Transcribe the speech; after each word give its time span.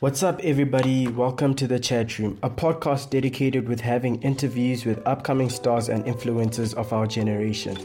What's 0.00 0.22
up, 0.22 0.40
everybody? 0.42 1.08
Welcome 1.08 1.54
to 1.56 1.66
the 1.66 1.78
Chat 1.78 2.18
Room, 2.18 2.38
a 2.42 2.48
podcast 2.48 3.10
dedicated 3.10 3.68
with 3.68 3.82
having 3.82 4.22
interviews 4.22 4.86
with 4.86 5.06
upcoming 5.06 5.50
stars 5.50 5.90
and 5.90 6.06
influencers 6.06 6.72
of 6.72 6.90
our 6.94 7.06
generation. 7.06 7.76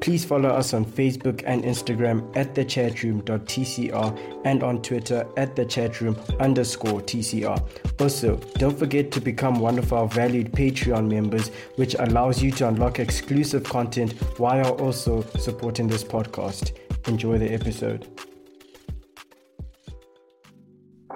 Please 0.00 0.24
follow 0.24 0.50
us 0.50 0.72
on 0.72 0.84
Facebook 0.84 1.42
and 1.44 1.64
Instagram 1.64 2.30
at 2.36 2.54
thechatroom.tcr 2.54 4.40
and 4.44 4.62
on 4.62 4.82
Twitter 4.82 5.26
at 5.36 5.56
thechatroom 5.56 6.16
underscore 6.38 7.00
TCR. 7.00 7.60
Also, 8.00 8.36
don't 8.54 8.78
forget 8.78 9.10
to 9.10 9.20
become 9.20 9.58
one 9.58 9.76
of 9.76 9.92
our 9.92 10.06
valued 10.06 10.52
Patreon 10.52 11.10
members, 11.10 11.48
which 11.74 11.96
allows 11.98 12.40
you 12.40 12.52
to 12.52 12.68
unlock 12.68 13.00
exclusive 13.00 13.64
content 13.64 14.12
while 14.38 14.74
also 14.74 15.22
supporting 15.40 15.88
this 15.88 16.04
podcast. 16.04 16.70
Enjoy 17.08 17.36
the 17.36 17.52
episode. 17.52 18.06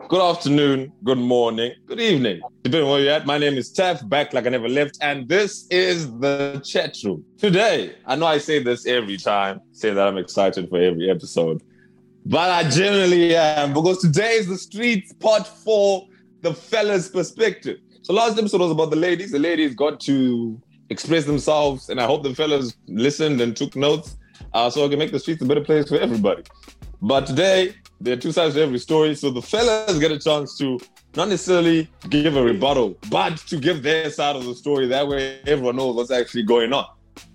Good 0.08 0.22
afternoon, 0.22 0.90
good 1.04 1.18
morning, 1.18 1.74
good 1.84 2.00
evening, 2.00 2.40
depending 2.62 2.88
on 2.88 2.92
where 2.92 3.00
you're 3.02 3.12
at. 3.12 3.26
My 3.26 3.36
name 3.36 3.58
is 3.58 3.70
Taf, 3.70 4.08
back 4.08 4.32
like 4.32 4.46
I 4.46 4.48
never 4.48 4.66
left, 4.66 4.96
and 5.02 5.28
this 5.28 5.66
is 5.70 6.10
the 6.18 6.62
chat 6.64 6.96
room. 7.04 7.22
Today, 7.36 7.94
I 8.06 8.16
know 8.16 8.24
I 8.24 8.38
say 8.38 8.62
this 8.62 8.86
every 8.86 9.18
time, 9.18 9.60
say 9.72 9.90
that 9.90 10.08
I'm 10.08 10.16
excited 10.16 10.70
for 10.70 10.80
every 10.80 11.10
episode, 11.10 11.62
but 12.24 12.50
I 12.50 12.70
generally 12.70 13.36
am 13.36 13.74
because 13.74 13.98
today 13.98 14.36
is 14.36 14.46
the 14.46 14.56
streets 14.56 15.12
part 15.12 15.46
for 15.46 16.08
the 16.40 16.54
fellas' 16.54 17.10
perspective. 17.10 17.76
So 18.00 18.14
last 18.14 18.38
episode 18.38 18.62
was 18.62 18.70
about 18.70 18.88
the 18.88 18.96
ladies. 18.96 19.32
The 19.32 19.38
ladies 19.38 19.74
got 19.74 20.00
to 20.00 20.58
express 20.88 21.26
themselves, 21.26 21.90
and 21.90 22.00
I 22.00 22.06
hope 22.06 22.22
the 22.22 22.34
fellas 22.34 22.74
listened 22.86 23.42
and 23.42 23.54
took 23.54 23.76
notes, 23.76 24.16
uh, 24.54 24.70
so 24.70 24.86
I 24.86 24.88
can 24.88 24.98
make 24.98 25.12
the 25.12 25.20
streets 25.20 25.42
a 25.42 25.44
better 25.44 25.60
place 25.60 25.86
for 25.86 25.98
everybody. 25.98 26.44
But 27.02 27.26
today, 27.26 27.74
there 28.00 28.14
are 28.14 28.20
two 28.20 28.32
sides 28.32 28.54
to 28.54 28.62
every 28.62 28.78
story. 28.78 29.14
So 29.14 29.30
the 29.30 29.42
fellas 29.42 29.98
get 29.98 30.12
a 30.12 30.18
chance 30.18 30.56
to 30.58 30.78
not 31.16 31.28
necessarily 31.28 31.88
give 32.08 32.36
a 32.36 32.42
rebuttal, 32.42 32.96
but 33.10 33.38
to 33.48 33.58
give 33.58 33.82
their 33.82 34.10
side 34.10 34.36
of 34.36 34.44
the 34.44 34.54
story. 34.54 34.86
That 34.86 35.08
way 35.08 35.40
everyone 35.46 35.76
knows 35.76 35.96
what's 35.96 36.10
actually 36.10 36.44
going 36.44 36.72
on. 36.72 36.86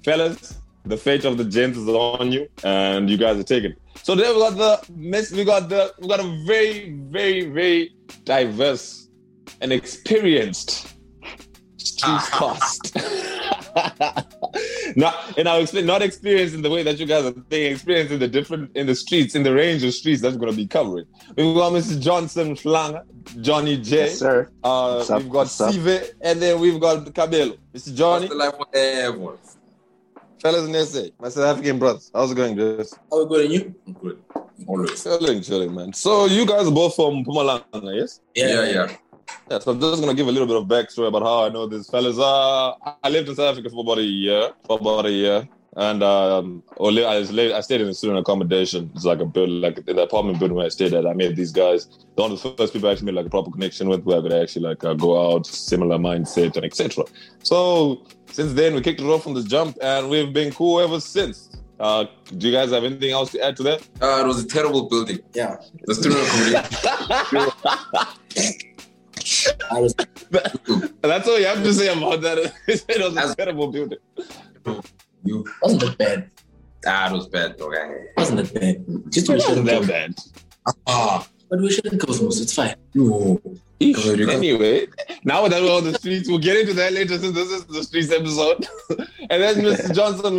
Fellas, 0.03 0.59
the 0.85 0.97
fate 0.97 1.25
of 1.25 1.37
the 1.37 1.45
gents 1.45 1.77
is 1.77 1.87
on 1.87 2.31
you, 2.31 2.47
and 2.63 3.09
you 3.09 3.17
guys 3.17 3.37
are 3.37 3.43
taking 3.43 3.71
it. 3.71 3.77
So 4.03 4.15
today 4.15 4.33
we 4.33 4.39
got 4.39 4.57
the 4.57 4.93
miss 4.93 5.31
we 5.31 5.43
got 5.43 5.69
the 5.69 5.93
we 5.99 6.07
got 6.07 6.19
a 6.19 6.45
very, 6.45 6.91
very, 6.91 7.45
very 7.49 7.95
diverse 8.23 9.09
and 9.61 9.71
experienced 9.71 10.92
street 12.03 12.31
cast. 12.39 12.95
not 14.95 15.37
and 15.37 15.49
I'll 15.49 15.61
explain 15.61 15.85
not 15.85 16.01
experience 16.01 16.53
in 16.53 16.61
the 16.61 16.69
way 16.69 16.83
that 16.83 16.99
you 16.99 17.05
guys 17.05 17.25
are 17.25 17.31
thinking, 17.31 17.71
experience 17.73 18.11
in 18.11 18.19
the 18.19 18.27
different 18.27 18.75
in 18.75 18.85
the 18.87 18.95
streets, 18.95 19.35
in 19.35 19.43
the 19.43 19.53
range 19.53 19.83
of 19.83 19.93
streets 19.93 20.21
that's 20.21 20.37
gonna 20.37 20.53
be 20.53 20.67
covering. 20.67 21.05
We've 21.35 21.55
got 21.55 21.71
Mr. 21.71 21.99
Johnson 21.99 22.55
Schlanger, 22.55 23.03
Johnny 23.41 23.77
J. 23.77 23.95
Yes, 23.97 24.19
sir. 24.19 24.49
Uh, 24.63 24.99
up? 24.99 25.09
we've 25.21 25.29
got 25.29 25.37
What's? 25.39 25.51
Sive, 25.53 26.11
and 26.21 26.41
then 26.41 26.59
we've 26.59 26.79
got 26.79 27.05
Kabelo. 27.05 27.57
Mr. 27.73 27.95
Johnny, 27.95 28.27
What's 28.27 28.29
the 28.29 28.35
life 28.35 28.59
with 28.59 28.75
everyone? 28.75 29.37
fellas 30.43 30.67
in 30.67 30.85
SA, 30.85 31.09
my 31.19 31.29
South 31.29 31.45
African 31.45 31.79
brothers. 31.79 32.11
How's 32.13 32.31
it 32.31 32.35
going, 32.35 32.55
guys? 32.55 32.93
How 33.09 33.21
are 33.21 33.25
good 33.25 33.45
and 33.45 33.53
you? 33.53 33.75
I'm 33.87 33.93
good. 33.93 34.21
Always. 34.67 35.01
Chilling, 35.01 35.41
chilling, 35.41 35.73
man. 35.73 35.93
So 35.93 36.25
you 36.25 36.45
guys 36.45 36.67
are 36.67 36.71
both 36.71 36.95
from 36.95 37.23
Mpumalanga, 37.23 37.95
yes? 37.95 38.19
Yeah, 38.35 38.47
yeah. 38.47 38.71
Yeah, 38.71 38.95
so 39.49 39.71
I'm 39.71 39.79
just 39.79 40.01
gonna 40.01 40.13
give 40.13 40.27
a 40.27 40.31
little 40.31 40.47
bit 40.47 40.55
of 40.55 40.65
backstory 40.65 41.07
about 41.07 41.23
how 41.23 41.45
I 41.45 41.49
know 41.49 41.67
these 41.67 41.89
fellas. 41.89 42.17
Uh, 42.17 42.73
I 43.03 43.09
lived 43.09 43.29
in 43.29 43.35
South 43.35 43.51
Africa 43.51 43.69
for 43.69 43.81
about 43.81 43.99
a 43.99 44.03
year, 44.03 44.51
for 44.65 44.79
about 44.79 45.05
a 45.05 45.11
year, 45.11 45.47
and 45.75 46.03
um, 46.03 46.63
I, 46.79 46.83
was 46.83 47.31
li- 47.31 47.53
I 47.53 47.61
stayed 47.61 47.81
in 47.81 47.87
a 47.87 47.93
student 47.93 48.19
accommodation. 48.19 48.91
It's 48.95 49.05
like 49.05 49.19
a 49.19 49.25
building, 49.25 49.61
like 49.61 49.79
in 49.87 49.95
the 49.95 50.03
apartment 50.03 50.39
building 50.39 50.55
where 50.55 50.65
I 50.65 50.69
stayed 50.69 50.93
at. 50.93 51.05
I 51.05 51.13
met 51.13 51.35
these 51.35 51.51
guys. 51.51 51.87
They're 52.15 52.23
one 52.23 52.31
of 52.31 52.41
the 52.41 52.49
first 52.51 52.73
people 52.73 52.89
I 52.89 52.93
actually 52.93 53.07
made 53.07 53.15
like 53.15 53.25
a 53.25 53.29
proper 53.29 53.51
connection 53.51 53.89
with, 53.89 54.03
where 54.03 54.19
I 54.19 54.21
could 54.21 54.33
actually 54.33 54.63
like 54.63 54.83
uh, 54.83 54.93
go 54.93 55.33
out, 55.33 55.45
similar 55.45 55.97
mindset, 55.97 56.55
and 56.55 56.65
etc. 56.65 57.03
So 57.43 58.05
since 58.31 58.53
then, 58.53 58.73
we 58.75 58.81
kicked 58.81 59.01
it 59.01 59.05
off 59.05 59.23
from 59.23 59.33
the 59.33 59.43
jump, 59.43 59.77
and 59.81 60.09
we've 60.09 60.31
been 60.31 60.53
cool 60.53 60.79
ever 60.79 60.99
since. 60.99 61.49
Uh, 61.79 62.05
do 62.37 62.47
you 62.47 62.53
guys 62.53 62.71
have 62.71 62.83
anything 62.83 63.11
else 63.11 63.31
to 63.31 63.41
add 63.41 63.57
to 63.57 63.63
that? 63.63 63.81
Uh, 64.01 64.21
it 64.23 64.27
was 64.27 64.41
a 64.41 64.47
terrible 64.47 64.87
building. 64.87 65.19
Yeah. 65.33 65.57
The 65.85 65.95
student 65.95 66.21
accommodation. 67.35 68.69
I 69.71 69.79
was 69.79 69.93
That's 71.01 71.27
all 71.27 71.39
you 71.39 71.45
have 71.45 71.63
to 71.63 71.73
say 71.73 71.87
about 71.95 72.21
that. 72.21 72.37
it 72.67 72.83
was 72.87 73.11
a 73.11 73.15
That's- 73.15 73.35
terrible 73.35 73.67
building. 73.71 73.99
you. 75.23 75.45
Wasn't 75.61 75.81
that 75.81 75.97
bad? 75.97 76.29
Ah, 76.85 77.09
it 77.09 77.13
was 77.13 77.27
bad, 77.27 77.57
dog. 77.57 77.75
I- 77.75 78.07
Wasn't 78.17 78.37
that 78.39 78.53
bad? 78.53 78.85
Just 79.11 79.29
It 79.29 79.33
we 79.33 79.39
shouldn't 79.39 79.65
wasn't 79.67 79.87
that 79.87 79.87
bad. 79.87 80.15
Ah, 80.87 81.27
But 81.49 81.59
we 81.61 81.71
shouldn't 81.71 81.99
go 82.01 82.07
Mos. 82.23 82.39
It's 82.41 82.53
fine. 82.53 82.75
no. 82.93 83.39
Anyway, 83.91 84.87
now 85.23 85.47
that 85.47 85.61
we're 85.61 85.75
on 85.75 85.83
the 85.83 85.93
streets, 85.93 86.29
we'll 86.29 86.39
get 86.39 86.57
into 86.57 86.73
that 86.73 86.93
later 86.93 87.17
since 87.17 87.33
this 87.33 87.49
is 87.49 87.65
the 87.65 87.83
streets 87.83 88.11
episode. 88.11 88.67
and 89.29 89.41
then 89.41 89.55
Mr. 89.57 89.93
Johnson. 89.93 90.33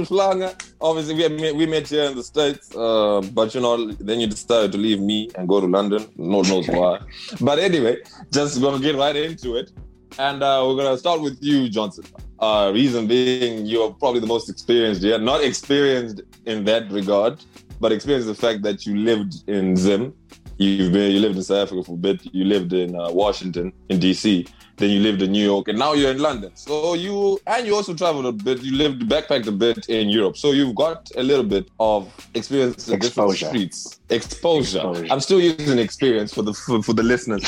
Obviously, 0.80 1.14
we, 1.14 1.28
met, 1.28 1.54
we 1.54 1.66
met 1.66 1.88
here 1.88 2.04
in 2.04 2.16
the 2.16 2.22
States, 2.22 2.74
uh, 2.74 3.20
but 3.32 3.54
you 3.54 3.60
know, 3.60 3.92
then 3.92 4.20
you 4.20 4.26
decided 4.26 4.72
to 4.72 4.78
leave 4.78 5.00
me 5.00 5.30
and 5.36 5.48
go 5.48 5.60
to 5.60 5.66
London. 5.66 6.06
No 6.16 6.42
knows 6.42 6.68
why. 6.68 7.00
but 7.40 7.58
anyway, 7.58 7.96
just 8.32 8.60
gonna 8.60 8.80
get 8.80 8.96
right 8.96 9.16
into 9.16 9.56
it. 9.56 9.72
And 10.18 10.42
uh, 10.42 10.64
we're 10.66 10.76
gonna 10.76 10.98
start 10.98 11.20
with 11.20 11.38
you, 11.40 11.68
Johnson. 11.68 12.04
Uh, 12.38 12.70
reason 12.74 13.06
being, 13.06 13.66
you're 13.66 13.92
probably 13.92 14.20
the 14.20 14.26
most 14.26 14.48
experienced 14.48 15.02
here. 15.02 15.18
Not 15.18 15.42
experienced 15.42 16.22
in 16.46 16.64
that 16.64 16.90
regard, 16.90 17.42
but 17.80 17.92
experienced 17.92 18.28
the 18.28 18.34
fact 18.34 18.62
that 18.62 18.86
you 18.86 18.96
lived 18.96 19.48
in 19.48 19.76
Zim 19.76 20.14
You've 20.58 20.92
been, 20.92 21.10
you 21.10 21.20
lived 21.20 21.36
in 21.36 21.42
South 21.42 21.66
Africa 21.66 21.82
for 21.82 21.94
a 21.94 21.96
bit. 21.96 22.24
You 22.32 22.44
lived 22.44 22.72
in 22.72 22.94
uh, 22.94 23.10
Washington, 23.10 23.72
in 23.88 23.98
DC. 23.98 24.48
Then 24.76 24.90
you 24.90 25.00
lived 25.00 25.22
in 25.22 25.32
New 25.32 25.44
York, 25.44 25.68
and 25.68 25.78
now 25.78 25.92
you're 25.92 26.10
in 26.10 26.18
London. 26.18 26.50
So 26.54 26.94
you 26.94 27.38
and 27.46 27.66
you 27.66 27.76
also 27.76 27.94
traveled 27.94 28.26
a 28.26 28.32
bit. 28.32 28.60
You 28.60 28.76
lived 28.76 29.02
backpacked 29.02 29.46
a 29.46 29.52
bit 29.52 29.88
in 29.88 30.08
Europe. 30.08 30.36
So 30.36 30.50
you've 30.50 30.74
got 30.74 31.10
a 31.16 31.22
little 31.22 31.44
bit 31.44 31.68
of 31.78 32.12
experience 32.34 32.88
in 32.88 32.98
different 32.98 33.32
streets. 33.32 34.00
Exposure. 34.10 34.78
Exposure. 34.78 35.12
I'm 35.12 35.20
still 35.20 35.40
using 35.40 35.78
experience 35.78 36.34
for 36.34 36.42
the 36.42 36.52
for, 36.52 36.82
for 36.82 36.92
the 36.92 37.04
listeners. 37.04 37.44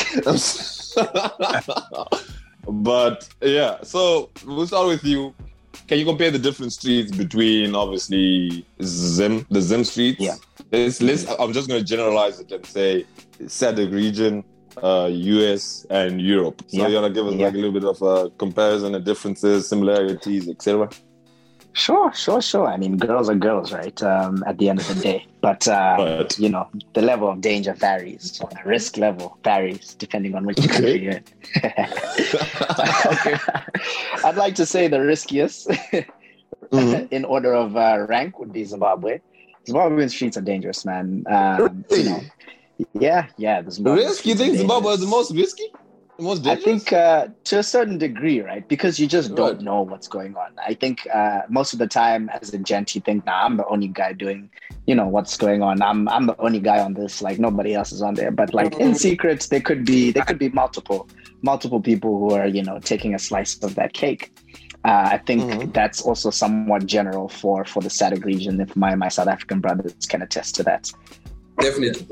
but 2.69 3.29
yeah, 3.41 3.83
so 3.83 4.31
we'll 4.45 4.67
start 4.67 4.87
with 4.87 5.05
you. 5.05 5.35
Can 5.89 5.99
you 5.99 6.05
compare 6.05 6.31
the 6.31 6.39
different 6.39 6.73
streets 6.73 7.11
between 7.11 7.75
obviously 7.75 8.65
Zim, 8.83 9.47
the 9.51 9.61
Zim 9.61 9.85
streets? 9.85 10.21
Yeah. 10.21 10.37
Let's, 10.73 11.01
let's, 11.01 11.27
I'm 11.39 11.53
just 11.53 11.69
going 11.69 11.81
to 11.81 11.87
generalize 11.87 12.41
it 12.41 12.51
and 12.51 12.67
say 12.67 13.05
SADC 13.41 13.93
region, 13.93 14.45
uh, 14.83 15.09
US, 15.13 15.87
and 15.91 16.21
Europe. 16.21 16.63
So 16.67 16.79
Yeah. 16.79 16.89
you're 16.89 17.01
going 17.01 17.13
to 17.13 17.19
give 17.19 17.27
us 17.27 17.35
Yeah. 17.35 17.47
like 17.47 17.55
a 17.55 17.59
little 17.59 17.73
bit 17.73 17.85
of 17.85 18.03
a 18.03 18.31
comparison 18.31 18.95
and 18.95 19.05
differences, 19.05 19.69
similarities, 19.69 20.49
etc. 20.49 20.89
Sure, 21.73 22.11
sure, 22.15 22.41
sure. 22.41 22.67
I 22.67 22.79
mean, 22.79 22.97
girls 22.97 23.29
are 23.29 23.35
girls, 23.35 23.71
right? 23.71 24.03
Um, 24.03 24.43
at 24.47 24.57
the 24.59 24.71
end 24.71 24.81
of 24.81 24.89
the 24.89 24.95
day, 24.95 25.27
but 25.43 25.69
uh, 25.69 25.97
Right. 25.99 26.39
you 26.39 26.49
know, 26.49 26.67
the 26.95 27.03
level 27.03 27.29
of 27.29 27.41
danger 27.43 27.75
varies. 27.75 28.39
The 28.39 28.61
risk 28.65 28.97
level 28.97 29.37
varies 29.45 29.95
depending 29.95 30.35
on 30.35 30.47
which 30.47 30.57
country 30.57 31.03
you're 31.05 31.13
in. 31.13 31.25
okay. 33.13 33.37
I'd 34.25 34.37
like 34.37 34.55
to 34.57 34.67
say 34.67 34.89
the 34.89 35.01
riskiest, 35.01 35.69
Mhm. 36.73 37.09
in 37.17 37.25
order 37.25 37.53
of 37.55 37.77
uh, 37.77 38.07
rank, 38.09 38.39
would 38.41 38.53
be 38.53 38.65
Zimbabwe. 38.65 39.21
Zimbabwean 39.67 40.11
streets 40.11 40.37
are 40.37 40.43
dangerous, 40.43 40.85
man. 40.85 41.25
Um, 41.29 41.85
you 41.91 42.05
know, 42.05 42.23
yeah, 42.95 43.27
yeah. 43.37 43.63
The 43.63 43.93
Risk? 43.93 44.27
You 44.27 44.35
think 44.35 44.57
Zimbabwe 44.57 44.93
is 44.93 45.01
the 45.01 45.07
most 45.07 45.35
risky? 45.35 45.65
The 46.19 46.23
most 46.23 46.47
I 46.47 46.57
think 46.57 46.93
uh, 46.93 47.29
to 47.45 47.59
a 47.59 47.63
certain 47.63 47.99
degree, 47.99 48.41
right? 48.41 48.67
Because 48.67 48.99
you 48.99 49.07
just 49.07 49.35
don't 49.35 49.57
Right. 49.57 49.61
know 49.61 49.83
what's 49.83 50.09
going 50.09 50.35
on. 50.37 50.53
I 50.67 50.73
think 50.75 51.07
uh, 51.13 51.43
most 51.51 51.75
of 51.75 51.79
the 51.79 51.87
time, 51.87 52.31
as 52.41 52.55
a 52.55 52.59
gent, 52.59 52.95
you 52.95 53.01
think, 53.03 53.27
"Nah, 53.27 53.45
I'm 53.45 53.57
the 53.59 53.67
only 53.67 53.89
guy 53.89 54.13
doing, 54.15 54.49
you 54.87 54.95
know, 54.95 55.07
what's 55.07 55.37
going 55.37 55.63
on. 55.63 55.83
I'm 55.83 56.09
I'm 56.09 56.27
the 56.27 56.39
only 56.41 56.61
guy 56.61 56.79
on 56.81 56.95
this. 56.95 57.21
Like 57.21 57.39
nobody 57.39 57.75
else 57.75 57.93
is 57.93 58.01
on 58.03 58.15
there." 58.15 58.31
But 58.31 58.55
like 58.55 58.79
in 58.81 58.95
secret, 58.95 59.47
there 59.51 59.61
could 59.61 59.85
be 59.85 60.11
there 60.11 60.23
could 60.25 60.39
be 60.39 60.49
multiple 60.51 61.07
multiple 61.43 61.81
people 61.83 62.19
who 62.19 62.35
are 62.35 62.47
you 62.47 62.63
know 62.63 62.79
taking 62.79 63.15
a 63.15 63.19
slice 63.19 63.59
of 63.63 63.75
that 63.75 63.93
cake. 63.93 64.33
Uh, 64.87 65.09
I 65.15 65.19
think 65.27 65.43
Mhm. 65.43 65.73
that's 65.75 66.01
also 66.03 66.31
somewhat 66.31 66.87
general 66.87 67.29
for 67.29 67.65
for 67.65 67.83
the 67.83 67.89
SADC 67.91 68.25
region. 68.25 68.61
If 68.61 68.77
my 68.77 68.95
my 68.95 69.09
South 69.09 69.27
African 69.29 69.61
brothers 69.61 69.95
can 70.09 70.23
attest 70.23 70.55
to 70.57 70.63
that. 70.63 70.91
Definitely. 71.61 72.07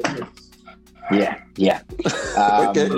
Yeah, 1.13 1.35
yeah. 1.57 1.81
Um, 2.37 2.77
Okay. 2.77 2.89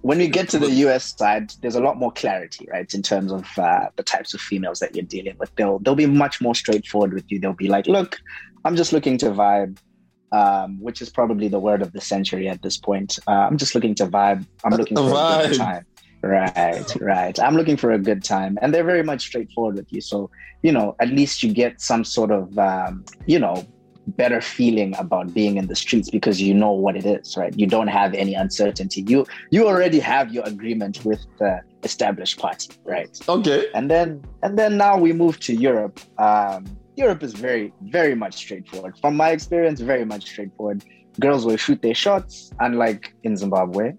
when 0.00 0.18
we 0.18 0.28
get 0.28 0.48
to 0.50 0.58
the 0.58 0.70
US 0.86 1.14
side, 1.18 1.52
there's 1.60 1.74
a 1.74 1.80
lot 1.82 1.98
more 1.98 2.12
clarity, 2.12 2.66
right, 2.72 2.90
in 2.94 3.02
terms 3.02 3.30
of 3.30 3.44
uh, 3.58 3.86
the 3.96 4.02
types 4.02 4.32
of 4.32 4.40
females 4.40 4.78
that 4.78 4.94
you're 4.96 5.04
dealing 5.16 5.36
with. 5.38 5.50
They'll 5.56 5.78
they'll 5.80 5.94
be 6.06 6.06
much 6.06 6.40
more 6.40 6.54
straightforward 6.54 7.12
with 7.12 7.26
you. 7.30 7.38
They'll 7.40 7.52
be 7.66 7.68
like, 7.68 7.86
"Look, 7.86 8.16
I'm 8.64 8.74
just 8.76 8.92
looking 8.94 9.18
to 9.18 9.30
vibe," 9.32 9.76
um, 10.32 10.80
which 10.80 11.02
is 11.02 11.10
probably 11.10 11.48
the 11.48 11.58
word 11.58 11.82
of 11.82 11.92
the 11.92 12.00
century 12.00 12.48
at 12.48 12.62
this 12.62 12.78
point. 12.78 13.18
Uh, 13.28 13.32
I'm 13.48 13.58
just 13.58 13.74
looking 13.74 13.94
to 13.96 14.06
vibe. 14.06 14.46
I'm 14.64 14.72
looking 14.80 14.96
for 14.96 15.10
a 15.10 15.14
Vibe. 15.14 15.48
good 15.50 15.58
time. 15.58 15.84
Right, 16.22 16.96
right. 17.00 17.38
I'm 17.38 17.54
looking 17.54 17.76
for 17.76 17.92
a 17.92 17.98
good 17.98 18.24
time, 18.24 18.58
and 18.60 18.74
they're 18.74 18.84
very 18.84 19.04
much 19.04 19.22
straightforward 19.22 19.76
with 19.76 19.92
you. 19.92 20.00
So 20.00 20.30
you 20.62 20.72
know, 20.72 20.96
at 21.00 21.08
least 21.08 21.42
you 21.42 21.52
get 21.52 21.80
some 21.80 22.04
sort 22.04 22.30
of 22.30 22.58
um, 22.58 23.04
you 23.26 23.38
know 23.38 23.64
better 24.16 24.40
feeling 24.40 24.96
about 24.96 25.34
being 25.34 25.56
in 25.56 25.66
the 25.66 25.76
streets 25.76 26.10
because 26.10 26.40
you 26.40 26.54
know 26.54 26.72
what 26.72 26.96
it 26.96 27.04
is, 27.04 27.36
right? 27.36 27.56
You 27.58 27.66
don't 27.66 27.88
have 27.88 28.14
any 28.14 28.34
uncertainty. 28.34 29.04
You 29.06 29.26
you 29.50 29.66
already 29.66 29.98
have 30.00 30.32
your 30.32 30.44
agreement 30.44 31.04
with 31.04 31.24
the 31.38 31.60
established 31.82 32.38
party, 32.38 32.70
right? 32.84 33.16
Okay. 33.28 33.66
And 33.74 33.90
then 33.90 34.24
and 34.42 34.58
then 34.58 34.76
now 34.76 34.96
we 34.96 35.12
move 35.12 35.38
to 35.40 35.54
Europe. 35.54 36.00
Um, 36.18 36.66
Europe 36.96 37.22
is 37.22 37.34
very 37.34 37.72
very 37.82 38.14
much 38.14 38.34
straightforward. 38.34 38.98
From 38.98 39.16
my 39.16 39.30
experience, 39.30 39.80
very 39.80 40.04
much 40.04 40.24
straightforward. 40.24 40.84
Girls 41.20 41.44
will 41.44 41.56
shoot 41.56 41.82
their 41.82 41.94
shots, 41.94 42.52
unlike 42.60 43.14
in 43.24 43.36
Zimbabwe. 43.36 43.92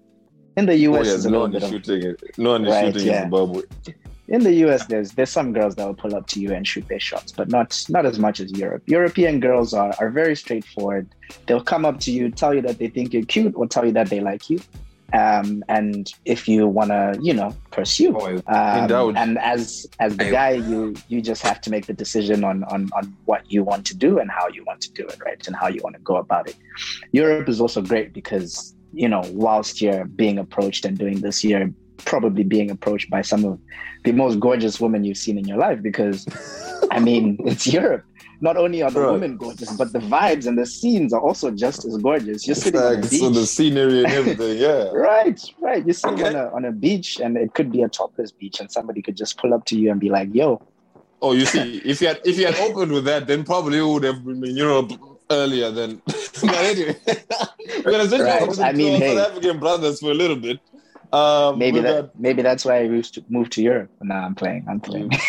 In 0.56 0.66
the 0.66 0.72
Oh, 0.72 0.94
US, 0.98 1.06
yes, 1.06 1.24
a 1.24 1.30
no 1.30 1.38
little 1.38 1.40
one 1.42 1.54
is 1.54 1.54
bit 1.54 1.62
of 1.62 1.70
shooting 1.70 2.10
it. 2.10 2.38
No 2.38 2.50
one 2.50 2.64
is 2.66 2.72
Right, 2.72 2.84
shooting 2.94 3.08
yeah. 3.08 3.16
in 3.16 3.22
Zimbabwe. 3.30 3.62
in 4.28 4.42
the 4.44 4.52
US, 4.66 4.86
there's 4.86 5.10
there's 5.12 5.30
some 5.30 5.52
girls 5.52 5.74
that 5.76 5.86
will 5.86 5.94
pull 5.94 6.14
up 6.14 6.26
to 6.28 6.40
you 6.40 6.52
and 6.52 6.66
shoot 6.66 6.86
their 6.88 7.00
shots, 7.00 7.32
but 7.32 7.48
not 7.48 7.68
not 7.88 8.04
as 8.06 8.18
much 8.18 8.40
as 8.40 8.50
Europe. 8.52 8.82
European 8.86 9.40
girls 9.40 9.72
are 9.74 9.92
are 10.00 10.10
very 10.10 10.36
straightforward. 10.36 11.08
They'll 11.46 11.62
come 11.74 11.84
up 11.84 11.98
to 12.00 12.10
you, 12.12 12.30
tell 12.30 12.52
you 12.54 12.62
that 12.62 12.78
they 12.78 12.88
think 12.88 13.12
you're 13.12 13.24
cute, 13.24 13.54
or 13.56 13.66
tell 13.66 13.84
you 13.84 13.92
that 13.92 14.08
they 14.10 14.20
like 14.20 14.48
you. 14.50 14.60
Um, 15.12 15.64
and 15.68 16.12
if 16.24 16.46
you 16.46 16.68
wanna, 16.68 17.16
you 17.20 17.34
know, 17.34 17.52
pursue. 17.72 18.16
Oh, 18.16 18.40
Um, 18.46 19.16
and 19.16 19.38
as 19.38 19.84
as 19.98 20.16
the 20.16 20.30
guy, 20.30 20.50
you 20.52 20.94
you 21.08 21.20
just 21.20 21.42
have 21.42 21.60
to 21.62 21.70
make 21.70 21.86
the 21.86 21.92
decision 22.04 22.44
on 22.44 22.62
on 22.64 22.88
on 22.98 23.16
what 23.24 23.42
you 23.50 23.64
want 23.64 23.84
to 23.86 23.96
do 23.96 24.20
and 24.20 24.30
how 24.30 24.46
you 24.48 24.62
want 24.64 24.80
to 24.82 24.92
do 24.92 25.04
it, 25.08 25.18
right? 25.24 25.44
And 25.48 25.56
how 25.56 25.66
you 25.66 25.80
want 25.82 25.96
to 25.96 26.02
go 26.02 26.16
about 26.16 26.48
it. 26.48 26.54
Europe 27.10 27.48
is 27.48 27.60
also 27.60 27.82
great 27.82 28.12
because 28.12 28.76
you 28.92 29.08
know, 29.08 29.22
whilst 29.32 29.80
you're 29.80 30.04
being 30.04 30.38
approached 30.38 30.84
and 30.84 30.98
doing 30.98 31.20
this, 31.20 31.42
you're 31.44 31.70
probably 31.98 32.42
being 32.44 32.70
approached 32.70 33.10
by 33.10 33.22
some 33.22 33.44
of 33.44 33.58
the 34.04 34.12
most 34.12 34.40
gorgeous 34.40 34.80
women 34.80 35.04
you've 35.04 35.18
seen 35.18 35.36
in 35.38 35.46
your 35.46 35.58
life 35.58 35.82
because 35.82 36.26
I 36.90 36.98
mean 37.00 37.36
it's 37.44 37.66
Europe. 37.66 38.04
Not 38.42 38.56
only 38.56 38.82
are 38.82 38.90
the 38.90 39.00
Right. 39.00 39.12
women 39.12 39.36
gorgeous, 39.36 39.70
but 39.76 39.92
the 39.92 39.98
vibes 39.98 40.46
and 40.46 40.56
the 40.56 40.64
scenes 40.64 41.12
are 41.12 41.20
also 41.20 41.50
just 41.50 41.84
as 41.84 41.98
gorgeous. 41.98 42.46
You're 42.46 42.56
sitting 42.56 42.80
on 42.80 42.94
a 42.94 43.00
beach. 43.02 43.20
so 43.20 43.28
the 43.28 43.44
scenery 43.46 44.02
and 44.04 44.12
everything, 44.12 44.56
yeah. 44.58 44.90
Right, 44.94 45.38
right. 45.60 45.84
You're 45.84 45.92
sitting 45.92 46.18
Okay. 46.24 46.28
on 46.28 46.36
a 46.36 46.50
on 46.54 46.64
a 46.64 46.72
beach, 46.72 47.20
and 47.22 47.36
it 47.36 47.52
could 47.52 47.70
be 47.70 47.82
a 47.82 47.88
topless 47.90 48.32
beach, 48.32 48.58
and 48.60 48.70
somebody 48.72 49.02
could 49.02 49.16
just 49.16 49.36
pull 49.36 49.52
up 49.52 49.66
to 49.66 49.76
you 49.78 49.90
and 49.90 50.00
be 50.00 50.08
like, 50.08 50.30
"Yo, 50.32 50.62
Oh, 51.22 51.32
you 51.32 51.44
see, 51.44 51.82
if 51.84 52.00
you 52.00 52.08
had 52.08 52.18
if 52.24 52.38
you 52.38 52.46
had 52.46 52.54
opened 52.56 52.92
with 52.92 53.04
that, 53.04 53.26
then 53.26 53.44
probably 53.44 53.76
you 53.76 53.86
would 53.88 54.04
have 54.04 54.24
been 54.24 54.42
you 54.42 54.54
Europe 54.64 54.90
earlier 55.30 55.70
than. 55.70 56.02
but 56.06 56.54
anyway, 56.56 56.96
we're 57.84 57.92
gonna 57.92 58.08
switch 58.08 58.20
Right. 58.20 58.58
I 58.60 58.72
mean, 58.72 59.00
hey. 59.00 59.14
South 59.16 59.28
African 59.30 59.58
brothers 59.58 60.00
for 60.00 60.10
a 60.10 60.14
little 60.14 60.36
bit. 60.36 60.58
Um, 61.12 61.58
maybe 61.58 61.80
with 61.80 61.84
that 61.84 62.10
maybe 62.18 62.40
that's 62.42 62.64
why 62.64 62.78
I 62.82 62.88
moved 62.88 63.14
to, 63.14 63.24
moved 63.28 63.52
to 63.52 63.62
Europe." 63.62 63.90
No, 64.00 64.14
I'm 64.14 64.34
playing. 64.34 64.66
I'm 64.68 64.80
playing. 64.80 65.10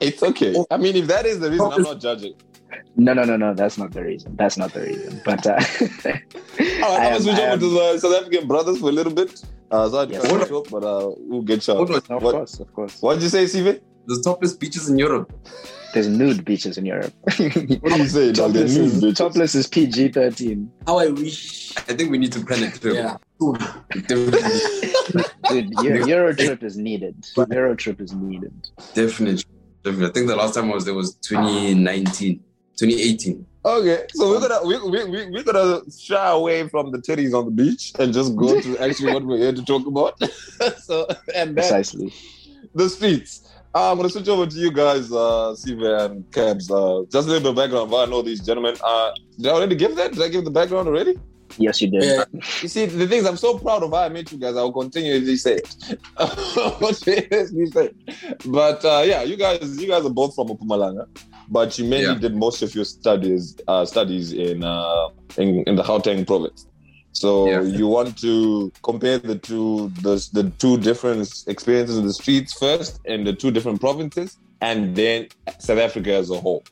It's 0.00 0.22
okay. 0.22 0.54
I 0.70 0.76
mean, 0.78 0.96
if 0.96 1.06
that 1.08 1.26
is 1.26 1.40
the 1.40 1.50
reason, 1.50 1.70
I'm 1.70 1.82
not 1.82 2.00
judging. 2.00 2.32
no, 2.96 3.12
no, 3.12 3.24
no, 3.24 3.36
no. 3.36 3.52
That's 3.52 3.76
not 3.76 3.90
the 3.90 4.02
reason. 4.02 4.36
That's 4.36 4.56
not 4.56 4.72
the 4.72 4.80
reason. 4.82 5.20
But 5.24 5.46
uh, 5.46 5.50
All 6.86 6.96
right, 6.96 7.10
I 7.10 7.10
I'm 7.10 7.12
gonna 7.12 7.20
switch 7.20 7.34
I 7.36 7.42
over 7.42 7.52
am- 7.52 7.60
to 7.60 7.68
the 7.70 7.98
South 7.98 8.14
African 8.20 8.46
brothers 8.48 8.78
for 8.78 8.88
a 8.88 8.92
little 8.92 9.12
bit. 9.12 9.42
Uh, 9.70 9.88
sorry 9.90 10.06
to 10.06 10.12
Yes. 10.14 10.26
cut 10.26 10.48
you 10.50 10.64
but 10.70 10.82
uh, 10.84 11.10
we'll 11.28 11.42
get 11.42 11.66
you. 11.66 11.74
Hold 11.74 11.90
of 11.90 12.08
What- 12.08 12.22
course, 12.36 12.58
of 12.60 12.72
course. 12.72 13.02
What 13.02 13.14
did 13.14 13.24
you 13.24 13.28
say, 13.28 13.46
Steve? 13.46 13.80
The 14.06 14.20
topless 14.24 14.54
beaches 14.54 14.88
in 14.88 14.96
Europe. 14.98 15.30
There's 15.92 16.08
nude 16.08 16.44
beaches 16.44 16.78
in 16.78 16.86
Europe. 16.86 17.12
What 17.24 17.92
do 17.92 17.98
you 17.98 18.08
say, 18.08 18.32
dog? 18.32 18.52
The 18.52 18.60
topless, 18.60 18.76
nude 18.76 19.04
is, 19.04 19.18
topless 19.18 19.54
is 19.54 19.66
PG 19.66 20.12
thirteen. 20.12 20.70
How 20.86 20.98
I 20.98 21.08
wish. 21.08 21.76
I 21.76 21.94
think 21.94 22.10
we 22.10 22.18
need 22.18 22.32
to 22.32 22.44
plan 22.44 22.62
a 22.62 22.70
trip. 22.70 22.94
Yeah. 22.94 23.16
Soon. 23.40 23.58
Dude, 25.48 25.72
Euro, 25.82 26.06
Euro 26.14 26.34
trip 26.34 26.62
is 26.62 26.76
needed. 26.76 27.24
Euro 27.36 27.74
trip 27.74 28.00
is 28.00 28.12
needed. 28.12 28.52
Definitely. 28.94 29.44
Definitely. 29.82 30.08
I 30.08 30.12
think 30.12 30.28
the 30.28 30.36
last 30.36 30.54
time 30.54 30.70
I 30.70 30.74
was 30.74 30.84
there 30.84 30.94
was 30.94 31.14
2019, 31.16 32.36
2018. 32.76 33.46
Okay, 33.62 34.06
so 34.14 34.30
we're 34.30 34.40
gonna 34.40 34.66
we, 34.66 34.78
we, 34.90 35.04
we, 35.04 35.30
we're 35.30 35.42
gonna 35.42 35.80
shy 35.90 36.30
away 36.30 36.66
from 36.68 36.92
the 36.92 36.98
titties 36.98 37.34
on 37.34 37.44
the 37.44 37.50
beach 37.50 37.92
and 37.98 38.12
just 38.12 38.34
go 38.36 38.58
to 38.60 38.78
actually 38.84 39.12
what 39.12 39.24
we're 39.24 39.36
here 39.38 39.52
to 39.52 39.64
talk 39.64 39.86
about. 39.86 40.18
so 40.78 41.06
and 41.34 41.50
then 41.50 41.54
Precisely. 41.56 42.12
the 42.74 42.88
streets. 42.88 43.46
Uh, 43.74 43.90
I'm 43.92 43.96
gonna 43.98 44.08
switch 44.10 44.28
over 44.28 44.46
to 44.46 44.56
you 44.56 44.72
guys, 44.72 45.12
uh, 45.12 45.54
Sive 45.54 45.80
and 45.82 46.30
Cabs. 46.32 46.70
Uh, 46.70 47.02
just 47.12 47.28
a 47.28 47.30
little 47.30 47.40
bit 47.40 47.50
of 47.50 47.56
background. 47.56 47.90
But 47.90 48.08
I 48.08 48.10
know 48.10 48.20
these 48.22 48.40
gentlemen. 48.40 48.76
Uh, 48.82 49.12
did 49.38 49.46
I 49.46 49.50
already 49.50 49.76
give 49.76 49.94
that? 49.96 50.12
Did 50.12 50.22
I 50.22 50.28
give 50.28 50.44
the 50.44 50.50
background 50.50 50.88
already? 50.88 51.16
Yes, 51.58 51.80
you 51.82 51.90
did. 51.90 52.02
Yeah. 52.04 52.24
You 52.62 52.68
see, 52.68 52.86
the 52.86 53.06
things 53.08 53.26
I'm 53.26 53.36
so 53.36 53.58
proud 53.58 53.82
of 53.82 53.90
how 53.90 53.98
I 53.98 54.08
met 54.08 54.30
you 54.32 54.38
guys. 54.38 54.56
I 54.56 54.62
will 54.62 54.72
continually 54.72 55.36
say 55.36 55.54
it. 55.56 55.76
continuously 56.78 57.66
say. 57.66 57.90
it. 58.06 58.42
But 58.46 58.84
uh, 58.84 59.02
yeah, 59.06 59.22
you 59.22 59.36
guys, 59.36 59.80
you 59.80 59.88
guys 59.88 60.04
are 60.04 60.10
both 60.10 60.34
from 60.34 60.48
Mpumalanga, 60.48 61.06
but 61.48 61.78
you 61.78 61.84
mainly 61.84 62.06
Yeah. 62.06 62.14
did 62.18 62.36
most 62.36 62.62
of 62.62 62.74
your 62.74 62.84
studies 62.84 63.56
uh, 63.68 63.84
studies 63.84 64.32
in, 64.32 64.62
uh, 64.64 65.08
in 65.38 65.62
in 65.64 65.76
the 65.76 65.82
Gauteng 65.82 66.26
province. 66.26 66.66
So 67.12 67.48
Yeah. 67.48 67.62
you 67.62 67.86
want 67.88 68.16
to 68.18 68.72
compare 68.82 69.18
the 69.18 69.36
two 69.36 69.90
the, 70.02 70.14
the 70.32 70.50
two 70.58 70.78
different 70.78 71.28
experiences 71.46 71.98
in 71.98 72.06
the 72.06 72.12
streets 72.12 72.52
first, 72.54 73.00
in 73.04 73.24
the 73.24 73.32
two 73.32 73.50
different 73.50 73.80
provinces, 73.80 74.38
and 74.60 74.94
then 74.94 75.26
South 75.58 75.78
Africa 75.78 76.12
as 76.14 76.30
a 76.30 76.40
whole. 76.40 76.62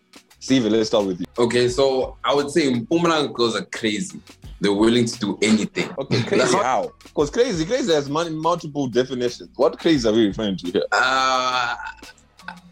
Steve, 0.40 0.64
let's 0.66 0.88
start 0.88 1.04
with 1.06 1.18
you. 1.20 1.26
Okay, 1.36 1.68
so 1.68 2.16
I 2.24 2.32
would 2.34 2.50
say 2.50 2.72
Mpumalanga 2.72 3.32
girls 3.34 3.56
are 3.56 3.64
crazy. 3.66 4.20
They're 4.60 4.72
willing 4.72 5.06
to 5.06 5.18
do 5.18 5.38
anything. 5.42 5.90
Okay, 5.98 6.22
crazy 6.22 6.56
how? 6.56 6.92
Because 7.02 7.30
crazy, 7.30 7.64
crazy 7.66 7.92
has 7.92 8.08
mul- 8.08 8.30
multiple 8.30 8.86
definitions. 8.86 9.50
What 9.56 9.78
crazy 9.80 10.08
are 10.08 10.12
we 10.12 10.26
referring 10.28 10.56
to 10.58 10.70
here? 10.70 10.84
Uh, 10.92 11.74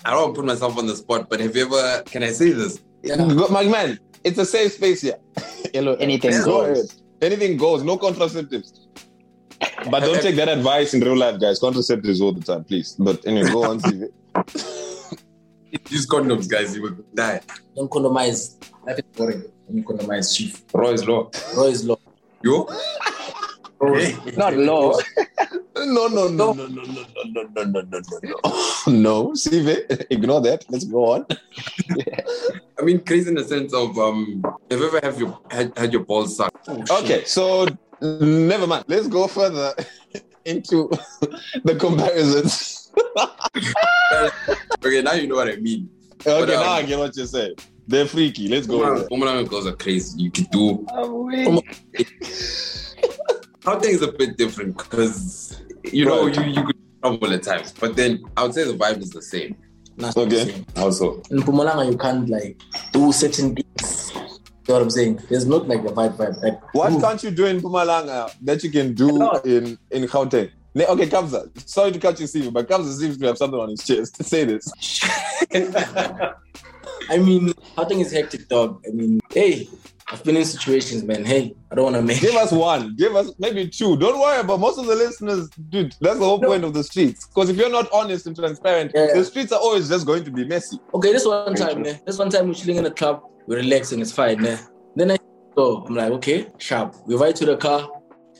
I 0.04 0.10
don't 0.10 0.22
want 0.22 0.34
to 0.36 0.40
put 0.40 0.46
myself 0.46 0.78
on 0.78 0.86
the 0.86 0.94
spot, 0.96 1.28
but 1.28 1.40
have 1.40 1.54
you 1.56 1.66
ever, 1.66 2.02
can 2.04 2.22
I 2.22 2.30
say 2.30 2.50
this? 2.50 2.80
Yeah. 3.02 3.16
Go- 3.16 3.48
My 3.48 3.64
man, 3.64 3.98
it's 4.22 4.38
a 4.38 4.46
safe 4.46 4.72
space 4.74 5.02
here. 5.02 5.18
Hello, 5.72 5.94
Anything 5.96 6.30
Go 6.44 6.66
goes. 6.74 7.02
Ahead. 7.26 7.32
Anything 7.32 7.56
goes. 7.56 7.82
No 7.82 7.98
contraceptives. 7.98 8.86
But 9.90 10.00
don't 10.00 10.20
take 10.20 10.36
that 10.36 10.48
advice 10.48 10.94
in 10.94 11.00
real 11.00 11.16
life, 11.16 11.40
guys. 11.40 11.60
Contraceptives 11.60 12.20
all 12.20 12.32
the 12.32 12.40
time, 12.40 12.64
please. 12.64 12.96
But 12.98 13.26
anyway, 13.26 13.50
go 13.50 13.64
on, 13.64 13.80
Sive. 13.80 14.10
Use 15.90 16.06
condoms, 16.06 16.48
guys, 16.48 16.74
you 16.74 16.82
will 16.82 16.96
die. 17.14 17.40
Don't 17.74 17.90
condomize. 17.90 18.56
Life 18.86 18.98
is 18.98 19.04
boring. 19.16 19.44
Don't 19.68 19.84
condomize, 19.84 20.34
chief. 20.34 20.62
Roy's 20.72 21.06
law. 21.06 21.30
Roy's 21.56 21.84
law. 21.84 21.98
You? 22.42 22.66
Not 24.36 24.56
low. 24.56 24.98
No, 25.86 26.08
no, 26.08 26.28
no, 26.28 26.52
no, 26.52 26.66
no, 26.66 26.82
no, 26.82 26.82
no, 26.82 27.02
no, 27.24 27.42
no, 27.42 27.62
no, 27.64 27.80
no, 27.80 28.00
no, 28.00 28.18
no. 28.22 28.92
No, 28.92 29.34
Sive, 29.34 29.86
ignore 30.10 30.40
that. 30.42 30.64
Let's 30.68 30.84
go 30.84 31.12
on. 31.12 31.26
I 32.78 32.82
mean, 32.82 33.00
crazy 33.04 33.28
in 33.28 33.36
the 33.36 33.44
sense 33.44 33.72
of, 33.72 33.96
um, 33.98 34.42
have 34.70 34.80
you 34.80 34.86
ever 34.86 35.00
have 35.02 35.18
your, 35.18 35.38
had, 35.50 35.76
had 35.78 35.92
your 35.92 36.04
balls 36.04 36.36
sucked? 36.36 36.68
Okay, 36.68 37.24
so 37.24 37.66
never 38.00 38.66
mind. 38.66 38.84
Let's 38.88 39.06
go 39.06 39.28
further 39.28 39.74
into 40.44 40.90
the 41.64 41.76
comparisons. 41.76 42.92
Okay, 44.84 45.02
now 45.02 45.12
you 45.14 45.28
know 45.28 45.36
what 45.36 45.48
I 45.48 45.56
mean. 45.56 45.88
Okay, 46.26 46.40
But, 46.40 46.50
um, 46.50 46.60
now 46.64 46.72
I 46.72 46.82
get 46.82 46.98
what 46.98 47.16
you're 47.16 47.26
saying. 47.26 47.54
They're 47.86 48.06
freaky. 48.06 48.48
Let's 48.48 48.66
go. 48.66 48.78
with 48.94 49.04
it. 49.04 49.10
Mpumalanga 49.10 49.48
girls 49.48 49.66
are 49.66 49.76
crazy. 49.76 50.20
You 50.22 50.30
can 50.30 50.44
do 50.46 50.84
How 53.64 53.78
things 53.78 54.02
a 54.02 54.10
bit 54.12 54.36
different 54.36 54.76
because 54.76 55.62
you 55.92 56.04
know 56.04 56.26
you 56.26 56.42
you 56.44 56.64
could 56.64 56.76
trouble 57.02 57.32
at 57.32 57.42
times, 57.42 57.72
but 57.78 57.96
then 57.96 58.24
I 58.36 58.42
would 58.42 58.54
say 58.54 58.64
the 58.64 58.74
vibe 58.74 58.98
is 59.02 59.10
the 59.10 59.22
same. 59.22 59.56
Not 59.96 60.16
Okay. 60.16 60.28
the 60.44 60.52
same. 60.52 60.66
Also, 60.76 61.22
In 61.30 61.38
Mpumalanga, 61.38 61.90
you 61.90 61.96
can't 61.98 62.28
like 62.28 62.60
do 62.92 63.12
certain 63.12 63.54
things. 63.54 64.12
You 64.14 64.20
know 64.72 64.74
what 64.74 64.82
I'm 64.82 64.90
saying? 64.90 65.20
There's 65.30 65.46
not 65.46 65.68
like 65.68 65.80
a 65.80 65.92
vibe 65.92 66.16
vibe. 66.16 66.42
Like 66.42 66.74
What 66.74 66.92
move. 66.92 67.02
can't 67.02 67.22
you 67.22 67.30
do 67.30 67.46
in 67.46 67.60
Mpumalanga 67.60 68.30
that 68.42 68.62
you 68.64 68.70
can 68.70 68.94
do 68.94 69.12
No. 69.18 69.40
in 69.44 69.78
in 69.90 70.04
Gauteng? 70.04 70.50
Okay, 70.76 71.06
Kamza. 71.08 71.48
Sorry 71.66 71.90
to 71.92 71.98
cut 71.98 72.20
you, 72.20 72.26
Steve, 72.26 72.52
but 72.52 72.68
Kamza 72.68 72.92
seems 72.92 73.16
to 73.16 73.26
have 73.28 73.38
something 73.38 73.58
on 73.58 73.70
his 73.70 73.82
chest. 73.82 74.22
Say 74.32 74.44
this. 74.44 74.70
I 77.10 77.18
mean, 77.18 77.48
Gauteng 77.76 78.00
is 78.00 78.12
hectic, 78.12 78.48
dog. 78.48 78.82
I 78.86 78.90
mean, 78.92 79.20
hey, 79.30 79.68
I've 80.08 80.22
been 80.24 80.36
in 80.36 80.44
situations, 80.44 81.02
man. 81.04 81.24
Hey, 81.24 81.54
I 81.70 81.74
don't 81.74 81.84
want 81.84 81.96
to 81.96 82.02
make. 82.02 82.20
Give 82.20 82.34
us 82.36 82.52
one. 82.70 82.94
Give 82.96 83.14
us 83.16 83.32
maybe 83.38 83.68
two. 83.68 83.96
Don't 83.96 84.18
worry 84.20 84.40
about 84.40 84.60
most 84.60 84.78
of 84.78 84.86
the 84.86 84.94
listeners, 84.94 85.48
dude. 85.68 85.94
That's 86.00 86.18
the 86.18 86.24
whole 86.24 86.38
No. 86.38 86.48
point 86.48 86.64
of 86.64 86.74
the 86.74 86.82
streets. 86.84 87.26
Because 87.26 87.48
if 87.50 87.56
you're 87.56 87.70
not 87.70 87.88
honest 87.92 88.26
and 88.26 88.36
transparent, 88.36 88.92
Yeah. 88.94 89.08
the 89.14 89.24
streets 89.24 89.52
are 89.52 89.60
always 89.60 89.88
just 89.88 90.06
going 90.06 90.24
to 90.24 90.30
be 90.30 90.44
messy. 90.44 90.78
Okay, 90.94 91.12
this 91.12 91.26
one 91.26 91.54
time, 91.54 91.82
ne? 91.82 92.00
This 92.06 92.18
one 92.18 92.30
time 92.30 92.48
we're 92.48 92.54
chilling 92.54 92.76
in 92.76 92.84
the 92.84 92.90
club, 92.90 93.22
we're 93.46 93.56
relaxing, 93.56 94.00
it's 94.00 94.12
fine, 94.12 94.40
ne? 94.42 94.56
Then 94.94 95.10
I 95.10 95.18
go, 95.56 95.84
I'm 95.86 95.94
like, 95.94 96.12
okay, 96.12 96.46
sharp. 96.58 96.94
We 97.06 97.16
ride 97.16 97.36
to 97.36 97.44
the 97.46 97.56
car. 97.56 97.88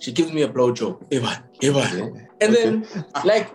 She 0.00 0.12
gives 0.12 0.32
me 0.32 0.42
a 0.42 0.48
blowjob. 0.48 1.12
Ivan, 1.12 1.42
Ivan. 1.62 2.28
And 2.40 2.54
then, 2.54 2.86
like, 3.24 3.50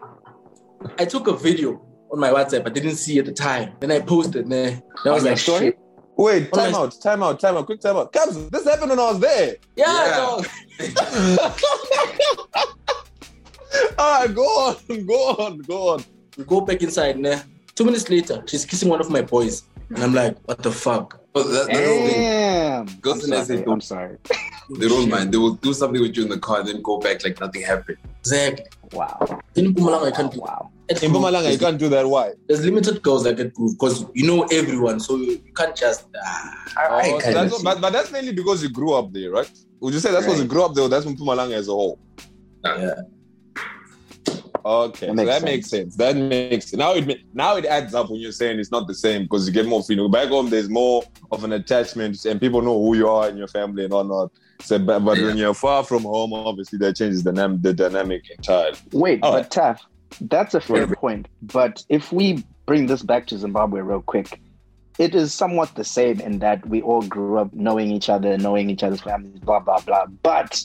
I 0.97 1.05
took 1.05 1.27
a 1.27 1.33
video 1.35 1.79
on 2.11 2.19
my 2.19 2.29
WhatsApp. 2.29 2.65
I 2.65 2.69
didn't 2.69 2.95
see 2.95 3.17
at 3.19 3.25
the 3.25 3.31
time. 3.31 3.73
Then 3.79 3.91
I 3.91 3.99
posted, 3.99 4.47
ne? 4.47 4.63
Then 4.65 4.81
I 5.05 5.11
was 5.11 5.23
On 5.23 5.29
like, 5.29 5.37
story? 5.39 5.59
shit. 5.67 5.79
Wait, 6.17 6.51
time 6.53 6.71
my- 6.73 6.77
out, 6.79 7.01
time 7.01 7.23
out, 7.23 7.39
time 7.39 7.57
out, 7.57 7.65
quick 7.65 7.79
time 7.79 7.95
out. 7.97 8.11
Kamza, 8.13 8.49
this 8.51 8.65
happened 8.65 8.89
when 8.91 8.99
I 8.99 9.11
was 9.11 9.19
there. 9.19 9.55
Yeah, 9.75 9.85
Yeah. 10.05 10.17
dog. 10.17 10.47
All 13.97 14.19
right, 14.25 14.35
go 14.35 14.43
on, 14.43 15.05
go 15.05 15.13
on, 15.39 15.57
go 15.59 15.89
on. 15.93 16.03
We 16.37 16.43
go 16.43 16.61
back 16.61 16.81
inside, 16.83 17.17
ne? 17.17 17.41
Two 17.75 17.85
minutes 17.85 18.09
later, 18.09 18.43
she's 18.45 18.65
kissing 18.65 18.89
one 18.89 18.99
of 18.99 19.09
my 19.09 19.21
boys. 19.21 19.63
And 19.89 19.99
I'm 20.03 20.13
like, 20.13 20.37
what 20.45 20.61
the 20.61 20.71
fuck? 20.71 21.19
But 21.33 21.43
that, 21.43 21.67
that's 21.67 21.67
the 21.67 21.73
thing. 22.09 22.21
Damn. 22.21 22.85
Girls 22.99 23.23
I'm 23.25 23.33
in 23.33 23.39
SA 23.45 23.53
sorry. 23.55 23.63
I'm 23.67 23.81
sorry. 23.81 24.17
They 24.79 24.87
don't 24.87 25.09
mind. 25.09 25.33
They 25.33 25.37
will 25.37 25.55
do 25.55 25.73
something 25.73 26.01
with 26.01 26.15
you 26.15 26.23
in 26.23 26.29
the 26.29 26.39
car, 26.39 26.59
and 26.59 26.67
then 26.69 26.81
go 26.81 26.97
back 26.97 27.25
like 27.25 27.39
nothing 27.41 27.61
happened. 27.61 27.97
Exactly. 28.19 28.65
Wow. 28.93 29.41
In 29.55 29.73
Mpumalanga, 29.73 30.07
I 30.07 30.11
can't 30.15 30.31
do. 30.31 30.39
Wow. 30.39 30.70
At 30.89 31.01
In 31.03 31.11
Groove, 31.11 31.23
Mpumalanga, 31.23 31.51
you 31.51 31.57
can't 31.59 31.77
do 31.77 31.87
that. 31.89 32.07
Why? 32.07 32.31
There's 32.47 32.65
limited 32.65 33.01
girls 33.01 33.23
that 33.23 33.37
get 33.37 33.53
groove 33.53 33.73
because 33.79 34.05
you 34.13 34.27
know 34.27 34.43
everyone, 34.51 34.99
so 34.99 35.15
you, 35.15 35.31
you 35.45 35.53
can't 35.55 35.75
just. 35.75 36.05
Ah, 36.21 36.63
I, 36.77 36.87
Oh, 36.89 36.95
I 36.95 37.03
so 37.03 37.19
can't. 37.19 37.33
that's 37.35 37.53
what- 37.53 37.63
but, 37.63 37.81
but 37.81 37.93
that's 37.93 38.11
mainly 38.11 38.33
because 38.33 38.61
you 38.61 38.69
grew 38.69 38.93
up 38.93 39.13
there, 39.13 39.31
right? 39.31 39.49
Would 39.79 39.93
you 39.93 39.99
say 39.99 40.11
that's 40.11 40.25
because 40.25 40.41
you 40.41 40.47
grew 40.47 40.63
up 40.63 40.73
there 40.73 40.83
or 40.83 40.89
that's 40.89 41.05
from 41.05 41.15
Mpumalanga 41.15 41.53
as 41.53 41.67
a 41.67 41.71
whole? 41.71 41.99
yeah. 42.65 42.93
Okay, 44.63 45.07
That 45.07 45.15
makes 45.15 45.27
that 45.29 45.43
makes 45.43 45.69
sense. 45.69 45.95
That 45.95 46.15
makes 46.15 46.69
sense. 46.69 46.77
Now 46.77 46.93
it 46.93 47.19
now 47.33 47.55
it 47.55 47.65
adds 47.65 47.95
up 47.95 48.11
when 48.11 48.19
you're 48.19 48.31
saying 48.31 48.59
it's 48.59 48.69
not 48.69 48.85
the 48.87 48.93
same 48.93 49.23
because 49.23 49.47
you 49.47 49.53
get 49.53 49.65
more 49.65 49.81
feeling. 49.83 50.11
Back 50.11 50.27
home, 50.29 50.51
there's 50.51 50.69
more 50.69 51.03
of 51.31 51.43
an 51.43 51.53
attachment, 51.53 52.23
and 52.25 52.39
people 52.39 52.61
know 52.61 52.79
who 52.79 52.95
you 52.95 53.07
are 53.09 53.27
in 53.27 53.37
your 53.37 53.47
family 53.47 53.85
and 53.85 53.93
whatnot. 53.93 54.31
So, 54.61 54.77
but, 54.77 54.99
but 54.99 55.17
when 55.19 55.35
you're 55.37 55.55
far 55.55 55.83
from 55.83 56.03
home, 56.03 56.33
obviously 56.33 56.77
that 56.79 56.95
changes 56.95 57.23
the, 57.23 57.31
dynam- 57.31 57.63
the 57.63 57.73
dynamic 57.73 58.29
entirely. 58.29 58.77
Wait, 58.91 59.19
Oh. 59.23 59.31
but 59.31 59.49
Taf, 59.49 59.79
that's 60.21 60.53
a 60.53 60.61
fair 60.61 60.87
point. 60.87 61.27
But 61.41 61.83
if 61.89 62.11
we 62.11 62.43
bring 62.65 62.87
this 62.87 63.01
back 63.01 63.27
to 63.27 63.37
Zimbabwe 63.37 63.81
real 63.81 64.01
quick, 64.01 64.41
it 64.99 65.15
is 65.15 65.33
somewhat 65.33 65.75
the 65.75 65.83
same 65.83 66.19
in 66.19 66.39
that 66.39 66.67
we 66.67 66.81
all 66.81 67.01
grew 67.01 67.37
up 67.37 67.53
knowing 67.53 67.91
each 67.91 68.09
other, 68.09 68.37
knowing 68.37 68.69
each 68.69 68.83
other's 68.83 69.01
families, 69.01 69.39
blah 69.39 69.59
blah 69.59 69.79
blah. 69.81 70.05
But 70.21 70.63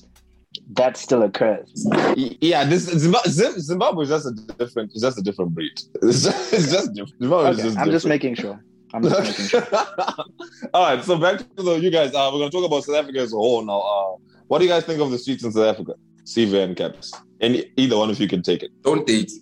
that 0.73 0.97
still 0.97 1.23
occurs. 1.23 1.87
Yeah, 2.17 2.65
this 2.65 2.85
Zimbabwe, 2.85 3.31
Zimbabwe 3.31 4.05
is 4.05 4.09
just 4.11 4.27
a 4.27 4.33
different, 4.33 4.91
it's 4.93 5.03
just 5.03 5.19
a 5.19 5.23
different 5.23 5.55
breed. 5.55 5.73
It's 6.03 6.25
just, 6.25 6.53
it's 6.53 6.71
just 6.71 6.93
different. 6.95 7.21
Zimbabwe 7.21 7.51
Okay, 7.51 7.63
just 7.63 7.79
I'm 7.79 7.91
just 7.91 8.07
making 8.07 8.35
sure. 8.35 8.63
I'm 8.95 9.03
just 9.03 9.21
making 9.21 9.47
sure. 9.47 9.67
All 10.75 10.95
right, 10.95 11.05
so 11.05 11.19
back 11.19 11.39
to 11.39 11.63
the 11.63 11.75
you 11.77 11.91
guys. 11.91 12.15
Uh, 12.15 12.31
we're 12.33 12.41
gonna 12.41 12.51
talk 12.51 12.65
about 12.65 12.85
South 12.85 12.97
Africa 12.97 13.21
as 13.21 13.33
a 13.33 13.37
whole 13.37 13.65
now. 13.65 13.81
Uh, 13.81 14.17
what 14.49 14.59
do 14.59 14.65
you 14.65 14.71
guys 14.71 14.85
think 14.85 15.01
of 15.01 15.11
the 15.11 15.19
streets 15.19 15.45
in 15.45 15.53
South 15.53 15.67
Africa? 15.67 15.95
Sive 16.25 16.55
and 16.55 16.77
Caps. 16.77 17.13
Any 17.41 17.71
either 17.77 17.97
one 17.97 18.11
of 18.11 18.19
you 18.21 18.29
can 18.29 18.43
take 18.43 18.63
it. 18.63 18.71
Don't 18.83 19.07
date. 19.07 19.33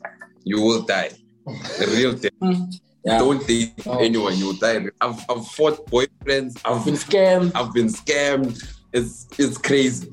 You 0.44 0.60
will 0.60 0.82
die. 0.82 1.10
The 1.46 1.86
real 1.96 2.16
thing. 2.16 2.30
Hmm. 2.40 2.64
Yeah. 3.04 3.18
Don't 3.18 3.46
date 3.46 3.72
Oh. 3.86 3.98
anyone. 3.98 4.36
You 4.38 4.46
will 4.46 4.54
die. 4.54 4.86
I've, 5.00 5.24
I've 5.30 5.46
fought 5.48 5.86
boyfriends. 5.88 6.58
I've 6.64 6.78
I've 6.78 6.84
been 6.84 6.94
scammed. 6.94 7.52
I've 7.54 7.72
been 7.72 7.88
scammed. 7.88 8.74
It's 8.92 9.26
it's 9.38 9.58
crazy. 9.58 10.10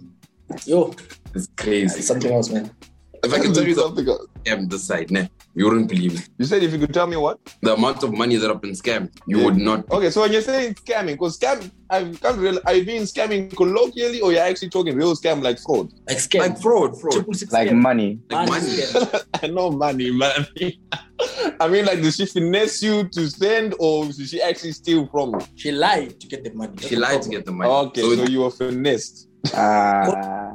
Yo, 0.66 0.94
It's 1.34 1.48
crazy. 1.56 1.86
it's 1.86 1.94
crazy. 1.94 2.02
something 2.02 2.32
else, 2.34 2.50
man. 2.50 2.70
If 3.24 3.34
I 3.34 3.40
can 3.40 3.54
tell 3.54 3.68
you 3.68 3.76
something. 3.76 4.06
something, 4.06 4.08
else. 4.08 4.28
scam 4.46 4.70
this 4.70 4.84
side, 4.84 5.12
nah, 5.12 5.26
you 5.54 5.66
wouldn't 5.66 5.88
believe 5.90 6.16
it. 6.20 6.30
You 6.40 6.46
said 6.46 6.64
if 6.64 6.74
you 6.74 6.80
could 6.80 6.94
tell 6.94 7.06
me 7.06 7.18
what? 7.18 7.40
The 7.62 7.74
amount 7.76 8.02
of 8.04 8.12
money 8.14 8.36
that 8.38 8.50
I've 8.50 8.62
been 8.62 8.72
scammed, 8.72 9.12
you 9.28 9.38
Yeah. 9.40 9.46
would 9.46 9.58
not. 9.58 9.90
Okay, 9.92 10.10
so 10.10 10.22
when 10.22 10.32
you're 10.32 10.42
saying 10.42 10.74
scamming, 10.76 11.14
because 11.14 11.38
scam, 11.38 11.70
I 11.90 12.06
can't 12.06 12.38
really. 12.38 12.60
Are 12.66 12.74
you 12.74 12.84
mean 12.86 13.04
scamming 13.04 13.56
colloquially, 13.56 14.22
or 14.22 14.32
you're 14.32 14.42
actually 14.42 14.70
talking 14.70 14.96
real 14.96 15.16
scam 15.16 15.44
like 15.44 15.60
fraud? 15.60 15.92
Like 16.08 16.18
scam. 16.18 16.40
Like 16.40 16.60
fraud, 16.62 17.00
fraud. 17.00 17.16
Like 17.52 17.70
scam. 17.70 17.76
money. 17.82 18.20
Like 18.32 18.50
Money 18.50 18.68
money. 18.94 19.08
I 19.44 19.48
know 19.48 19.70
money, 19.72 20.12
man. 20.12 20.48
I 21.60 21.68
mean, 21.68 21.86
like, 21.86 22.02
did 22.02 22.14
she 22.16 22.26
finesse 22.26 22.82
you 22.82 23.08
to 23.10 23.30
send, 23.30 23.76
or 23.78 24.06
did 24.06 24.28
she 24.28 24.42
actually 24.42 24.72
steal 24.72 25.08
from 25.08 25.36
you? 25.36 25.42
She 25.56 25.72
lied 25.72 26.20
to 26.20 26.28
get 26.28 26.44
the 26.44 26.52
money. 26.56 26.72
That's 26.74 26.88
She 26.88 26.96
the 26.96 27.02
lied 27.02 27.22
to 27.22 27.30
get 27.30 27.46
the 27.46 27.52
money. 27.52 27.70
Okay, 27.70 28.02
So 28.02 28.16
so 28.16 28.24
you 28.24 28.40
were 28.42 28.50
finessed. 28.50 29.28
Uh, 29.54 30.54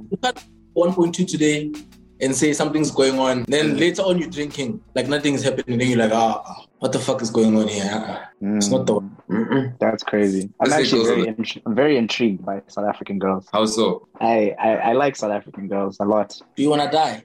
1.2 0.76 1.26
today 1.26 1.72
and 2.20 2.34
say 2.34 2.52
something's 2.52 2.90
going 2.90 3.18
on. 3.18 3.44
Then 3.48 3.76
later 3.76 4.02
on, 4.02 4.18
you're 4.18 4.30
drinking, 4.30 4.80
like 4.94 5.08
nothing's 5.08 5.42
happening. 5.42 5.78
Then 5.78 5.88
you're 5.88 5.98
like, 5.98 6.12
ah, 6.12 6.42
ah, 6.46 6.64
what 6.78 6.92
the 6.92 6.98
fuck 6.98 7.22
is 7.22 7.30
going 7.30 7.56
on 7.56 7.68
here? 7.68 7.88
Ah, 7.92 8.28
It's 8.40 8.68
not 8.68 8.86
the 8.86 8.94
one. 8.94 9.16
Mm-mm. 9.30 9.78
That's 9.78 10.02
crazy. 10.02 10.50
I'm 10.60 10.70
Let's 10.70 10.82
actually 10.84 11.04
very, 11.06 11.28
are 11.28 11.34
intri- 11.34 11.62
I'm 11.66 11.74
very 11.74 11.96
intrigued 11.96 12.44
by 12.44 12.62
South 12.68 12.86
African 12.86 13.18
girls. 13.18 13.48
How 13.52 13.66
so? 13.66 14.08
I, 14.20 14.54
I, 14.58 14.70
I 14.76 14.92
like 14.92 15.16
South 15.16 15.32
African 15.32 15.68
girls 15.68 15.98
a 16.00 16.04
lot. 16.04 16.40
Do 16.54 16.62
you 16.62 16.70
want 16.70 16.82
to 16.82 16.90
die? 16.90 17.22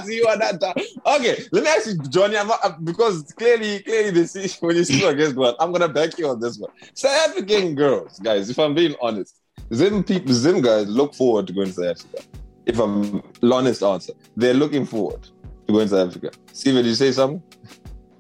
You 0.07 0.27
at 0.29 0.39
that. 0.61 0.77
Okay, 1.07 1.43
let 1.53 1.63
me 1.63 1.69
ask 1.69 1.87
you, 1.87 1.99
Johnny, 2.09 2.37
I'm 2.37 2.49
not, 2.49 2.61
uh, 2.65 2.73
because 2.83 3.23
clearly, 3.35 3.81
clearly, 3.81 4.11
this 4.11 4.33
see 4.33 4.49
when 4.61 4.77
you 4.77 4.85
see 4.85 5.05
against 5.05 5.37
one, 5.37 5.55
I'm 5.61 5.71
gonna 5.73 5.89
back 5.89 6.19
you 6.19 6.29
on 6.29 6.41
this 6.41 6.59
one. 6.59 6.71
South 6.95 7.29
African 7.29 7.75
girls, 7.75 8.19
guys, 8.21 8.49
if 8.51 8.59
I'm 8.59 8.75
being 8.75 8.95
honest, 9.01 9.41
Zim 9.75 10.03
people, 10.03 10.33
Zim 10.33 10.61
guys 10.63 10.89
look 10.89 11.15
forward 11.15 11.47
to 11.49 11.53
going 11.53 11.69
to 11.69 11.73
South 11.75 11.87
Africa. 11.87 12.25
If 12.71 12.79
I'm 12.79 13.21
honest 13.43 13.83
answer, 13.83 14.13
they're 14.37 14.55
looking 14.55 14.87
forward 14.87 15.25
to 15.25 15.73
going 15.73 15.89
to 15.89 15.97
South 15.97 16.09
Africa. 16.11 16.31
Steve, 16.53 16.75
did 16.75 16.87
you 16.87 16.95
say 16.95 17.11
something? 17.11 17.43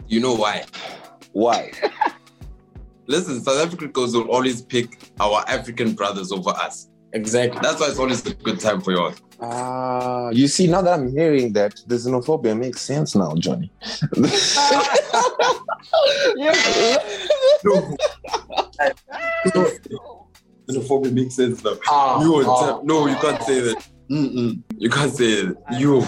You 0.08 0.18
know 0.18 0.34
why? 0.34 0.64
Why? 1.30 1.70
Listen, 3.06 3.40
South 3.40 3.64
African 3.64 3.92
girls 3.92 4.12
will 4.16 4.28
always 4.28 4.60
pick 4.60 4.98
our 5.20 5.44
African 5.46 5.92
brothers 5.92 6.32
over 6.32 6.50
us. 6.50 6.88
Exactly. 7.12 7.60
That's 7.62 7.80
why 7.80 7.90
it's 7.90 7.98
always 8.00 8.26
a 8.26 8.34
good 8.34 8.58
time 8.58 8.80
for 8.80 8.90
y'all. 8.90 9.14
Ah, 9.40 10.30
you 10.30 10.48
see, 10.48 10.66
now 10.66 10.82
that 10.82 10.98
I'm 10.98 11.12
hearing 11.12 11.52
that, 11.52 11.80
the 11.86 11.94
xenophobia 11.94 12.58
makes 12.58 12.80
sense 12.80 13.14
now, 13.14 13.32
Johnny. 13.36 13.70
No. 17.64 17.96
Xenophobia 20.68 21.12
makes 21.12 21.36
sense 21.36 21.62
now. 21.62 21.76
Ah, 21.88 22.20
You 22.22 22.32
would 22.32 22.46
ah. 22.46 22.80
no, 22.82 23.06
you 23.06 23.14
can't 23.16 23.40
say 23.44 23.60
that. 23.60 23.86
Mm-mm. 24.10 24.62
You 24.76 24.90
can't 24.90 25.12
say 25.12 25.46
that. 25.46 25.56
You. 25.78 26.04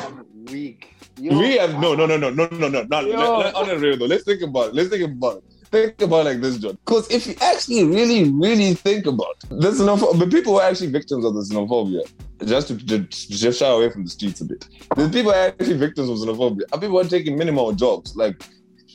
Weak. 0.50 0.88
We 1.18 1.56
have 1.56 1.78
no, 1.78 1.94
no, 1.94 2.06
no, 2.06 2.16
no, 2.16 2.30
no, 2.30 2.48
no, 2.48 2.68
no, 2.68 2.82
no. 2.82 3.00
Let, 3.00 3.04
let, 3.04 3.54
on 3.54 3.68
the 3.68 3.78
real 3.78 3.96
though, 3.96 4.06
let's 4.06 4.24
think 4.24 4.42
about 4.42 4.68
it. 4.68 4.74
Let's 4.74 4.88
think 4.88 5.04
about 5.04 5.36
it. 5.36 5.44
Think 5.70 6.02
about 6.02 6.26
it 6.26 6.30
like 6.30 6.40
this, 6.40 6.58
John. 6.58 6.76
Because 6.84 7.10
if 7.10 7.26
you 7.26 7.34
actually 7.40 7.84
really, 7.84 8.30
really 8.30 8.74
think 8.74 9.06
about 9.06 9.36
it, 9.44 9.50
the 9.50 9.70
xenophobia, 9.70 10.18
the 10.18 10.26
people 10.26 10.54
who 10.54 10.58
are 10.58 10.68
actually 10.68 10.90
victims 10.90 11.24
of 11.24 11.34
the 11.34 11.40
xenophobia, 11.40 12.00
just 12.44 12.68
to, 12.68 12.76
to 12.76 12.98
just 13.08 13.60
shy 13.60 13.68
away 13.68 13.88
from 13.90 14.04
the 14.04 14.10
streets 14.10 14.40
a 14.40 14.44
bit, 14.44 14.68
the 14.96 15.08
people 15.08 15.30
who 15.32 15.38
are 15.38 15.46
actually 15.46 15.78
victims 15.78 16.08
of 16.10 16.16
xenophobia 16.16 16.62
are 16.72 16.80
people 16.80 16.88
who 16.88 16.98
are 16.98 17.04
taking 17.04 17.38
minimal 17.38 17.72
jobs, 17.72 18.16
like 18.16 18.42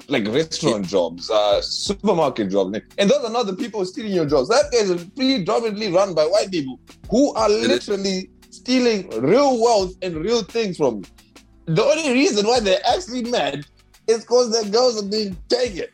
like 0.10 0.28
restaurant 0.28 0.86
jobs, 0.86 1.30
uh, 1.30 1.62
supermarket 1.62 2.50
jobs, 2.50 2.78
and 2.98 3.10
those 3.10 3.24
are 3.24 3.32
not 3.32 3.46
the 3.46 3.56
people 3.56 3.84
stealing 3.86 4.12
your 4.12 4.26
jobs. 4.26 4.50
That 4.50 4.66
is 4.74 5.04
predominantly 5.16 5.92
run 5.92 6.14
by 6.14 6.26
white 6.26 6.52
people 6.52 6.80
who 7.10 7.34
are 7.34 7.50
literally 7.50 8.30
stealing 8.50 9.10
real 9.22 9.62
wealth 9.62 9.94
and 10.02 10.16
real 10.18 10.44
things 10.44 10.78
from 10.78 10.98
you. 10.98 11.04
The 11.76 11.84
only 11.84 12.14
reason 12.14 12.48
why 12.48 12.60
they're 12.60 12.82
actually 12.88 13.24
mad 13.24 13.66
is 14.08 14.22
because 14.22 14.52
their 14.52 14.70
girls 14.72 15.04
are 15.04 15.08
being 15.08 15.36
taken. 15.50 15.88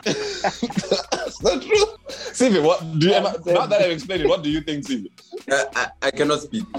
That's 0.04 1.42
not 1.42 1.62
true. 1.62 1.84
Sive, 2.08 2.62
what 2.62 2.80
do 2.98 3.06
you, 3.06 3.12
now 3.12 3.66
that 3.66 3.82
I've 3.82 3.90
explained 3.90 4.22
it, 4.22 4.28
what 4.28 4.42
do 4.42 4.50
you 4.50 4.60
think, 4.60 4.86
Sive? 4.86 5.06
I, 5.50 5.64
I, 5.74 5.88
I 6.02 6.10
cannot 6.10 6.40
speak. 6.40 6.64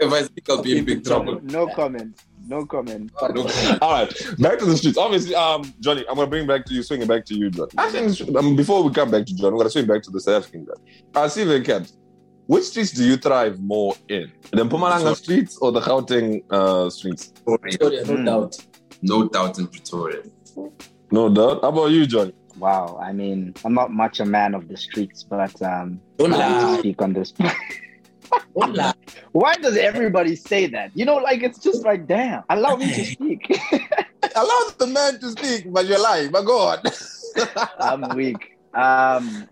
if 0.00 0.12
I 0.12 0.22
speak, 0.22 0.48
I'll 0.48 0.62
be 0.62 0.78
in 0.78 0.84
big 0.84 1.04
trouble. 1.04 1.40
No 1.42 1.66
comment. 1.68 2.22
No 2.46 2.66
comment. 2.66 3.12
No. 3.20 3.28
All 3.82 3.92
right, 3.92 4.38
back 4.38 4.58
to 4.58 4.64
the 4.64 4.76
streets. 4.76 4.98
Obviously, 4.98 5.34
um, 5.34 5.72
Johnny, 5.80 6.04
I'm 6.08 6.16
gonna 6.16 6.26
bring 6.26 6.46
back 6.46 6.64
to 6.66 6.74
you, 6.74 6.82
swing 6.82 7.02
it 7.02 7.08
back 7.08 7.24
to 7.26 7.34
you, 7.34 7.50
Johnny. 7.50 7.70
I 7.78 7.90
think 7.90 8.36
um, 8.36 8.56
before 8.56 8.82
we 8.82 8.92
come 8.92 9.10
back 9.10 9.26
to 9.26 9.34
John, 9.34 9.52
I'm 9.52 9.58
gonna 9.58 9.70
swing 9.70 9.86
back 9.86 10.02
to 10.02 10.10
the 10.10 10.20
South 10.20 10.42
African 10.42 10.64
guy. 10.64 10.72
Uh, 11.14 11.26
Sivi 11.26 11.56
and 11.56 11.64
Cabs, 11.64 11.96
which 12.46 12.64
streets 12.64 12.90
do 12.92 13.04
you 13.04 13.16
thrive 13.16 13.60
more 13.60 13.94
in? 14.08 14.30
The 14.50 14.64
Mpumalanga 14.64 15.16
streets 15.16 15.56
or 15.58 15.72
the 15.72 15.80
Gauteng 15.80 16.42
uh, 16.50 16.90
streets? 16.90 17.32
Pretoria, 17.44 18.04
no 18.04 18.14
Mm. 18.16 18.24
doubt. 18.26 18.56
No 19.02 19.28
doubt 19.28 19.58
in 19.58 19.66
Pretoria. 19.68 20.22
No 21.10 21.28
doubt. 21.28 21.60
How 21.62 21.68
about 21.68 21.86
you, 21.90 22.06
John? 22.06 22.32
Wow. 22.58 22.98
I 23.02 23.12
mean, 23.12 23.54
I'm 23.64 23.74
not 23.74 23.90
much 23.92 24.20
a 24.20 24.24
man 24.24 24.54
of 24.54 24.68
the 24.68 24.76
streets, 24.76 25.22
but 25.22 25.60
um, 25.62 26.00
Don't 26.18 26.32
I 26.34 26.48
need 26.48 26.60
to 26.74 26.78
speak 26.78 27.02
on 27.02 27.12
this. 27.12 27.32
Don't 27.32 28.74
lie. 28.74 28.92
Why 29.32 29.54
does 29.56 29.76
everybody 29.76 30.36
say 30.36 30.66
that? 30.66 30.90
You 30.94 31.04
know, 31.04 31.16
like 31.16 31.42
it's 31.42 31.58
just 31.58 31.84
like, 31.84 32.06
damn, 32.06 32.42
allow 32.50 32.76
me 32.76 32.86
to 32.92 33.04
speak. 33.04 33.58
Allow 34.36 34.70
the 34.78 34.86
man 34.86 35.18
to 35.20 35.30
speak, 35.32 35.70
but 35.72 35.84
you're 35.86 36.00
lying. 36.00 36.30
But 36.30 36.42
God. 36.42 36.80
I'm 37.78 38.14
weak. 38.16 38.56
Um, 38.72 39.48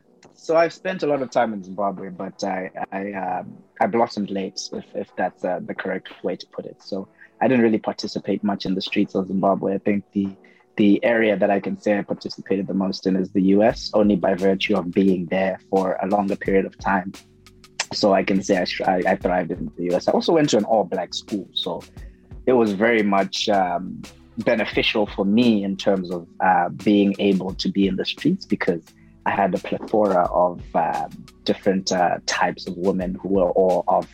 so 0.50 0.56
I've 0.56 0.72
spent 0.72 1.04
a 1.04 1.06
lot 1.06 1.22
of 1.22 1.30
time 1.30 1.52
in 1.52 1.62
Zimbabwe, 1.62 2.08
but 2.08 2.42
I 2.42 2.72
I, 2.90 3.12
um, 3.12 3.56
I 3.80 3.86
blossomed 3.86 4.30
late, 4.30 4.60
if 4.72 4.84
if 4.96 5.08
that's 5.14 5.44
uh, 5.44 5.60
the 5.64 5.76
correct 5.76 6.08
way 6.24 6.34
to 6.34 6.46
put 6.48 6.64
it. 6.66 6.82
So 6.82 7.06
I 7.40 7.46
didn't 7.46 7.62
really 7.62 7.78
participate 7.78 8.42
much 8.42 8.66
in 8.66 8.74
the 8.74 8.82
streets 8.82 9.14
of 9.14 9.28
Zimbabwe. 9.28 9.76
I 9.76 9.78
think 9.78 10.02
the 10.10 10.28
the 10.74 11.04
area 11.04 11.36
that 11.36 11.52
I 11.52 11.60
can 11.60 11.80
say 11.80 11.96
I 11.96 12.02
participated 12.02 12.66
the 12.66 12.74
most 12.74 13.06
in 13.06 13.14
is 13.14 13.30
the 13.30 13.44
U.S. 13.56 13.92
Only 13.94 14.16
by 14.16 14.34
virtue 14.34 14.74
of 14.76 14.90
being 14.90 15.26
there 15.26 15.60
for 15.70 15.96
a 16.02 16.08
longer 16.08 16.34
period 16.34 16.66
of 16.66 16.76
time. 16.78 17.12
So 17.92 18.12
I 18.12 18.24
can 18.24 18.42
say 18.42 18.56
I, 18.58 19.02
I, 19.12 19.14
thrived 19.14 19.52
in 19.52 19.70
the 19.76 19.84
U.S. 19.90 20.08
I 20.08 20.12
also 20.18 20.32
went 20.32 20.48
to 20.50 20.56
an 20.56 20.64
all-black 20.64 21.14
school, 21.14 21.48
so 21.52 21.80
it 22.46 22.54
was 22.54 22.72
very 22.72 23.04
much 23.04 23.48
um, 23.48 24.02
beneficial 24.38 25.06
for 25.06 25.24
me 25.24 25.62
in 25.62 25.76
terms 25.76 26.10
of 26.10 26.26
uh, 26.40 26.70
being 26.70 27.14
able 27.20 27.54
to 27.54 27.68
be 27.68 27.86
in 27.86 27.94
the 27.94 28.04
streets 28.04 28.46
because 28.46 28.82
I 29.26 29.30
had 29.30 29.54
a 29.54 29.58
plethora 29.58 30.24
of 30.32 30.62
um, 30.74 31.10
different 31.44 31.92
uh, 31.92 32.18
types 32.26 32.66
of 32.66 32.76
women 32.76 33.16
who 33.20 33.28
were 33.28 33.50
all 33.50 33.84
of 33.88 34.08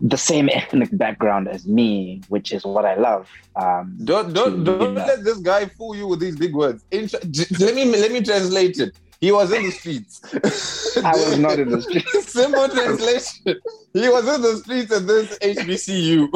the 0.00 0.16
same 0.18 0.48
ethnic 0.52 0.90
background 0.96 1.48
as 1.48 1.66
me, 1.66 2.22
which 2.28 2.52
is 2.52 2.64
what 2.64 2.84
I 2.84 2.94
love. 2.94 3.28
Um, 3.56 3.96
Don't 4.04 4.32
don't 4.32 4.62
don't 4.64 4.94
let 4.94 5.24
this 5.24 5.38
guy 5.38 5.66
fool 5.66 5.96
you 5.96 6.06
with 6.06 6.20
these 6.20 6.36
big 6.36 6.54
words. 6.54 6.84
In, 6.90 7.08
j- 7.08 7.46
let 7.58 7.74
me 7.74 7.84
let 7.86 8.12
me 8.12 8.22
translate 8.22 8.78
it. 8.78 8.96
He 9.20 9.32
was 9.32 9.50
in 9.50 9.64
the 9.64 9.72
streets. 9.72 10.20
I 11.04 11.16
was 11.16 11.38
not 11.38 11.58
in 11.58 11.70
the 11.70 11.82
streets. 11.86 12.32
Simple 12.32 12.68
translation. 12.68 13.60
He 13.92 14.08
was 14.08 14.28
in 14.28 14.42
the 14.42 14.56
streets 14.58 14.92
at 14.92 15.06
this 15.08 15.36
HBCU. 15.38 16.28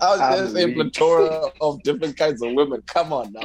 Out 0.00 0.18
there's 0.18 0.52
a 0.52 0.64
Unbelievable. 0.64 0.90
plethora 0.90 1.50
of 1.60 1.80
different 1.84 2.16
kinds 2.16 2.42
of 2.42 2.52
women. 2.54 2.82
Come 2.88 3.12
on 3.12 3.32
now. 3.32 3.42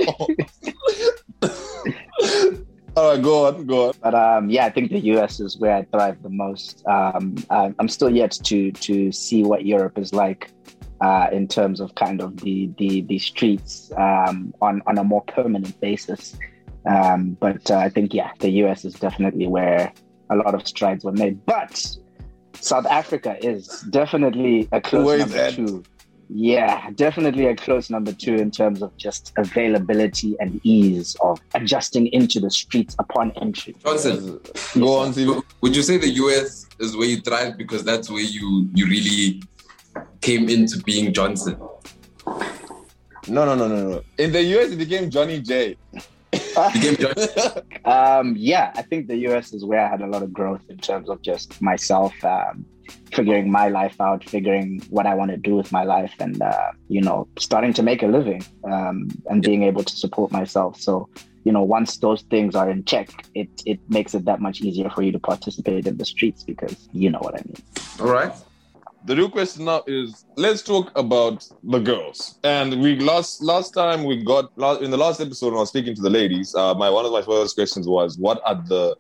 All 2.98 3.12
right, 3.12 3.22
go 3.22 3.48
on, 3.48 3.66
go 3.66 3.90
on. 3.90 3.94
But 4.02 4.16
um, 4.16 4.50
yeah, 4.50 4.66
I 4.66 4.70
think 4.70 4.92
the 4.92 5.00
US 5.16 5.40
is 5.40 5.58
where 5.58 5.76
I 5.78 5.84
thrive 5.84 6.22
the 6.22 6.30
most. 6.30 6.86
Um, 6.86 7.36
I'm 7.50 7.88
still 7.88 8.10
yet 8.10 8.32
to 8.44 8.72
to 8.72 9.12
see 9.12 9.44
what 9.44 9.66
Europe 9.66 9.98
is 9.98 10.14
like 10.14 10.52
uh, 11.00 11.28
in 11.32 11.48
terms 11.48 11.80
of 11.80 11.96
kind 11.96 12.22
of 12.22 12.38
the 12.38 12.70
the, 12.78 13.02
the 13.02 13.18
streets 13.20 13.92
um, 13.98 14.54
on 14.62 14.82
on 14.88 14.98
a 14.98 15.04
more 15.04 15.24
permanent 15.24 15.80
basis. 15.80 16.38
Um, 16.86 17.38
but 17.40 17.70
uh, 17.72 17.78
I 17.78 17.90
think 17.90 18.14
yeah, 18.14 18.32
the 18.40 18.50
US 18.64 18.84
is 18.84 18.96
definitely 18.96 19.48
where 19.48 19.94
a 20.30 20.36
lot 20.36 20.54
of 20.54 20.68
strides 20.68 21.06
were 21.06 21.14
made. 21.14 21.46
But 21.46 21.98
South 22.56 22.86
Africa 22.86 23.38
is 23.42 23.68
definitely 23.90 24.68
a 24.72 24.82
close 24.82 25.20
number 25.20 25.52
two. 25.52 25.84
Yeah, 26.34 26.90
definitely 26.92 27.48
a 27.48 27.56
close 27.56 27.90
number 27.90 28.14
two 28.14 28.36
in 28.36 28.52
terms 28.52 28.82
of 28.82 28.96
just 28.96 29.34
availability 29.38 30.38
and 30.40 30.62
ease 30.64 31.18
of 31.20 31.42
adjusting 31.56 32.08
into 32.08 32.40
the 32.40 32.50
streets 32.50 32.96
upon 33.00 33.32
entry. 33.32 33.76
Johnson, 33.84 34.40
Go 34.76 34.96
on, 35.00 35.12
Steve. 35.12 35.42
would 35.60 35.76
you 35.76 35.84
say 35.84 35.98
the 35.98 36.10
US 36.10 36.68
is 36.80 36.96
where 36.96 37.08
you 37.08 37.20
thrive 37.20 37.58
because 37.58 37.84
that's 37.84 38.10
where 38.10 38.22
you 38.24 38.70
you 38.74 38.86
really 38.88 39.44
came 40.22 40.48
into 40.48 40.82
being 40.84 41.12
Johnson? 41.14 41.58
No, 43.28 43.46
no, 43.46 43.54
no, 43.54 43.68
no, 43.68 43.90
no. 43.90 44.04
In 44.18 44.32
the 44.32 44.42
US, 44.42 44.72
it 44.72 44.78
became 44.78 45.10
Johnny 45.10 45.42
J. 45.42 45.76
Um, 47.84 48.36
yeah, 48.38 48.72
I 48.76 48.84
think 48.84 49.08
the 49.08 49.18
US 49.28 49.54
is 49.54 49.66
where 49.66 49.82
I 49.84 49.90
had 49.90 50.02
a 50.02 50.08
lot 50.08 50.22
of 50.22 50.32
growth 50.32 50.62
in 50.70 50.78
terms 50.78 51.10
of 51.10 51.22
just 51.24 51.62
myself, 51.62 52.14
um, 52.24 52.66
figuring 53.12 53.52
my 53.52 53.70
life 53.70 54.00
out, 54.00 54.24
figuring 54.24 54.82
what 54.90 55.08
I 55.08 55.16
want 55.16 55.32
to 55.32 55.38
do 55.38 55.56
with 55.56 55.72
my 55.72 55.84
life, 55.84 56.14
and 56.20 56.40
uh, 56.42 56.72
you 56.90 57.02
know, 57.02 57.28
starting 57.40 57.74
to 57.74 57.84
make 57.84 58.04
a 58.04 58.08
living 58.08 58.44
um, 58.66 59.10
and 59.26 59.42
being 59.42 59.64
able 59.64 59.84
to 59.84 59.96
support 59.96 60.32
myself. 60.32 60.80
So, 60.80 61.10
you 61.44 61.52
know, 61.52 61.64
once 61.64 61.98
those 61.98 62.22
things 62.24 62.56
are 62.56 62.70
in 62.70 62.84
check, 62.86 63.10
it 63.34 63.50
it 63.66 63.80
makes 63.90 64.14
it 64.14 64.26
that 64.26 64.42
much 64.42 64.62
easier 64.62 64.90
for 64.90 65.02
you 65.02 65.12
to 65.12 65.20
participate 65.20 65.88
in 65.88 65.98
the 65.98 66.06
streets 66.06 66.44
because 66.44 66.88
you 66.92 67.10
know 67.10 67.20
what 67.20 67.34
I 67.34 67.44
mean. 67.46 67.64
All 68.00 68.14
right. 68.14 68.34
The 69.04 69.16
real 69.16 69.30
question 69.30 69.66
now 69.66 69.84
is 69.88 70.26
let's 70.38 70.62
talk 70.62 70.92
about 70.96 71.44
the 71.64 71.80
girls. 71.80 72.38
And 72.44 72.82
we 72.82 73.00
last 73.00 73.42
last 73.42 73.72
time 73.72 74.04
we 74.04 74.24
got 74.24 74.46
in 74.82 74.92
the 74.92 74.98
last 74.98 75.20
episode 75.22 75.48
when 75.48 75.58
i 75.58 75.60
was 75.62 75.70
speaking 75.70 75.96
to 75.96 76.02
the 76.02 76.10
ladies 76.10 76.54
uh 76.56 76.74
my 76.76 76.90
one 76.90 77.06
of 77.06 77.12
my 77.12 77.22
first 77.22 77.56
questions 77.56 77.88
was 77.88 78.18
what 78.18 78.42
are 78.46 78.62
the 78.68 78.96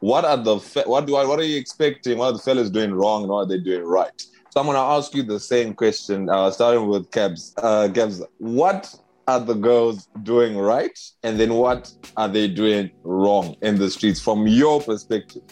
what 0.00 0.24
are 0.24 0.36
the 0.36 0.58
fe- 0.58 0.84
what 0.86 1.06
do 1.06 1.16
i 1.16 1.24
what 1.24 1.38
are 1.38 1.44
you 1.44 1.58
expecting? 1.58 2.18
What 2.18 2.26
are 2.26 2.32
the 2.32 2.38
fellas 2.40 2.70
doing 2.70 2.92
wrong 2.92 3.22
and 3.22 3.30
what 3.30 3.46
are 3.46 3.48
they 3.48 3.58
doing 3.58 3.82
right? 3.84 4.10
So 4.50 4.60
i'm 4.60 4.66
going 4.66 4.76
to 4.76 4.80
ask 4.80 5.14
you 5.14 5.22
the 5.22 5.40
same 5.40 5.74
question 5.74 6.28
uh 6.28 6.50
starting 6.50 6.88
with 6.88 7.10
cabs 7.10 7.54
uh 7.58 7.88
cabs 7.94 8.22
what 8.38 8.92
are 9.26 9.40
the 9.40 9.54
girls 9.54 10.06
doing 10.22 10.58
right? 10.58 10.98
And 11.22 11.40
then 11.40 11.54
what 11.54 11.90
are 12.16 12.28
they 12.28 12.46
doing 12.46 12.90
wrong 13.04 13.56
in 13.62 13.78
the 13.78 13.90
streets 13.90 14.20
from 14.20 14.46
your 14.46 14.82
perspective 14.82 15.42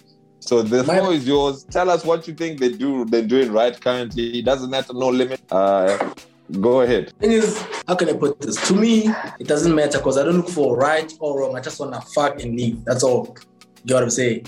so 0.42 0.62
the 0.62 0.82
My- 0.84 0.98
floor 0.98 1.12
is 1.14 1.26
yours. 1.26 1.64
Tell 1.64 1.88
us 1.88 2.04
what 2.04 2.26
you 2.26 2.34
think 2.34 2.58
they 2.60 2.70
do. 2.70 3.04
They're 3.04 3.22
doing 3.22 3.52
right 3.52 3.78
currently. 3.80 4.38
It 4.40 4.44
doesn't 4.44 4.70
matter. 4.70 4.92
No 4.92 5.08
limit. 5.08 5.40
Uh, 5.50 6.12
go 6.60 6.80
ahead. 6.82 7.12
thing 7.20 7.32
is, 7.32 7.64
how 7.86 7.94
can 7.94 8.08
I 8.08 8.14
put 8.14 8.40
this? 8.40 8.56
To 8.68 8.74
me, 8.74 9.08
it 9.38 9.46
doesn't 9.46 9.74
matter 9.74 9.98
because 9.98 10.18
I 10.18 10.24
don't 10.24 10.36
look 10.38 10.48
for 10.48 10.76
right 10.76 11.12
or 11.20 11.40
wrong. 11.40 11.56
I 11.56 11.60
just 11.60 11.78
want 11.80 11.94
to 11.94 12.00
fuck 12.12 12.42
and 12.42 12.56
leave. 12.56 12.84
That's 12.84 13.02
all. 13.04 13.36
You 13.84 13.88
get 13.88 13.94
what 13.94 14.02
I'm 14.04 14.10
saying? 14.10 14.46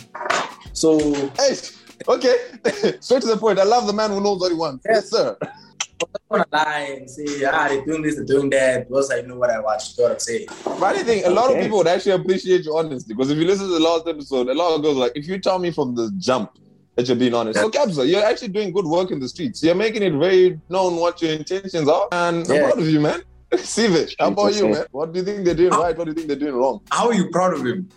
So 0.72 0.98
Hey, 1.38 1.56
okay. 2.08 2.36
Straight 3.00 3.22
to 3.22 3.28
the 3.28 3.36
point. 3.38 3.58
I 3.58 3.64
love 3.64 3.86
the 3.86 3.92
man 3.92 4.10
who 4.10 4.20
knows 4.20 4.40
what 4.40 4.50
he 4.50 4.58
wants. 4.58 4.84
Yes, 4.88 5.10
sir. 5.10 5.36
I 6.00 6.06
don't 6.06 6.30
want 6.30 6.50
to 6.50 6.56
lie 6.56 6.96
and 6.98 7.10
say, 7.10 7.44
ah, 7.44 7.68
they're 7.68 7.84
doing 7.84 8.02
this, 8.02 8.16
they're 8.16 8.24
doing 8.24 8.50
that, 8.50 8.88
because 8.88 9.10
I 9.10 9.20
know 9.22 9.36
what 9.36 9.50
I 9.50 9.60
watch. 9.60 9.90
You 9.90 9.96
get 9.96 10.02
what 10.02 10.12
I'm 10.12 10.18
saying? 10.20 10.46
But 10.64 10.82
I 10.82 11.02
think 11.02 11.26
a 11.26 11.30
lot 11.30 11.52
of 11.52 11.60
people 11.60 11.78
would 11.78 11.86
actually 11.86 12.12
appreciate 12.12 12.64
your 12.64 12.78
honesty 12.78 13.14
because 13.14 13.30
if 13.30 13.38
you 13.38 13.44
listen 13.44 13.66
to 13.66 13.72
the 13.72 13.80
last 13.80 14.06
episode, 14.08 14.48
a 14.48 14.54
lot 14.54 14.74
of 14.74 14.82
girls 14.82 14.96
are 14.96 15.00
like, 15.00 15.12
if 15.14 15.26
you 15.26 15.38
tell 15.38 15.58
me 15.58 15.70
from 15.70 15.94
the 15.94 16.12
jump 16.18 16.58
that 16.96 17.08
you're 17.08 17.16
being 17.16 17.34
honest. 17.34 17.58
So, 17.58 17.70
Kabza, 17.70 18.08
you're 18.08 18.24
actually 18.24 18.48
doing 18.48 18.72
good 18.72 18.84
work 18.84 19.10
in 19.10 19.18
the 19.18 19.28
streets. 19.28 19.62
You're 19.62 19.74
making 19.74 20.02
it 20.02 20.12
very 20.12 20.60
known 20.68 20.96
what 20.96 21.20
your 21.20 21.32
intentions 21.32 21.88
are. 21.88 22.08
And 22.12 22.48
I'm 22.50 22.58
proud 22.58 22.78
of 22.78 22.88
you, 22.88 23.00
man. 23.00 23.22
Sivic, 23.52 24.14
how 24.18 24.28
about 24.28 24.54
you, 24.54 24.68
man? 24.68 24.86
What 24.90 25.12
do 25.12 25.18
you 25.20 25.24
think 25.24 25.44
they're 25.44 25.54
doing 25.54 25.70
right? 25.70 25.96
What 25.96 26.04
do 26.04 26.10
you 26.10 26.14
think 26.14 26.28
they're 26.28 26.36
doing 26.36 26.54
wrong? 26.54 26.80
How 26.90 27.08
are 27.08 27.14
you 27.14 27.30
proud 27.30 27.54
of 27.54 27.64
him? 27.64 27.88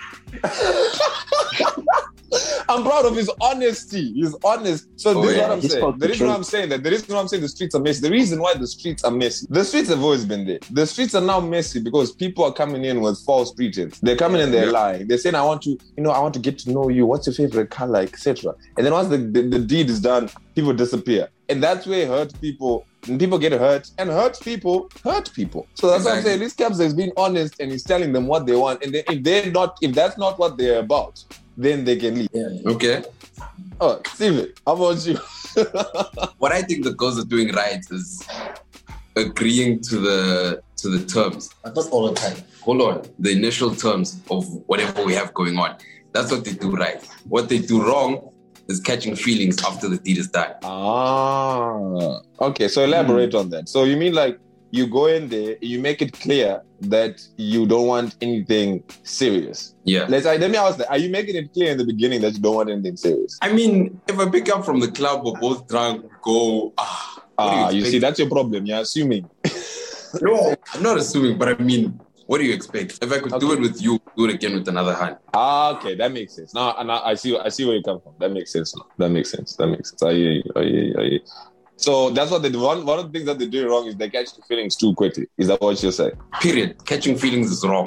I'm 2.70 2.84
proud 2.84 3.06
of 3.06 3.16
his 3.16 3.32
honesty. 3.40 4.13
He's 4.13 4.36
honest. 4.44 4.88
So 4.96 5.18
Oh, 5.18 5.22
this 5.22 5.32
is 5.32 5.38
what 5.42 5.52
I'm 5.52 5.62
saying. 5.62 5.82
The 5.98 5.98
the 5.98 6.08
reason 6.10 6.28
why. 6.28 6.34
I'm 6.36 6.44
saying 6.44 6.70
that, 6.70 6.84
the 6.84 6.90
reason 6.92 7.16
why 7.16 7.22
I'm 7.22 7.28
saying 7.28 7.44
the 7.44 7.50
streets 7.50 7.76
are 7.76 7.80
messy, 7.82 8.02
the 8.02 8.12
reason 8.12 8.42
why 8.42 8.54
the 8.56 8.68
streets 8.68 9.04
are 9.04 9.12
messy, 9.12 9.48
the 9.50 9.63
streets 9.63 9.90
have 9.90 10.04
always 10.04 10.26
been 10.26 10.46
there. 10.46 10.60
The 10.72 10.86
streets 10.86 11.16
are 11.16 11.22
now 11.22 11.40
messy 11.40 11.80
because 11.80 12.12
people 12.13 12.44
are 12.44 12.54
coming 12.54 12.84
in 12.86 13.02
with 13.02 13.20
false 13.26 13.54
pretense. 13.54 14.00
They're 14.00 14.18
coming 14.18 14.42
in, 14.42 14.52
they're 14.52 14.66
Yeah. 14.66 14.72
lying. 14.72 15.08
They're 15.08 15.18
saying, 15.18 15.36
I 15.36 15.44
want 15.44 15.62
to, 15.63 15.70
you 15.70 16.04
know, 16.04 16.12
I 16.12 16.20
want 16.20 16.34
to 16.34 16.40
get 16.40 16.58
to 16.60 16.72
know 16.72 16.90
you. 16.90 17.06
What's 17.06 17.28
your 17.28 17.34
favorite 17.34 17.70
color, 17.70 18.02
etc. 18.02 18.54
And 18.78 18.86
then 18.86 18.94
once 18.94 19.08
the, 19.08 19.18
the, 19.18 19.42
the 19.44 19.60
deed 19.60 19.90
is 19.90 20.02
done, 20.02 20.30
people 20.56 20.74
disappear. 20.74 21.30
And 21.50 21.63
that's 21.63 21.88
where 21.88 22.06
hurt 22.08 22.34
people, 22.42 22.86
and 23.08 23.18
people 23.18 23.40
get 23.40 23.54
hurt, 23.54 23.90
and 23.98 24.10
hurt 24.10 24.38
people 24.42 24.90
hurt 25.02 25.32
people. 25.34 25.66
So 25.76 25.90
that's 25.90 26.04
what 26.04 26.16
I'm 26.18 26.24
saying. 26.24 26.40
This 26.40 26.54
Cabs 26.54 26.80
is 26.82 26.94
being 26.94 27.13
honest 27.16 27.56
and 27.62 27.72
he's 27.72 27.84
telling 27.84 28.12
them 28.12 28.28
what 28.28 28.46
they 28.46 28.56
want. 28.58 28.84
And 28.84 28.94
then 28.94 29.04
if 29.08 29.24
they're 29.24 29.50
not, 29.50 29.78
if 29.82 29.96
that's 29.96 30.18
not 30.18 30.38
what 30.38 30.58
they're 30.58 30.80
about, 30.80 31.24
then 31.58 31.84
they 31.84 31.98
can 31.98 32.15
leave. 32.15 32.30
Yeah. 32.32 32.72
Okay. 32.74 33.04
Oh, 33.82 34.00
Steven, 34.13 34.54
how 34.65 34.74
about 34.76 35.06
you? 35.06 35.17
What 36.38 36.52
I 36.52 36.62
think 36.62 36.84
the 36.84 36.93
girls 36.93 37.17
are 37.20 37.26
doing 37.26 37.52
right 37.52 37.84
is 37.89 38.26
agreeing 39.15 39.82
to 39.82 39.98
the 40.00 40.62
to 40.78 40.89
the 40.89 41.04
terms. 41.06 41.50
Not 41.65 41.78
all 41.89 42.08
the 42.10 42.13
time. 42.13 42.38
Hold 42.62 42.82
on. 42.82 43.02
The 43.20 43.32
initial 43.32 43.74
terms 43.74 44.22
of 44.30 44.46
whatever 44.67 45.04
we 45.04 45.13
have 45.15 45.34
going 45.34 45.58
on. 45.58 45.76
That's 46.13 46.32
what 46.32 46.46
they 46.46 46.54
do 46.54 46.76
right. 46.76 47.04
What 47.28 47.50
they 47.50 47.58
do 47.58 47.82
wrong 47.84 48.30
is 48.70 48.80
catching 48.80 49.15
feelings 49.15 49.63
after 49.63 49.88
the 49.89 49.98
deed 49.98 50.17
is 50.17 50.28
done. 50.30 50.54
ah, 50.63 52.20
okay. 52.41 52.67
So 52.67 52.84
elaborate 52.84 53.34
on 53.34 53.50
that. 53.50 53.67
So 53.70 53.84
you 53.86 53.98
mean 53.98 54.13
like 54.13 54.39
you 54.71 54.88
go 54.88 55.06
in 55.08 55.30
there, 55.30 55.56
you 55.62 55.80
make 55.80 56.01
it 56.01 56.13
clear 56.13 56.62
that 56.82 57.21
you 57.38 57.65
don't 57.65 57.88
want 57.88 58.15
anything 58.21 58.84
serious. 59.03 59.75
Yeah. 59.84 60.06
Let's 60.10 60.25
let 60.25 60.51
me 60.51 60.58
ask 60.58 60.77
that. 60.77 60.89
Are 60.89 60.97
you 60.97 61.10
making 61.10 61.36
it 61.36 61.53
clear 61.53 61.71
in 61.71 61.77
the 61.77 61.86
beginning 61.86 62.21
that 62.21 62.34
you 62.34 62.39
don't 62.39 62.56
want 62.56 62.69
anything 62.69 62.97
serious? 62.97 63.38
I 63.41 63.51
mean, 63.53 63.99
if 64.08 64.19
I 64.19 64.30
pick 64.30 64.49
up 64.49 64.65
from 64.65 64.80
the 64.80 64.91
club, 64.91 65.25
we're 65.25 65.39
both 65.39 65.67
drunk, 65.67 66.06
go, 66.21 66.73
ah, 66.77 67.23
Ah, 67.39 67.69
you 67.69 67.77
expect? 67.77 67.91
see, 67.91 67.99
that's 67.99 68.19
your 68.19 68.30
problem. 68.30 68.65
You're 68.65 68.80
assuming. 68.80 69.30
No, 70.21 70.56
I'm 70.73 70.82
not 70.82 70.97
assuming, 70.97 71.38
but 71.38 71.49
I 71.49 71.62
mean, 71.62 71.99
what 72.27 72.38
do 72.38 72.45
you 72.45 72.53
expect? 72.53 72.97
If 73.01 73.12
I 73.12 73.19
could 73.19 73.39
do 73.41 73.51
it 73.51 73.60
with 73.60 73.82
you, 73.82 73.99
do 74.15 74.25
it 74.25 74.36
again 74.36 74.53
with 74.53 74.67
another 74.67 74.95
hand. 74.95 75.17
Ah, 75.34 75.75
okay, 75.77 75.95
that 75.95 76.13
makes 76.13 76.34
sense. 76.36 76.53
Now, 76.53 76.75
and 76.77 76.89
I 76.89 77.10
I 77.12 77.13
see, 77.15 77.38
I 77.38 77.49
see 77.49 77.65
where 77.65 77.75
you 77.75 77.84
come 77.84 77.99
from. 78.01 78.13
That 78.19 78.32
makes 78.32 78.53
sense. 78.53 78.73
Now. 78.75 78.86
That 78.97 79.10
makes 79.10 79.30
sense. 79.30 79.58
That 79.58 79.67
makes 79.67 79.89
sense. 79.91 80.01
I 80.03 80.13
hear 80.13 80.32
you. 80.32 80.43
I 80.56 80.63
hear 80.63 80.84
you. 80.84 80.95
I 80.97 81.01
hear 81.03 81.12
you. 81.12 81.19
So 81.78 82.10
that's 82.10 82.32
what 82.32 82.42
they 82.42 82.50
do. 82.50 82.60
One, 82.60 82.86
one 82.86 83.00
of 83.00 83.06
the 83.06 83.12
things 83.12 83.26
that 83.28 83.38
they're 83.40 83.48
doing 83.48 83.68
wrong 83.68 83.86
is 83.88 83.96
they 83.96 84.10
catch 84.10 84.36
the 84.36 84.42
feelings 84.42 84.76
too 84.76 84.94
quickly. 84.96 85.28
Is 85.38 85.48
that 85.48 85.62
what 85.62 85.82
you're 85.82 85.92
saying? 85.92 86.13
Period. 86.42 86.84
Catching 86.86 87.18
feelings 87.18 87.52
is 87.52 87.63
wrong. 87.66 87.86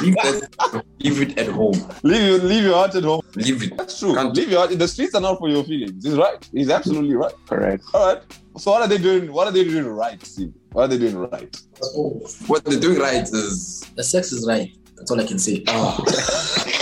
leave, 0.00 0.14
that, 0.16 0.82
leave 0.98 1.20
it 1.20 1.38
at 1.38 1.48
home. 1.48 1.74
Leave 2.02 2.22
your, 2.22 2.38
leave 2.38 2.64
your 2.64 2.74
heart 2.74 2.94
at 2.94 3.04
home. 3.04 3.20
Leave 3.34 3.62
it. 3.62 3.76
That's 3.76 3.98
true. 4.00 4.14
Can't- 4.14 4.34
Leave 4.34 4.50
your 4.50 4.60
heart. 4.60 4.78
The 4.78 4.88
streets 4.88 5.14
are 5.14 5.20
not 5.20 5.38
for 5.38 5.48
your 5.50 5.64
feelings. 5.64 6.02
He's 6.02 6.16
right. 6.16 6.48
He's 6.52 6.70
absolutely 6.70 7.14
right. 7.14 7.34
Correct. 7.46 7.84
All 7.92 8.06
right. 8.14 8.22
So 8.56 8.70
what 8.70 8.80
are 8.82 8.88
they 8.88 8.98
doing? 8.98 9.30
What 9.30 9.46
are 9.48 9.52
they 9.52 9.64
doing 9.64 9.86
right, 9.86 10.24
Steve? 10.24 10.52
What 10.72 10.84
are 10.84 10.88
they 10.88 10.98
doing 10.98 11.16
right? 11.18 11.60
Oh, 11.82 12.26
What 12.46 12.64
they're 12.64 12.80
doing 12.80 12.98
right 12.98 13.22
is 13.22 13.80
the 13.96 14.02
sex 14.02 14.32
is 14.32 14.46
right. 14.48 14.74
That's 14.96 15.10
all 15.10 15.20
I 15.20 15.26
can 15.26 15.38
say. 15.38 15.62
Ah. 15.68 16.02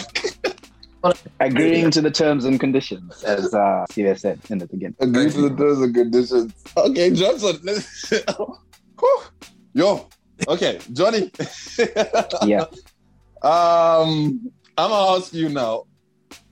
Agreeing 1.40 1.90
to 1.90 2.00
the 2.00 2.10
terms 2.10 2.44
and 2.44 2.58
conditions, 2.58 3.22
as 3.24 3.52
uh, 3.54 3.84
Steve 3.90 4.18
said 4.18 4.38
in 4.48 4.58
the 4.58 4.66
beginning. 4.66 4.96
Agree 5.00 5.30
to 5.30 5.48
the 5.48 5.56
terms 5.56 5.80
and 5.80 5.94
conditions. 5.94 6.52
Okay, 6.76 7.10
Johnson. 7.10 7.58
Let's. 7.62 8.12
Yo. 9.74 10.08
Okay, 10.48 10.78
Johnny. 10.92 11.30
Yeah. 12.46 12.64
Um, 13.42 14.50
I'm 14.78 14.90
gonna 14.90 15.16
ask 15.18 15.32
you 15.34 15.48
now. 15.50 15.84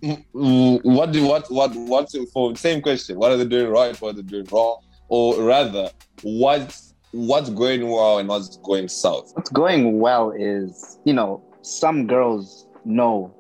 mm, 0.03 0.81
What 0.83 1.12
do 1.12 1.25
what 1.25 1.51
what 1.51 1.75
what's 1.75 2.15
it 2.15 2.29
for? 2.33 2.55
Same 2.57 2.83
question. 2.83 3.17
What 3.19 3.33
are 3.33 3.37
they 3.37 3.47
doing 3.47 3.69
right? 3.71 3.99
What 4.01 4.11
are 4.11 4.17
they 4.17 4.23
doing 4.23 4.47
wrong? 4.53 4.83
Or 5.09 5.43
rather, 5.43 5.91
what's 6.23 6.95
what's 7.12 7.49
going 7.51 7.88
well 7.88 8.19
and 8.19 8.29
what's 8.29 8.57
going 8.59 8.88
south? 8.88 9.33
What's 9.35 9.51
going 9.51 10.01
well 10.01 10.33
is, 10.33 10.99
you 11.05 11.12
know, 11.15 11.43
some 11.62 12.07
girls 12.07 12.67
know 12.85 13.35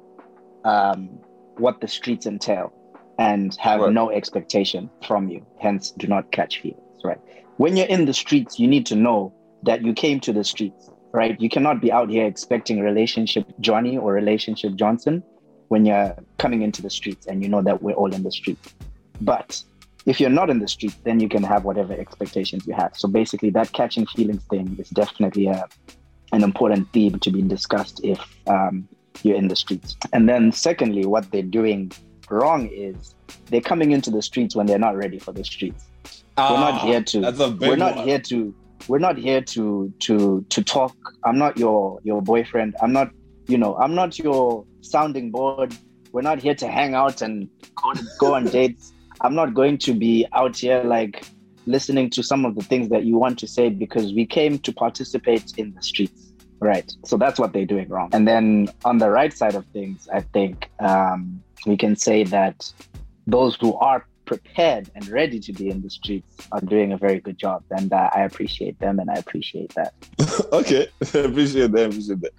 um, 0.64 1.08
what 1.58 1.80
the 1.80 1.88
streets 1.88 2.26
entail 2.26 2.72
and 3.18 3.54
have 3.56 3.80
Right. 3.80 3.92
no 3.92 4.10
expectation 4.10 4.88
from 5.06 5.28
you. 5.28 5.44
Hence, 5.60 5.90
do 5.98 6.06
not 6.06 6.30
catch 6.32 6.60
feelings, 6.60 7.00
right? 7.04 7.20
When 7.58 7.76
you're 7.76 7.86
in 7.86 8.06
the 8.06 8.14
streets, 8.14 8.58
you 8.58 8.66
need 8.66 8.86
to 8.86 8.96
know 8.96 9.32
that 9.64 9.82
you 9.84 9.92
came 9.92 10.18
to 10.20 10.32
the 10.32 10.42
streets, 10.44 10.90
right? 11.12 11.38
You 11.40 11.48
cannot 11.48 11.80
be 11.80 11.92
out 11.92 12.10
here 12.10 12.26
expecting 12.26 12.80
relationship 12.80 13.44
Johnny 13.60 13.96
or 13.98 14.12
relationship 14.12 14.74
Johnson. 14.76 15.22
when 15.68 15.86
you're 15.86 16.14
coming 16.36 16.60
into 16.60 16.82
the 16.82 16.90
streets 16.90 17.26
and 17.26 17.42
you 17.42 17.48
know 17.48 17.62
that 17.62 17.82
we're 17.82 17.94
all 17.94 18.12
in 18.12 18.22
the 18.24 18.30
streets. 18.30 18.74
But 19.22 19.62
if 20.04 20.20
you're 20.20 20.28
not 20.28 20.50
in 20.50 20.58
the 20.58 20.68
streets, 20.68 20.96
then 21.04 21.18
you 21.18 21.30
can 21.30 21.42
have 21.42 21.64
whatever 21.64 21.94
expectations 21.94 22.66
you 22.66 22.74
have. 22.74 22.92
So 22.94 23.08
basically, 23.08 23.48
that 23.50 23.72
catching 23.72 24.04
feelings 24.04 24.44
thing 24.50 24.76
is 24.78 24.90
definitely 24.90 25.46
a, 25.46 25.64
an 26.32 26.42
important 26.42 26.92
theme 26.92 27.18
to 27.20 27.30
be 27.30 27.40
discussed 27.40 28.00
if 28.04 28.20
um, 28.48 28.86
you're 29.22 29.36
in 29.36 29.48
the 29.48 29.56
streets. 29.56 29.96
And 30.12 30.28
then, 30.28 30.52
secondly, 30.52 31.06
what 31.06 31.30
they're 31.30 31.42
doing 31.42 31.92
wrong 32.30 32.68
is 32.72 33.14
they're 33.50 33.60
coming 33.60 33.92
into 33.92 34.10
the 34.10 34.22
streets 34.22 34.56
when 34.56 34.66
they're 34.66 34.78
not 34.78 34.96
ready 34.96 35.18
for 35.18 35.32
the 35.32 35.44
streets. 35.44 35.86
we're 36.38 36.44
not 36.44 36.74
Ah, 36.74 36.86
here 36.86 37.02
to. 37.02 37.20
That's 37.20 37.40
a 37.40 37.50
big 37.50 37.68
We're 37.68 37.76
not 37.76 37.96
one. 37.96 38.06
here 38.08 38.18
to. 38.20 38.54
We're 38.88 38.98
not 38.98 39.16
here 39.16 39.40
to 39.42 39.92
to 40.00 40.44
to 40.48 40.64
talk. 40.64 40.96
I'm 41.24 41.38
not 41.38 41.56
your 41.58 42.00
your 42.02 42.20
boyfriend. 42.22 42.74
I'm 42.82 42.92
not. 42.92 43.10
You 43.48 43.58
know. 43.58 43.76
I'm 43.76 43.94
not 43.94 44.18
your 44.18 44.64
sounding 44.80 45.30
board. 45.30 45.74
We're 46.12 46.22
not 46.22 46.40
here 46.40 46.54
to 46.56 46.68
hang 46.68 46.94
out 46.94 47.22
and 47.22 47.48
go, 47.76 47.92
go 48.18 48.34
on 48.34 48.44
dates. 48.58 48.92
I'm 49.20 49.34
not 49.34 49.54
going 49.54 49.78
to 49.78 49.94
be 49.94 50.26
out 50.32 50.56
here 50.56 50.82
like 50.84 51.24
listening 51.66 52.10
to 52.10 52.22
some 52.24 52.44
of 52.44 52.56
the 52.56 52.62
things 52.62 52.88
that 52.88 53.04
you 53.04 53.16
want 53.18 53.38
to 53.38 53.46
say 53.46 53.68
because 53.68 54.12
we 54.12 54.26
came 54.26 54.58
to 54.58 54.72
participate 54.72 55.52
in 55.58 55.72
the 55.74 55.82
streets. 55.82 56.31
Right. 56.62 56.90
So 57.04 57.16
that's 57.16 57.40
what 57.40 57.52
they're 57.52 57.66
doing 57.66 57.88
wrong. 57.88 58.10
And 58.12 58.26
then 58.26 58.68
on 58.84 58.98
the 58.98 59.10
right 59.10 59.32
side 59.36 59.56
of 59.56 59.66
things, 59.72 60.08
I 60.12 60.20
think 60.20 60.70
um, 60.78 61.42
we 61.66 61.76
can 61.76 61.96
say 61.96 62.22
that 62.24 62.72
those 63.26 63.56
who 63.56 63.74
are 63.78 64.06
prepared 64.26 64.88
and 64.94 65.06
ready 65.08 65.40
to 65.40 65.52
be 65.52 65.68
in 65.68 65.82
the 65.82 65.90
streets 65.90 66.46
are 66.52 66.60
doing 66.60 66.92
a 66.92 66.96
very 66.96 67.18
good 67.18 67.36
job. 67.36 67.64
And 67.70 67.92
uh, 67.92 68.10
I 68.14 68.20
appreciate 68.22 68.78
them 68.78 69.00
and 69.00 69.10
I 69.10 69.14
appreciate 69.14 69.74
that. 69.74 69.92
okay, 70.52 70.86
appreciate 71.00 71.72
that. 71.72 71.86
Appreciate 71.86 72.20
that. 72.20 72.32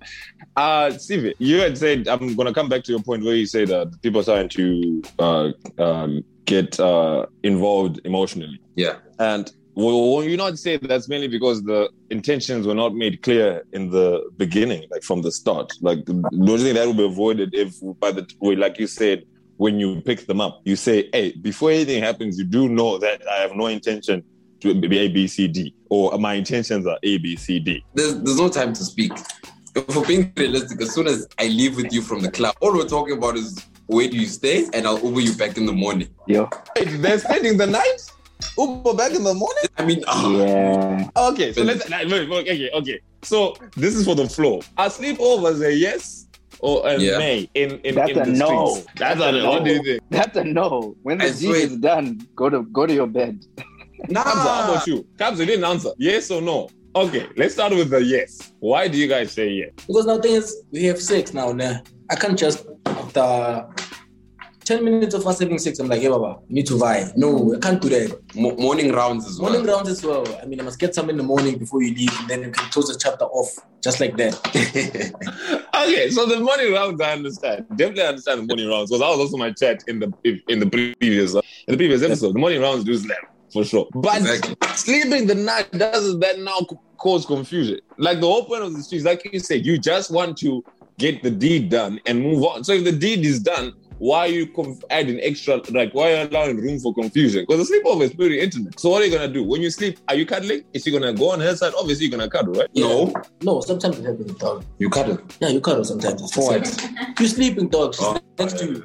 Uh, 0.55 0.91
Stevie, 0.91 1.35
you 1.39 1.59
had 1.59 1.77
said 1.77 2.07
I'm 2.07 2.33
gonna 2.35 2.53
come 2.53 2.69
back 2.69 2.83
to 2.85 2.91
your 2.93 3.01
point 3.01 3.25
where 3.25 3.35
you 3.35 3.45
said 3.45 3.67
that 3.67 4.01
people 4.01 4.21
are 4.21 4.23
starting 4.23 4.49
to 4.49 5.03
uh, 5.19 5.51
um, 5.79 6.23
get 6.45 6.79
uh, 6.79 7.25
involved 7.43 7.99
emotionally, 8.05 8.59
Yeah. 8.75 8.95
and 9.19 9.51
well, 9.75 10.15
will 10.15 10.23
you 10.23 10.37
not 10.37 10.57
say 10.59 10.77
that's 10.77 11.09
mainly 11.09 11.27
because 11.27 11.63
the 11.63 11.89
intentions 12.09 12.67
were 12.67 12.75
not 12.75 12.93
made 12.93 13.21
clear 13.21 13.63
in 13.73 13.89
the 13.89 14.29
beginning, 14.37 14.87
like 14.91 15.03
from 15.03 15.21
the 15.21 15.31
start? 15.31 15.71
Like, 15.81 16.05
don't 16.05 16.23
you 16.31 16.57
think 16.57 16.75
that 16.75 16.87
would 16.87 16.97
be 16.97 17.05
avoided 17.05 17.53
if, 17.53 17.75
by 17.99 18.11
the 18.11 18.27
way, 18.39 18.55
like 18.55 18.77
you 18.77 18.87
said, 18.87 19.23
when 19.57 19.79
you 19.79 20.01
pick 20.01 20.25
them 20.27 20.41
up, 20.41 20.61
you 20.63 20.75
say, 20.75 21.09
"Hey, 21.11 21.31
before 21.31 21.71
anything 21.71 22.03
happens, 22.03 22.37
you 22.37 22.43
do 22.43 22.69
know 22.69 22.97
that 22.97 23.27
I 23.27 23.37
have 23.37 23.55
no 23.55 23.67
intention 23.67 24.23
to 24.61 24.73
be 24.73 24.97
A, 24.99 25.07
B, 25.09 25.27
C, 25.27 25.47
D, 25.47 25.73
or 25.89 26.17
my 26.17 26.33
intentions 26.35 26.85
are 26.85 26.97
A, 27.03 27.17
B, 27.17 27.35
C, 27.35 27.59
D." 27.59 27.83
There's 27.93 28.15
there's 28.21 28.39
no 28.39 28.49
time 28.49 28.73
to 28.73 28.83
speak. 28.83 29.13
For 29.89 30.05
being 30.05 30.31
realistic, 30.37 30.81
as 30.81 30.93
soon 30.93 31.07
as 31.07 31.27
I 31.39 31.47
leave 31.47 31.77
with 31.77 31.91
you 31.91 32.03
from 32.03 32.21
the 32.21 32.29
club, 32.29 32.55
all 32.61 32.73
we're 32.73 32.87
talking 32.87 33.17
about 33.17 33.37
is 33.37 33.59
where 33.87 34.07
do 34.07 34.17
you 34.17 34.27
stay, 34.27 34.65
and 34.73 34.85
I'll 34.85 34.99
Uber 35.03 35.21
you 35.21 35.33
back 35.33 35.57
in 35.57 35.65
the 35.65 35.73
morning. 35.73 36.09
Yo. 36.27 36.47
Wait, 36.75 37.01
they're 37.01 37.19
spending 37.19 37.57
the 37.57 37.67
night? 37.67 38.12
Uber 38.57 38.93
back 38.93 39.11
in 39.13 39.23
the 39.23 39.33
morning? 39.33 39.63
I 39.77 39.85
mean, 39.85 40.03
ah, 40.07 40.29
Yeah. 40.37 41.09
Okay, 41.15 41.53
so 41.53 41.63
let's 41.63 41.89
like, 41.89 42.07
wait, 42.07 42.29
wait, 42.29 42.41
okay, 42.49 42.69
okay. 42.71 42.99
So 43.23 43.55
this 43.75 43.95
is 43.95 44.05
for 44.05 44.15
the 44.15 44.27
floor. 44.29 44.61
Are 44.77 44.89
sleepovers 44.89 45.65
a 45.65 45.73
yes 45.73 46.27
or 46.59 46.87
a 46.87 46.97
Yeah. 46.97 47.17
nay 47.17 47.49
in 47.55 47.79
in, 47.79 47.95
That's 47.95 48.11
in 48.11 48.19
a 48.19 48.25
the 48.25 48.31
no. 48.31 48.67
streets? 48.67 48.87
That's, 48.97 49.19
That's 49.19 49.21
a 49.21 49.29
a 49.29 49.41
no. 49.41 49.49
What 49.49 49.63
do 49.63 49.71
you 49.73 49.83
think? 49.83 50.01
That's 50.09 50.37
a 50.37 50.43
no. 50.43 50.95
When 51.03 51.17
the 51.17 51.25
I 51.25 51.31
deed 51.31 51.55
is 51.55 51.77
done, 51.77 52.27
go 52.35 52.49
to 52.49 52.63
go 52.63 52.85
to 52.85 52.93
your 52.93 53.07
bed. 53.07 53.43
nah. 54.09 54.23
Kamza, 54.23 54.47
how 54.65 54.71
about 54.73 54.87
you? 54.87 55.05
Kamza, 55.17 55.39
you 55.39 55.45
didn't 55.45 55.65
answer. 55.65 55.89
Yes 55.97 56.29
or 56.31 56.41
no? 56.41 56.69
Okay, 56.95 57.27
let's 57.37 57.55
start 57.55 57.73
with 57.73 57.89
the 57.89 58.03
yes. 58.03 58.53
Why 58.59 58.87
do 58.87 58.97
you 58.99 59.07
guys 59.07 59.31
say 59.31 59.49
yes? 59.49 59.71
Because 59.87 60.05
now 60.05 60.19
thing 60.19 60.33
is, 60.35 60.63
we 60.71 60.83
have 60.83 61.01
sex 61.01 61.33
now. 61.33 61.51
Nah. 61.51 61.79
I 62.11 62.15
can't 62.15 62.37
just 62.37 62.67
after 62.85 63.65
ten 64.65 64.83
minutes 64.83 65.13
of 65.13 65.25
us 65.27 65.39
having 65.39 65.57
sex, 65.57 65.79
I'm 65.79 65.87
like, 65.87 66.01
hey, 66.01 66.09
Baba, 66.09 66.39
you 66.47 66.55
need 66.55 66.67
to 66.67 66.73
vibe. 66.73 67.15
No, 67.15 67.55
I 67.55 67.59
can't 67.59 67.81
do 67.81 67.89
that. 67.89 68.19
Mo- 68.35 68.55
morning 68.55 68.91
rounds 68.91 69.25
as 69.27 69.39
well. 69.39 69.51
Morning 69.51 69.67
rounds 69.69 69.89
as 69.89 70.03
well. 70.03 70.25
I 70.41 70.45
mean, 70.45 70.59
I 70.59 70.63
must 70.63 70.79
get 70.79 70.95
some 70.95 71.09
in 71.09 71.17
the 71.17 71.23
morning 71.23 71.57
before 71.57 71.81
you 71.81 71.93
leave, 71.93 72.19
and 72.19 72.29
then 72.29 72.43
you 72.43 72.51
can 72.51 72.69
close 72.71 72.87
the 72.87 72.97
chapter 72.99 73.25
off 73.25 73.49
just 73.83 73.99
like 73.99 74.15
that. 74.17 75.63
Okay, 75.75 76.09
so 76.11 76.25
the 76.25 76.39
morning 76.39 76.71
rounds, 76.71 77.01
I 77.01 77.13
understand. 77.13 77.65
Definitely 77.75 78.03
understand 78.03 78.41
the 78.41 78.45
morning 78.45 78.69
rounds 78.69 78.89
because 78.89 79.01
that 79.01 79.09
was 79.09 79.19
also 79.19 79.37
my 79.37 79.51
chat 79.51 79.83
in 79.87 79.99
the 79.99 80.13
in 80.47 80.59
the 80.59 80.67
previous 80.67 81.35
uh, 81.35 81.41
in 81.67 81.73
the 81.73 81.77
previous 81.77 82.01
episode. 82.03 82.35
The 82.35 82.39
morning 82.39 82.61
rounds 82.61 82.85
do 82.85 82.95
slam 82.95 83.17
for 83.51 83.65
sure, 83.65 83.87
but 83.93 84.17
Exactly. 84.17 84.55
sleeping 84.75 85.27
the 85.27 85.35
night 85.35 85.69
doesn't 85.71 86.19
that 86.21 86.39
now 86.39 86.59
cause 86.97 87.25
confusion? 87.25 87.79
Like 87.97 88.21
the 88.21 88.27
whole 88.27 88.45
point 88.45 88.63
of 88.63 88.73
the 88.73 88.81
streets, 88.81 89.03
like 89.03 89.27
you 89.31 89.39
said, 89.39 89.65
you 89.65 89.77
just 89.77 90.09
want 90.09 90.37
to 90.37 90.63
get 90.99 91.21
the 91.21 91.31
deed 91.31 91.69
done 91.69 91.99
and 92.05 92.21
move 92.21 92.43
on. 92.43 92.63
So 92.63 92.71
if 92.73 92.83
the 92.85 92.91
deed 92.91 93.25
is 93.25 93.41
done, 93.41 93.73
why 94.03 94.19
are 94.19 94.27
you 94.27 94.45
conf- 94.47 94.83
adding 94.89 95.17
extra? 95.21 95.61
Like 95.71 95.93
why 95.93 96.05
are 96.13 96.23
you 96.23 96.29
allowing 96.29 96.57
room 96.57 96.77
for 96.79 96.93
confusion? 96.93 97.45
Because 97.47 97.61
the 97.69 97.73
sleepover 97.73 98.01
is 98.01 98.13
pretty 98.13 98.37
intimate. 98.39 98.77
So 98.79 98.89
what 98.89 99.01
are 99.01 99.05
you 99.05 99.11
gonna 99.17 99.31
do 99.31 99.43
when 99.45 99.61
you 99.61 99.69
sleep? 99.69 99.97
Are 100.09 100.15
you 100.15 100.25
cuddling? 100.25 100.63
Is 100.73 100.83
she 100.83 100.91
gonna 100.91 101.13
go 101.13 101.31
on 101.31 101.39
her 101.39 101.55
side? 101.55 101.71
Obviously, 101.79 102.07
you're 102.07 102.17
gonna 102.17 102.29
cuddle, 102.29 102.53
right? 102.53 102.67
No, 102.75 103.13
No, 103.41 103.61
sometimes 103.61 103.99
it 103.99 104.05
happens, 104.05 104.33
dog. 104.35 104.65
you 104.77 104.89
cuddle? 104.89 105.19
Yeah, 105.39 105.49
you 105.49 105.61
cuddle 105.61 105.85
sometimes. 105.85 106.21
It's 106.21 106.33
For 106.35 106.51
sex. 106.51 106.77
You're 107.19 107.29
sleeping, 107.29 107.69
dog. 107.69 107.95
She's 107.95 108.03
Oh, 108.05 108.19
next 108.37 108.57
to 108.59 108.65
you. 108.65 108.83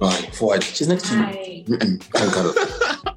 Alright, 0.00 0.34
for 0.34 0.56
it. 0.56 0.62
She's 0.62 0.88
next 0.88 1.04
to 1.10 1.14
you. 1.16 1.76
Can't 1.76 2.32
cut 2.32 2.46
it. 2.56 3.00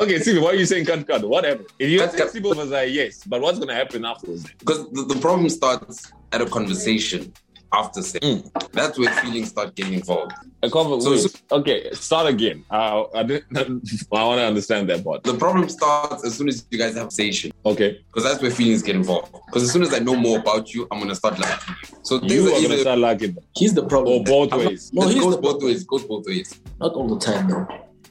Okay, 0.00 0.18
Stevie, 0.18 0.40
why 0.40 0.48
are 0.50 0.54
you 0.54 0.64
saying 0.66 0.84
can't 0.86 1.06
cuddle? 1.06 1.28
What 1.28 1.44
happened? 1.44 1.68
If 1.78 1.88
you 1.90 1.98
Can't 1.98 2.10
say 2.12 2.18
cut- 2.18 2.32
sleepovers 2.32 2.72
are 2.76 2.84
yes, 2.86 3.22
but 3.24 3.40
what's 3.40 3.58
gonna 3.60 3.74
happen 3.74 4.04
afterwards? 4.04 4.44
Because 4.58 4.88
the, 4.90 5.04
the 5.04 5.20
problem 5.20 5.48
starts 5.48 6.10
at 6.32 6.40
a 6.40 6.46
conversation 6.46 7.32
after 7.72 8.02
sex. 8.02 8.24
Mm. 8.24 8.70
That's 8.72 8.98
where 8.98 9.10
feelings 9.14 9.48
start 9.48 9.74
getting 9.74 9.94
involved. 9.94 10.32
A 10.62 10.68
conver- 10.68 11.00
So- 11.02 11.10
wait, 11.10 11.20
so- 11.20 11.38
okay, 11.58 11.90
start 11.92 12.26
again. 12.28 12.64
Uh, 12.70 13.04
I, 13.14 13.22
didn't, 13.22 13.44
I 14.12 14.24
want 14.24 14.38
to 14.40 14.44
understand 14.44 14.88
that 14.90 15.02
part. 15.04 15.24
The 15.24 15.34
problem 15.34 15.68
starts 15.68 16.24
as 16.24 16.34
soon 16.36 16.48
as 16.48 16.64
you 16.70 16.78
guys 16.78 16.94
have 16.94 17.02
conversation. 17.12 17.52
Okay, 17.66 18.00
Because 18.06 18.24
that's 18.24 18.40
where 18.42 18.50
feelings 18.50 18.82
get 18.82 18.96
involved. 18.96 19.32
Because 19.46 19.64
as 19.64 19.72
soon 19.72 19.82
as 19.82 19.92
I 19.92 19.98
know 19.98 20.14
more 20.14 20.38
about 20.38 20.72
you, 20.74 20.86
I'm 20.90 20.98
gonna 21.00 21.14
start 21.14 21.38
liking 21.38 21.74
you. 21.82 21.98
So 22.02 22.20
you 22.22 22.44
are 22.44 22.48
are 22.48 22.50
gonna 22.52 22.64
either 22.64 22.78
start 22.78 22.98
liking 22.98 23.32
them, 23.34 23.44
He's 23.56 23.74
the 23.74 23.84
problem. 23.84 24.14
or 24.14 24.24
both 24.24 24.52
I'm 24.52 24.60
not- 24.60 24.68
ways. 24.68 24.90
No, 24.92 25.02
it 25.08 25.14
he's 25.14 25.22
goes 25.22 25.36
the 25.36 25.42
both 25.42 25.62
ways. 25.62 25.84
Goes 25.84 26.04
both 26.04 26.26
ways. 26.26 26.60
Not 26.80 26.92
all 26.92 27.08
the 27.08 27.18
time, 27.18 27.48
though. 27.48 27.66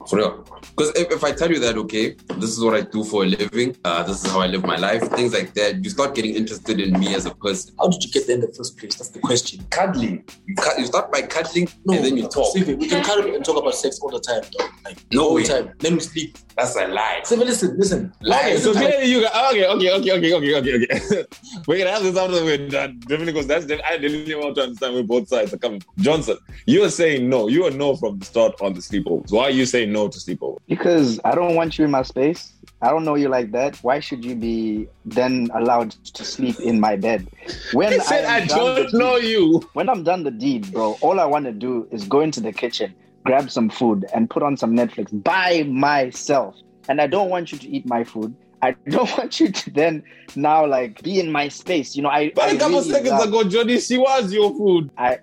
For 0.08 0.16
real. 0.16 0.44
Because 0.76 0.90
if, 0.96 1.10
if 1.10 1.24
I 1.24 1.32
tell 1.32 1.50
you 1.50 1.58
that, 1.60 1.76
okay, 1.76 2.16
this 2.38 2.50
is 2.50 2.62
what 2.64 2.74
I 2.74 2.80
do 2.82 3.04
for 3.04 3.24
a 3.24 3.26
living, 3.26 3.76
uh, 3.84 4.02
this 4.02 4.24
is 4.24 4.30
how 4.30 4.40
I 4.40 4.46
live 4.46 4.64
my 4.64 4.76
life, 4.76 5.02
things 5.10 5.32
like 5.34 5.54
that, 5.54 5.84
you 5.84 5.90
start 5.90 6.14
getting 6.14 6.34
interested 6.34 6.80
in 6.80 6.98
me 6.98 7.14
as 7.14 7.26
a 7.26 7.34
person. 7.34 7.74
How 7.78 7.88
did 7.88 8.02
you 8.02 8.10
get 8.10 8.26
there 8.26 8.36
in 8.36 8.40
the 8.40 8.52
first 8.52 8.78
place? 8.78 8.94
That's 8.94 9.10
the 9.10 9.18
question. 9.20 9.64
Cuddling. 9.70 10.24
You, 10.46 10.54
cut, 10.54 10.78
you 10.78 10.86
start 10.86 11.12
by 11.12 11.22
cuddling 11.22 11.68
No, 11.84 11.94
and 11.94 12.04
then 12.04 12.16
you 12.16 12.28
talk. 12.28 12.50
Stevie, 12.50 12.74
we 12.74 12.88
can 12.88 13.04
cuddle 13.04 13.34
and 13.34 13.44
talk 13.44 13.56
about 13.58 13.74
sex 13.74 14.00
all 14.00 14.10
the 14.10 14.20
time, 14.20 14.42
dog. 14.58 14.70
Like 14.84 15.04
No 15.12 15.28
all 15.28 15.34
way. 15.34 15.42
the 15.42 15.48
time. 15.48 15.74
Then 15.78 15.94
we 15.94 16.00
sleep. 16.00 16.38
That's 16.56 16.76
a 16.76 16.86
lie. 16.86 17.20
Stevie, 17.24 17.44
listen, 17.44 17.78
listen. 17.78 18.12
Lie. 18.20 18.56
So 18.56 18.72
clearly 18.72 19.06
you 19.06 19.22
got 19.22 19.52
okay, 19.52 19.66
okay, 19.66 19.92
okay, 19.92 20.12
okay, 20.12 20.34
okay, 20.34 20.56
okay, 20.56 20.74
okay. 20.84 21.24
We're 21.66 21.78
gonna 21.78 21.90
have 21.90 22.02
this 22.02 22.16
after 22.16 22.44
we're 22.44 22.68
done. 22.68 23.00
Definitely 23.00 23.32
because 23.32 23.46
that's 23.46 23.66
I 23.70 23.96
really 23.96 24.34
want 24.34 24.56
to 24.56 24.62
understand 24.62 24.94
where 24.94 25.02
both 25.02 25.28
sides 25.28 25.52
are 25.54 25.58
coming 25.58 25.80
from. 25.80 25.94
Johnson, 25.98 26.36
you 26.66 26.84
are 26.84 26.90
saying 26.90 27.28
no. 27.28 27.48
You 27.48 27.66
are 27.66 27.70
no 27.70 27.96
from 27.96 28.18
the 28.18 28.24
start 28.24 28.60
on 28.60 28.74
the 28.74 28.80
sleepovers. 28.80 29.32
Why 29.32 29.44
are 29.44 29.50
you 29.50 29.64
saying 29.66 29.91
no 29.92 30.08
to 30.08 30.18
sleepover? 30.18 30.58
Because 30.68 31.20
I 31.24 31.34
don't 31.34 31.54
want 31.54 31.78
you 31.78 31.84
in 31.84 31.90
my 31.90 32.02
space. 32.02 32.52
I 32.80 32.90
don't 32.90 33.04
know 33.04 33.14
you 33.14 33.28
like 33.28 33.52
that. 33.52 33.76
Why 33.82 34.00
should 34.00 34.24
you 34.24 34.34
be 34.34 34.88
then 35.04 35.50
allowed 35.54 35.90
to 35.92 36.24
sleep 36.24 36.58
in 36.60 36.80
my 36.80 36.96
bed? 36.96 37.28
When 37.72 37.92
I 37.94 37.98
said 37.98 38.24
am 38.24 38.42
I 38.42 38.46
don't 38.46 38.92
know 38.94 39.20
deed- 39.20 39.30
you. 39.30 39.68
When 39.74 39.88
I'm 39.88 40.02
done 40.02 40.24
the 40.24 40.30
deed, 40.32 40.72
bro, 40.72 40.96
all 41.00 41.20
I 41.20 41.24
want 41.26 41.44
to 41.46 41.52
do 41.52 41.86
is 41.92 42.04
go 42.04 42.20
into 42.20 42.40
the 42.40 42.52
kitchen, 42.52 42.94
grab 43.24 43.50
some 43.50 43.68
food, 43.70 44.06
and 44.14 44.28
put 44.28 44.42
on 44.42 44.56
some 44.56 44.72
Netflix 44.74 45.10
by 45.22 45.62
myself. 45.64 46.56
And 46.88 47.00
I 47.00 47.06
don't 47.06 47.30
want 47.30 47.52
you 47.52 47.58
to 47.58 47.68
eat 47.68 47.86
my 47.86 48.02
food. 48.02 48.34
I 48.62 48.72
don't 48.88 49.10
want 49.16 49.38
you 49.40 49.50
to 49.52 49.70
then 49.70 50.02
now 50.34 50.66
like 50.66 51.02
be 51.02 51.20
in 51.20 51.30
my 51.30 51.48
space. 51.48 51.94
You 51.96 52.02
know, 52.02 52.08
I. 52.08 52.32
But 52.34 52.44
I 52.44 52.52
a 52.52 52.58
couple 52.58 52.78
really 52.78 52.90
seconds 52.90 53.10
love- 53.10 53.28
ago, 53.28 53.44
Jody, 53.44 53.78
she 53.78 53.98
was 53.98 54.32
your 54.32 54.50
food. 54.56 54.90
I, 54.98 55.18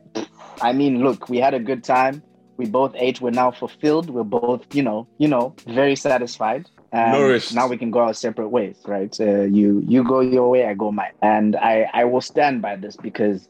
I 0.61 0.71
mean, 0.73 1.03
look, 1.03 1.27
we 1.29 1.37
had 1.39 1.53
a 1.53 1.59
good 1.59 1.83
time. 1.83 2.21
We 2.59 2.65
both 2.65 2.93
ate. 2.95 3.21
We're 3.21 3.31
now 3.31 3.51
fulfilled. 3.51 4.09
We're 4.09 4.23
both, 4.25 4.75
you 4.75 4.83
know, 4.83 5.07
you 5.17 5.29
know, 5.29 5.55
very 5.65 5.95
satisfied. 5.95 6.69
And 6.91 7.13
Nourished. 7.13 7.55
now 7.55 7.67
we 7.67 7.77
can 7.77 7.89
go 7.89 7.99
our 7.99 8.13
separate 8.13 8.49
ways, 8.49 8.75
right? 8.85 9.15
Uh, 9.17 9.43
you 9.43 9.81
you 9.87 10.03
go 10.03 10.19
your 10.19 10.49
way, 10.49 10.65
I 10.65 10.73
go 10.73 10.91
mine, 10.91 11.13
and 11.21 11.55
I 11.55 11.89
I 11.93 12.03
will 12.03 12.19
stand 12.19 12.61
by 12.61 12.75
this 12.75 12.97
because 12.97 13.47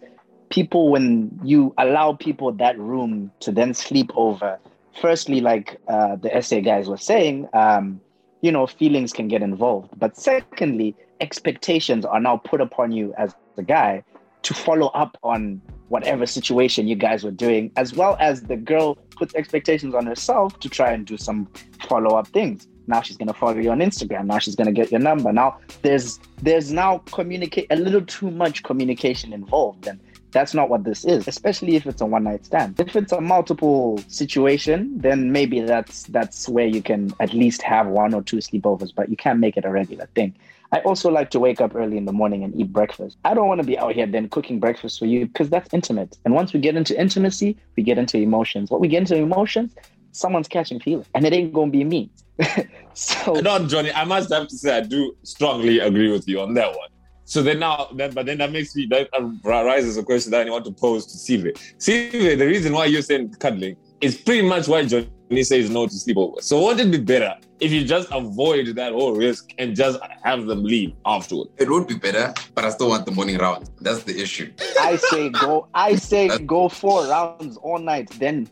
people, 0.50 0.90
when 0.90 1.32
you 1.44 1.74
allow 1.80 2.14
people 2.14 2.52
that 2.52 2.78
room 2.78 3.32
to 3.40 3.52
then 3.52 3.74
sleep 3.74 4.12
over, 4.16 4.60
firstly, 5.02 5.42
like 5.42 5.78
uh, 5.88 6.16
the 6.18 6.36
essay 6.36 6.62
guys 6.62 6.88
were 6.88 6.98
saying, 6.98 7.48
um, 7.54 8.00
you 8.42 8.52
know, 8.52 8.68
feelings 8.68 9.12
can 9.12 9.28
get 9.28 9.42
involved. 9.42 9.90
But 9.98 10.18
secondly, 10.18 10.96
expectations 11.20 12.06
are 12.06 12.20
now 12.20 12.38
put 12.38 12.62
upon 12.62 12.92
you 12.92 13.14
as 13.18 13.34
the 13.56 13.64
guy 13.64 14.04
to 14.44 14.54
follow 14.54 14.88
up 14.88 15.18
on 15.24 15.62
whatever 15.90 16.26
situation 16.26 16.88
you 16.88 16.96
guys 16.96 17.24
were 17.24 17.32
doing, 17.32 17.72
as 17.76 17.94
well 17.94 18.16
as 18.20 18.42
the 18.44 18.56
girl 18.56 18.96
puts 19.18 19.36
expectations 19.36 19.94
on 19.94 20.06
herself 20.06 20.60
to 20.60 20.70
try 20.70 20.92
and 20.92 21.06
do 21.06 21.18
some 21.18 21.48
follow 21.88 22.16
up 22.18 22.28
things. 22.28 22.68
Now 22.88 23.02
she's 23.02 23.18
gonna 23.18 23.34
follow 23.34 23.58
you 23.58 23.70
on 23.72 23.80
Instagram. 23.80 24.26
Now 24.26 24.40
she's 24.40 24.56
gonna 24.56 24.72
get 24.72 24.92
your 24.92 25.02
number. 25.02 25.32
Now 25.32 25.60
there's 25.84 26.20
there's 26.42 26.72
now 26.72 27.00
communicate 27.12 27.68
a 27.70 27.76
little 27.76 28.02
too 28.02 28.32
much 28.32 28.64
communication 28.64 29.34
involved, 29.34 29.88
and 29.88 30.00
That's 30.32 30.54
not 30.54 30.70
what 30.70 30.84
this 30.84 31.06
is, 31.06 31.28
especially 31.28 31.76
if 31.76 31.88
it's 31.88 32.02
a 32.02 32.06
one 32.06 32.24
night 32.24 32.46
stand. 32.46 32.80
If 32.80 32.96
it's 32.96 33.12
a 33.12 33.20
multiple 33.22 34.00
situation, 34.08 34.96
then 34.98 35.32
maybe 35.32 35.60
that's 35.62 36.04
that's 36.04 36.48
where 36.48 36.68
you 36.68 36.82
can 36.84 37.14
at 37.20 37.34
least 37.34 37.62
have 37.64 37.88
one 37.88 38.14
or 38.14 38.22
two 38.22 38.38
sleepovers, 38.38 38.94
but 38.94 39.10
you 39.10 39.18
can't 39.18 39.40
make 39.40 39.58
it 39.58 39.66
a 39.66 39.72
regular 39.72 40.08
thing. 40.16 40.36
I 40.72 40.80
also 40.80 41.10
like 41.10 41.32
to 41.32 41.40
wake 41.40 41.62
up 41.62 41.76
early 41.76 41.98
in 41.98 42.06
the 42.06 42.12
morning 42.12 42.44
and 42.44 42.56
eat 42.56 42.72
breakfast. 42.72 43.18
I 43.26 43.34
don't 43.34 43.48
want 43.48 43.60
to 43.60 43.66
be 43.66 43.78
out 43.78 43.94
here 43.94 44.06
then 44.06 44.30
cooking 44.30 44.60
breakfast 44.60 45.00
for 45.00 45.06
you 45.06 45.26
because 45.26 45.50
that's 45.50 45.74
intimate. 45.74 46.18
And 46.26 46.34
once 46.34 46.54
we 46.54 46.60
get 46.60 46.76
into 46.76 47.00
intimacy, 47.00 47.58
we 47.76 47.84
get 47.84 47.98
into 47.98 48.18
emotions. 48.18 48.70
What 48.70 48.80
we 48.80 48.88
get 48.88 49.00
into 49.00 49.16
emotions, 49.16 49.76
someone's 50.12 50.48
catching 50.48 50.80
feelings, 50.80 51.08
and 51.16 51.26
it 51.26 51.34
ain't 51.34 51.54
gonna 51.54 51.72
be 51.72 51.84
me. 51.84 52.12
so 52.94 53.34
no, 53.34 53.66
Johnny, 53.66 53.92
I 53.92 54.06
must 54.06 54.32
have 54.32 54.48
to 54.48 54.58
say 54.58 54.78
I 54.78 54.82
do 54.82 55.16
strongly 55.24 55.80
agree 55.80 56.12
with 56.12 56.28
you 56.28 56.40
on 56.42 56.54
that 56.54 56.70
one. 56.70 56.90
So 57.26 57.44
then 57.44 57.60
now, 57.60 57.88
then, 57.94 58.12
but 58.12 58.26
then 58.26 58.40
that 58.40 58.52
makes 58.52 58.76
me 58.76 58.88
that 58.88 59.10
um, 59.16 59.40
rises 59.44 59.98
a 59.98 60.04
question 60.04 60.32
that 60.32 60.48
I 60.48 60.50
want 60.50 60.66
to 60.66 60.72
pose 60.72 61.06
to 61.08 61.18
Sive. 61.18 61.54
Sive, 61.78 62.40
the 62.40 62.46
reason 62.46 62.74
why 62.74 62.86
you're 62.86 63.02
saying 63.02 63.36
cuddling 63.40 63.76
is 64.02 64.16
pretty 64.16 64.48
much 64.48 64.68
why 64.68 64.86
Johnny 64.86 65.10
says 65.44 65.70
no 65.70 65.86
to 65.88 65.94
sleepover. 65.94 66.42
So 66.42 66.66
wouldn't 66.66 66.94
it 66.94 66.98
be 66.98 67.04
better 67.04 67.36
if 67.60 67.72
you 67.72 67.86
just 67.86 68.10
avoid 68.12 68.68
that 68.76 68.94
whole 68.94 69.14
risk 69.14 69.52
and 69.58 69.76
just 69.76 70.00
have 70.24 70.46
them 70.46 70.64
leave 70.64 70.94
afterward? 71.06 71.50
It 71.58 71.70
would 71.70 71.88
be 71.88 71.96
better, 71.96 72.34
but 72.56 72.66
I 72.66 72.70
still 72.70 72.90
want 72.90 73.06
the 73.06 73.12
morning 73.12 73.38
round. 73.38 73.70
That's 73.82 74.04
the 74.04 74.20
issue. 74.20 74.52
I 74.80 74.96
say 74.96 75.30
go. 75.30 75.68
I 75.74 75.96
say 75.96 76.38
go 76.40 76.70
four 76.70 77.06
rounds 77.06 77.58
all 77.58 77.80
night. 77.80 78.10
Then 78.20 78.50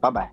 bye 0.00 0.10
bye. 0.10 0.30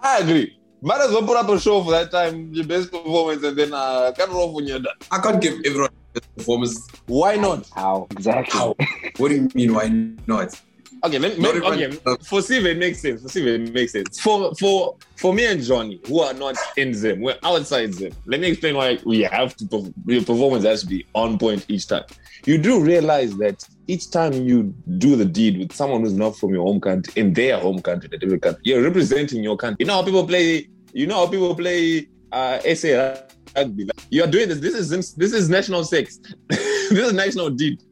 I 0.00 0.18
agree. 0.18 0.56
Might 0.82 1.00
as 1.02 1.10
well 1.10 1.26
put 1.26 1.36
up 1.36 1.48
a 1.48 1.60
show 1.60 1.84
for 1.84 1.90
that 1.90 2.10
time, 2.10 2.54
your 2.54 2.64
best 2.64 2.90
performance, 2.90 3.44
and 3.44 3.56
then 3.56 3.74
uh, 3.74 4.12
cut 4.16 4.30
it 4.30 4.34
off 4.34 4.54
when 4.54 4.66
you're 4.66 4.78
done. 4.78 4.94
I 5.10 5.18
can't 5.18 5.40
give 5.40 5.60
everyone 5.66 5.90
best 6.14 6.34
performance. 6.36 6.88
Why 7.06 7.36
not? 7.36 7.68
How 7.74 8.06
exactly? 8.10 8.58
How? 8.58 8.74
What 9.18 9.28
do 9.28 9.34
you 9.34 9.48
mean? 9.54 9.74
Why 9.74 9.88
not? 10.26 10.58
Okay, 11.02 11.18
let, 11.18 11.38
let, 11.38 11.56
okay. 11.56 11.90
For 12.22 12.42
Steve, 12.42 12.66
it 12.66 12.78
makes 12.78 13.00
sense. 13.00 13.22
For 13.22 13.28
Steve, 13.28 13.46
it 13.46 13.72
makes 13.72 13.92
sense. 13.92 14.20
For 14.20 14.54
for 14.56 14.96
for 15.16 15.32
me 15.32 15.46
and 15.46 15.62
Johnny, 15.62 16.00
who 16.06 16.20
are 16.20 16.34
not 16.34 16.56
in 16.76 16.92
Zim, 16.94 17.20
we're 17.20 17.38
outside 17.42 17.94
Zim. 17.94 18.12
Let 18.26 18.40
me 18.40 18.48
explain 18.48 18.76
why 18.76 18.98
we 19.04 19.20
have 19.22 19.56
to. 19.56 19.94
Your 20.06 20.20
performance 20.20 20.64
has 20.64 20.82
to 20.82 20.86
be 20.86 21.06
on 21.14 21.38
point 21.38 21.64
each 21.68 21.86
time 21.86 22.04
you 22.46 22.58
do 22.58 22.82
realize 22.82 23.36
that 23.36 23.66
each 23.86 24.10
time 24.10 24.32
you 24.32 24.74
do 24.98 25.16
the 25.16 25.24
deed 25.24 25.58
with 25.58 25.72
someone 25.72 26.02
who's 26.02 26.12
not 26.12 26.36
from 26.36 26.54
your 26.54 26.64
home 26.64 26.80
country, 26.80 27.12
in 27.16 27.32
their 27.32 27.58
home 27.58 27.80
country, 27.80 28.08
the 28.08 28.18
different 28.18 28.42
country, 28.42 28.62
you're 28.64 28.82
representing 28.82 29.42
your 29.42 29.56
country. 29.56 29.76
You 29.80 29.86
know 29.86 29.94
how 29.94 30.02
people 30.02 30.26
play. 30.26 30.68
You 30.92 31.06
know 31.06 31.16
how 31.16 31.26
people 31.26 31.54
play 31.54 32.08
uh, 32.32 32.60
SA 32.74 33.16
rugby. 33.56 33.88
You 34.10 34.24
are 34.24 34.26
doing 34.26 34.48
this. 34.48 34.60
This 34.60 34.74
is 34.74 35.14
this 35.14 35.32
is 35.32 35.48
national 35.48 35.84
sex. 35.84 36.18
this 36.48 36.92
is 36.92 37.12
national 37.12 37.50
deed. 37.50 37.82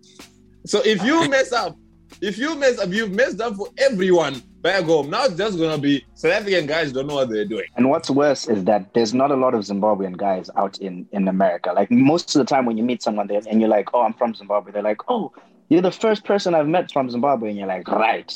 So 0.66 0.80
if 0.84 1.02
you 1.02 1.28
mess 1.28 1.52
up, 1.52 1.76
if 2.20 2.38
you 2.38 2.54
mess 2.57 2.78
up, 2.78 2.90
you've 2.90 3.12
messed 3.12 3.40
up 3.40 3.57
for 3.57 3.68
everyone 3.78 4.42
back 4.62 4.85
home. 4.85 5.11
Now 5.11 5.24
it's 5.24 5.37
just 5.37 5.59
gonna 5.59 5.78
be 5.78 6.04
South 6.14 6.33
African 6.33 6.66
guys 6.66 6.92
don't 6.92 7.07
know 7.07 7.14
what 7.14 7.31
they're 7.31 7.44
doing. 7.44 7.66
And 7.76 7.88
what's 7.88 8.11
worse 8.11 8.48
is 8.48 8.64
that 8.64 8.92
there's 8.94 9.14
not 9.14 9.31
a 9.31 9.37
lot 9.37 9.54
of 9.54 9.62
Zimbabwean 9.62 10.16
guys 10.16 10.50
out 10.57 10.78
in 10.78 11.07
in 11.12 11.28
America. 11.28 11.72
Like 11.72 11.90
most 11.90 12.35
of 12.35 12.40
the 12.40 12.44
time 12.44 12.66
when 12.66 12.76
you 12.76 12.85
meet 12.85 13.02
someone 13.02 13.26
there 13.26 13.40
and 13.48 13.61
you're 13.61 13.70
like, 13.70 13.94
"Oh, 13.94 14.02
I'm 14.02 14.14
from 14.14 14.35
Zimbabwe," 14.35 14.72
they're 14.72 14.83
like, 14.83 15.00
"Oh, 15.09 15.33
you're 15.68 15.83
the 15.83 15.92
first 15.92 16.24
person 16.24 16.54
I've 16.54 16.68
met 16.68 16.90
from 16.92 17.11
Zimbabwe," 17.11 17.50
and 17.50 17.59
you're 17.59 17.68
like, 17.68 17.88
"Right, 17.88 18.35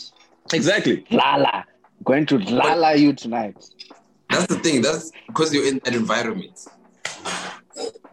exactly, 0.52 1.04
Lala, 1.10 1.64
going 2.04 2.26
to 2.26 2.38
Lala 2.38 2.96
you 2.96 3.12
tonight." 3.12 3.56
That's 4.30 4.46
the 4.46 4.58
thing. 4.58 4.82
That's 4.82 5.10
because 5.26 5.52
you're 5.52 5.66
in 5.66 5.80
that 5.84 5.94
environment. 5.94 6.66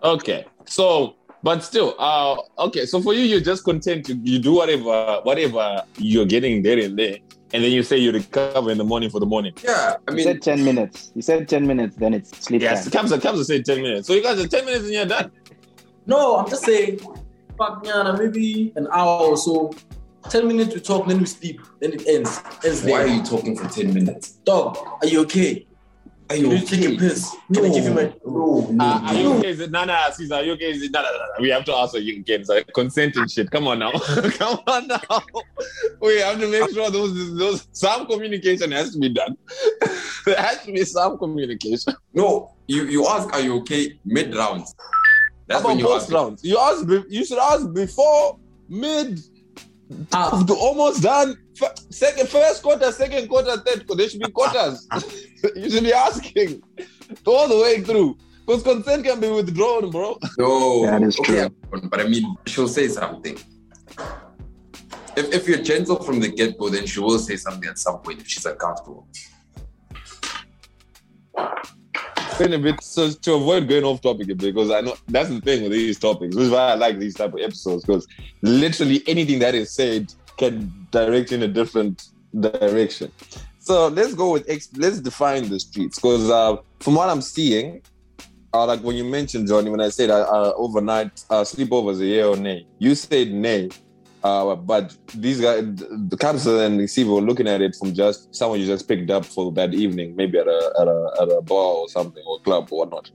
Okay, 0.04 0.46
so 0.66 1.16
but 1.44 1.64
still, 1.64 1.96
uh, 2.00 2.38
okay. 2.60 2.86
So 2.86 3.02
for 3.02 3.14
you, 3.14 3.22
you're 3.22 3.42
just 3.42 3.64
content 3.64 4.06
to 4.08 4.16
you 4.16 4.40
do 4.40 4.54
whatever 4.56 5.22
whatever 5.24 5.84
you're 5.98 6.26
getting 6.26 6.64
there 6.64 6.80
and 6.80 6.98
there 6.98 7.18
and 7.54 7.64
then 7.64 7.72
you 7.72 7.84
say 7.84 7.98
you 7.98 8.12
recover 8.12 8.72
in 8.72 8.78
the 8.78 8.84
morning 8.84 9.10
for 9.10 9.20
the 9.20 9.26
morning. 9.26 9.54
Yeah, 9.64 9.96
I 10.08 10.12
mean, 10.12 10.20
you 10.20 10.24
said 10.24 10.42
ten 10.42 10.64
minutes. 10.64 11.12
You 11.16 11.22
said 11.22 11.48
ten 11.48 11.66
minutes, 11.66 11.96
then 11.96 12.14
it's 12.14 12.38
sleep 12.38 12.62
yes, 12.62 12.90
time. 12.90 13.08
Yes, 13.08 13.24
Kamsa, 13.24 13.44
say 13.44 13.62
ten 13.62 13.82
minutes. 13.82 14.08
So 14.08 14.14
you 14.14 14.22
guys 14.24 14.40
are 14.40 14.48
ten 14.48 14.66
minutes 14.66 14.86
and 14.86 14.94
you're 14.94 15.06
done. 15.06 15.32
No, 16.06 16.38
I'm 16.38 16.50
just 16.50 16.64
saying, 16.64 17.00
fuck, 17.58 17.84
maybe 18.18 18.74
an 18.76 18.88
hour 18.92 19.28
or 19.28 19.38
so. 19.38 19.74
Ten 20.30 20.48
minutes 20.48 20.76
we 20.76 20.82
talk, 20.82 21.08
then 21.08 21.20
we 21.20 21.26
sleep, 21.26 21.62
then 21.80 21.94
it 21.94 22.08
ends. 22.08 22.42
ends 22.64 22.84
Why 22.84 23.04
are 23.04 23.08
you 23.08 23.24
talking 23.24 23.56
for 23.56 23.68
ten 23.68 23.94
minutes? 23.94 24.32
Dog, 24.44 24.78
are 25.02 25.08
you 25.08 25.22
okay? 25.22 25.66
Are 26.30 26.36
you, 26.36 26.52
you 26.52 26.66
take 26.66 26.86
a 26.86 26.96
piss? 26.96 27.36
Can 27.52 27.66
I 27.66 27.70
give 27.70 27.86
you 27.86 27.92
my 27.92 28.14
no? 28.24 28.68
no, 28.70 28.86
uh, 28.86 29.02
are 29.04 29.14
you 29.16 29.34
okay? 29.34 29.50
Is 29.50 29.60
it, 29.62 29.72
no, 29.72 29.84
no, 29.84 30.00
Caesar, 30.14 30.36
are 30.36 30.44
you 30.44 30.52
okay? 30.54 30.70
Is 30.70 30.84
it, 30.84 30.92
no, 30.92 31.02
no, 31.02 31.10
no, 31.12 31.26
We 31.40 31.50
have 31.50 31.66
to 31.66 31.74
ask 31.74 31.94
for 31.94 31.98
you 31.98 32.18
again. 32.18 32.46
So 32.46 32.64
consent 32.76 33.16
and 33.16 33.30
shit. 33.32 33.50
Come 33.50 33.68
on 33.68 33.80
now. 33.80 33.92
Come 34.38 34.60
on 34.68 34.88
now. 34.88 35.22
We 36.00 36.20
have 36.20 36.40
to 36.40 36.48
make 36.48 36.70
sure 36.72 36.92
those 36.92 37.36
those 37.36 37.68
some 37.72 38.06
communication 38.06 38.72
has 38.74 38.94
to 38.94 39.00
be 39.00 39.10
done. 39.10 39.38
there 40.26 40.40
has 40.40 40.64
to 40.66 40.72
be 40.72 40.86
some 40.86 41.18
communication. 41.18 41.96
No, 42.14 42.56
you 42.68 42.84
you 42.86 43.08
ask, 43.08 43.34
are 43.34 43.42
you 43.42 43.56
okay? 43.62 44.00
Mid 44.06 44.36
rounds. 44.36 44.76
That's 45.48 45.64
How 45.64 45.72
about 45.72 45.82
post 45.84 46.12
rounds. 46.12 46.44
You 46.44 46.60
ask. 46.60 46.86
You 47.10 47.26
should 47.26 47.40
ask 47.40 47.74
before 47.74 48.38
mid. 48.70 49.20
Uh, 50.12 50.46
almost 50.52 51.02
done. 51.02 51.38
Second, 51.90 52.30
first 52.30 52.62
quarter, 52.62 52.92
second 52.92 53.28
quarter, 53.28 53.58
third 53.58 53.86
quarter. 53.88 53.96
There 53.96 54.10
should 54.10 54.22
be 54.22 54.32
quarters. 54.32 54.88
you 55.56 55.70
should 55.70 55.84
be 55.84 55.94
asking 55.94 56.62
all 57.26 57.48
the 57.48 57.58
way 57.58 57.82
through. 57.82 58.18
Because 58.46 58.64
consent 58.64 59.06
can 59.06 59.20
be 59.20 59.30
withdrawn, 59.30 59.90
bro. 59.92 60.18
No, 60.38 60.86
that 60.86 61.04
is 61.04 61.16
true. 61.18 61.50
But 61.70 62.00
I 62.00 62.08
mean, 62.08 62.36
she'll 62.48 62.68
say 62.68 62.88
something. 62.88 63.38
If, 65.16 65.34
if 65.34 65.48
you're 65.48 65.62
gentle 65.62 66.02
from 66.04 66.20
the 66.20 66.30
get 66.30 66.58
go, 66.58 66.70
then 66.70 66.86
she 66.86 67.00
will 67.00 67.20
say 67.20 67.36
something 67.36 67.70
at 67.70 67.78
some 67.78 68.00
point 68.00 68.22
if 68.22 68.28
she's 68.28 68.46
uncomfortable. 68.46 69.08
A 72.40 72.58
bit 72.60 72.82
so 72.82 73.12
to 73.12 73.34
avoid 73.34 73.68
going 73.68 73.84
off 73.84 74.02
topic 74.02 74.28
because 74.38 74.72
I 74.72 74.82
know 74.82 74.96
that's 75.08 75.30
the 75.30 75.42
thing 75.42 75.64
with 75.64 75.72
these 75.72 76.00
topics, 76.00 76.36
which 76.36 76.46
is 76.46 76.52
why 76.52 76.72
I 76.72 76.76
like 76.76 76.98
these 76.98 77.16
type 77.16 77.34
of 77.34 77.40
episodes 77.40 77.84
because 77.84 78.08
literally 78.42 79.04
anything 79.08 79.40
that 79.40 79.56
is 79.56 79.72
said 79.72 80.14
can 80.38 80.88
direct 80.92 81.32
in 81.32 81.44
a 81.44 81.48
different 81.48 82.10
direction. 82.40 83.12
So 83.60 83.88
let's 83.90 84.14
go 84.14 84.32
with 84.34 84.48
let's 84.78 85.00
define 85.00 85.50
the 85.50 85.60
streets 85.60 85.98
because 85.98 86.30
uh, 86.30 86.58
from 86.80 86.96
what 86.96 87.10
I'm 87.10 87.22
seeing, 87.22 87.82
uh, 88.54 88.66
like 88.66 88.82
when 88.82 88.96
you 88.96 89.04
mentioned 89.04 89.48
Johnny, 89.48 89.70
when 89.70 89.82
I 89.82 89.90
said 89.90 90.10
uh, 90.10 90.22
uh 90.22 90.54
overnight 90.56 91.26
uh, 91.30 91.44
sleepovers 91.44 92.00
a 92.00 92.06
year 92.06 92.26
or 92.26 92.38
nay, 92.38 92.66
you 92.80 92.96
said 92.96 93.32
nay. 93.32 93.70
Uh, 94.24 94.56
but 94.56 94.96
these 95.16 95.40
guys, 95.40 95.64
the 95.64 96.18
council 96.20 96.60
and 96.60 96.78
receiver 96.78 97.12
were 97.12 97.22
looking 97.22 97.48
at 97.48 97.62
it 97.62 97.76
from 97.76 97.94
just 97.94 98.34
someone 98.36 98.60
you 98.60 98.66
just 98.66 98.88
picked 98.88 99.10
up 99.10 99.26
for 99.26 99.52
that 99.54 99.74
evening, 99.74 100.16
maybe 100.16 100.38
at 100.38 100.48
a 100.48 100.74
at 100.82 100.88
a, 100.88 101.12
at 101.22 101.30
a 101.38 101.42
bar 101.42 101.74
or 101.76 101.90
something 101.90 102.24
or 102.28 102.40
club 102.42 102.68
or 102.72 102.80
whatnot, 102.80 103.10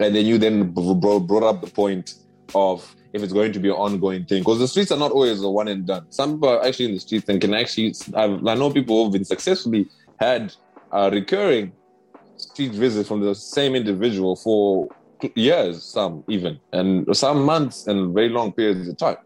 and 0.00 0.14
then 0.14 0.24
you 0.24 0.38
then 0.38 0.70
brought 0.72 1.42
up 1.42 1.60
the 1.60 1.70
point 1.70 2.14
of 2.54 2.96
if 3.12 3.22
it's 3.22 3.32
going 3.32 3.52
to 3.52 3.58
be 3.58 3.68
an 3.68 3.74
ongoing 3.74 4.24
thing. 4.24 4.40
Because 4.40 4.58
the 4.58 4.68
streets 4.68 4.92
are 4.92 4.98
not 4.98 5.12
always 5.12 5.42
a 5.42 5.50
one 5.50 5.68
and 5.68 5.86
done. 5.86 6.06
Some 6.10 6.34
people 6.34 6.50
are 6.50 6.64
actually 6.64 6.86
in 6.86 6.94
the 6.94 7.00
streets 7.00 7.28
and 7.28 7.40
can 7.40 7.54
actually, 7.54 7.94
I've, 8.14 8.46
i 8.46 8.54
know 8.54 8.70
people 8.70 9.04
who've 9.04 9.12
been 9.12 9.24
successfully 9.24 9.88
had 10.20 10.54
a 10.92 11.10
recurring 11.10 11.72
street 12.36 12.72
visits 12.72 13.08
from 13.08 13.20
the 13.20 13.34
same 13.34 13.74
individual 13.74 14.36
for 14.36 14.88
years, 15.34 15.82
some 15.82 16.24
even, 16.28 16.60
and 16.72 17.16
some 17.16 17.42
months 17.44 17.86
and 17.86 18.14
very 18.14 18.28
long 18.28 18.52
periods 18.52 18.88
of 18.88 18.96
time. 18.96 19.16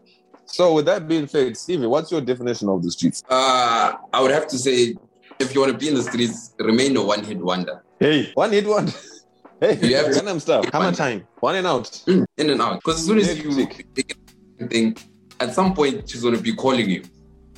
So, 0.51 0.73
with 0.73 0.85
that 0.85 1.07
being 1.07 1.27
said, 1.27 1.55
Stevie, 1.55 1.87
what's 1.87 2.11
your 2.11 2.21
definition 2.21 2.67
of 2.69 2.83
the 2.83 2.91
streets? 2.91 3.23
Uh, 3.29 3.93
I 4.13 4.21
would 4.21 4.31
have 4.31 4.47
to 4.47 4.57
say, 4.57 4.95
if 5.39 5.53
you 5.55 5.61
want 5.61 5.71
to 5.71 5.77
be 5.77 5.87
in 5.87 5.95
the 5.95 6.03
streets, 6.03 6.53
remain 6.59 6.95
a 6.97 7.03
one 7.03 7.23
hit 7.23 7.37
wonder. 7.37 7.81
Hey, 7.99 8.31
one 8.33 8.51
hit 8.51 8.67
wonder. 8.67 8.91
Hey, 9.61 9.77
you 9.87 9.95
have 9.95 10.07
Gangnam 10.07 10.41
stuff. 10.41 10.65
How 10.73 10.79
much 10.79 10.95
time? 10.95 11.27
One 11.39 11.55
and 11.55 11.67
out. 11.67 12.01
In 12.07 12.25
and 12.49 12.59
out. 12.59 12.77
Because 12.83 12.95
as 12.99 13.05
soon 13.05 13.19
as 13.19 13.37
you 13.37 13.67
take 13.93 14.17
thing, 14.71 14.97
at 15.39 15.53
some 15.53 15.75
point 15.75 16.09
she's 16.09 16.23
gonna 16.23 16.39
be 16.39 16.55
calling 16.55 16.89
you. 16.89 17.03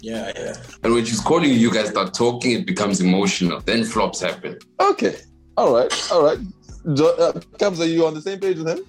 Yeah, 0.01 0.33
yeah. 0.35 0.53
And 0.83 0.93
when 0.93 1.05
she's 1.05 1.21
calling 1.21 1.45
you, 1.49 1.55
you 1.55 1.71
guys 1.73 1.91
start 1.91 2.13
talking. 2.13 2.51
It 2.59 2.67
becomes 2.67 2.99
emotional. 2.99 3.61
Then 3.61 3.85
flops 3.85 4.19
happen. 4.19 4.59
Okay. 4.81 5.15
All 5.55 5.73
right. 5.73 6.11
All 6.11 6.25
right. 6.25 6.39
Jo- 6.93 7.15
uh, 7.15 7.39
Cubs, 7.57 7.79
are 7.79 7.85
you 7.87 8.05
on 8.05 8.13
the 8.15 8.21
same 8.21 8.37
page 8.37 8.57
with 8.57 8.67
him? 8.67 8.79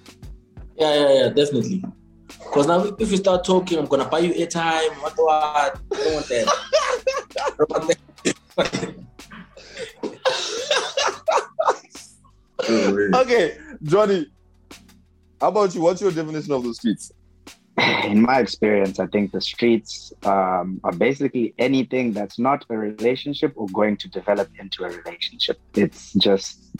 Yeah, 0.77 0.93
yeah, 0.93 1.13
yeah. 1.13 1.29
Definitely. 1.29 1.85
Because 2.27 2.67
now, 2.67 2.83
if 2.99 3.11
you 3.11 3.17
start 3.17 3.43
talking, 3.45 3.77
I'm 3.77 3.85
gonna 3.85 4.05
buy 4.05 4.19
you 4.19 4.33
airtime. 4.33 4.89
What 5.01 5.13
what? 5.15 5.43
I 5.43 5.71
don't 5.89 6.13
want 6.13 6.27
that. 6.27 6.47
I 7.41 7.51
don't 7.57 7.69
want 7.69 7.87
that. 7.87 8.95
okay, 13.15 13.57
Johnny, 13.83 14.27
how 15.41 15.49
about 15.49 15.75
you? 15.75 15.81
What's 15.81 16.01
your 16.01 16.11
definition 16.11 16.53
of 16.53 16.63
the 16.63 16.73
streets? 16.73 17.11
In 18.05 18.21
my 18.21 18.39
experience, 18.39 18.99
I 18.99 19.07
think 19.07 19.31
the 19.31 19.41
streets 19.41 20.13
um, 20.23 20.79
are 20.83 20.93
basically 20.93 21.53
anything 21.59 22.13
that's 22.13 22.39
not 22.39 22.65
a 22.69 22.77
relationship 22.77 23.51
or 23.55 23.67
going 23.67 23.97
to 23.97 24.07
develop 24.09 24.49
into 24.57 24.85
a 24.85 24.89
relationship. 24.89 25.59
It's 25.75 26.13
just 26.13 26.71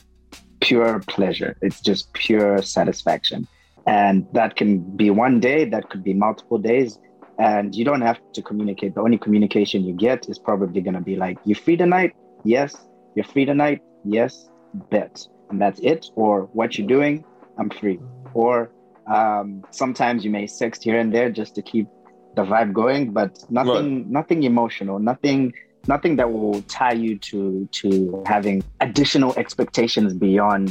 pure 0.61 0.99
pleasure. 1.07 1.57
It's 1.61 1.81
just 1.81 2.13
pure 2.13 2.61
satisfaction. 2.61 3.47
And 3.87 4.25
that 4.33 4.55
can 4.55 4.79
be 4.95 5.09
one 5.09 5.39
day, 5.39 5.65
that 5.65 5.89
could 5.89 6.03
be 6.03 6.13
multiple 6.13 6.57
days. 6.57 6.99
and 7.37 7.75
you 7.75 7.83
don't 7.83 7.99
have 8.01 8.17
to 8.33 8.41
communicate. 8.41 8.95
The 8.95 9.01
only 9.01 9.17
communication 9.17 9.83
you 9.83 9.93
get 9.93 10.29
is 10.29 10.39
probably 10.39 10.79
going 10.79 10.93
to 10.93 11.01
be 11.01 11.17
like, 11.17 11.37
you're 11.43 11.57
free 11.65 11.75
tonight? 11.75 12.11
Yes. 12.45 12.71
You're 13.13 13.25
free 13.33 13.43
tonight? 13.43 13.81
Yes. 14.05 14.49
Bet." 14.89 15.15
And 15.49 15.57
that's 15.61 15.79
it. 15.81 16.01
Or 16.15 16.33
what 16.53 16.77
you're 16.77 16.87
doing? 16.87 17.25
I'm 17.59 17.69
free. 17.69 17.99
Or 18.33 18.71
um, 19.07 19.47
sometimes 19.71 20.23
you 20.23 20.31
may 20.31 20.45
sext 20.45 20.81
here 20.83 20.97
and 20.97 21.13
there 21.13 21.29
just 21.29 21.55
to 21.55 21.61
keep 21.61 21.87
the 22.37 22.43
vibe 22.43 22.71
going, 22.71 23.11
but 23.11 23.31
nothing, 23.49 23.87
Right. 24.03 24.07
nothing 24.19 24.43
emotional, 24.43 24.97
nothing, 24.99 25.51
nothing 25.87 26.15
that 26.15 26.31
will 26.31 26.61
tie 26.79 26.93
you 27.05 27.17
to 27.29 27.67
to 27.79 28.23
having 28.25 28.63
additional 28.79 29.31
expectations 29.43 30.13
beyond 30.13 30.67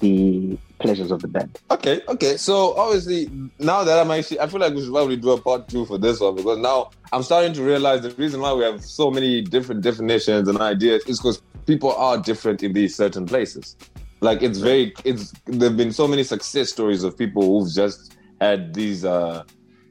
the 0.00 0.56
pleasures 0.78 1.10
of 1.10 1.22
the 1.22 1.28
bed. 1.28 1.58
Okay, 1.70 2.00
okay. 2.08 2.36
So 2.36 2.74
obviously, 2.76 3.30
now 3.58 3.84
that 3.84 3.98
I'm 3.98 4.10
actually, 4.10 4.40
I 4.40 4.46
feel 4.46 4.60
like 4.60 4.74
we 4.74 4.82
should 4.82 4.92
probably 4.92 5.16
do 5.16 5.30
a 5.30 5.40
part 5.40 5.68
two 5.68 5.86
for 5.86 5.98
this 5.98 6.20
one 6.20 6.36
because 6.36 6.58
now 6.58 6.90
I'm 7.12 7.22
starting 7.22 7.52
to 7.54 7.62
realize 7.62 8.02
the 8.02 8.10
reason 8.10 8.40
why 8.40 8.52
we 8.52 8.64
have 8.64 8.84
so 8.84 9.10
many 9.10 9.42
different 9.42 9.82
definitions 9.82 10.48
and 10.48 10.58
ideas 10.58 11.04
is 11.06 11.18
because 11.18 11.42
people 11.66 11.92
are 11.92 12.18
different 12.18 12.62
in 12.62 12.72
these 12.72 12.94
certain 12.94 13.26
places. 13.26 13.76
Like 14.20 14.42
it's 14.42 14.58
very, 14.58 14.94
it's 15.04 15.32
there've 15.46 15.76
been 15.76 15.92
so 15.92 16.08
many 16.08 16.24
success 16.24 16.70
stories 16.70 17.04
of 17.04 17.16
people 17.16 17.42
who've 17.42 17.72
just 17.72 18.16
had 18.40 18.74
these 18.74 19.04
uh 19.04 19.44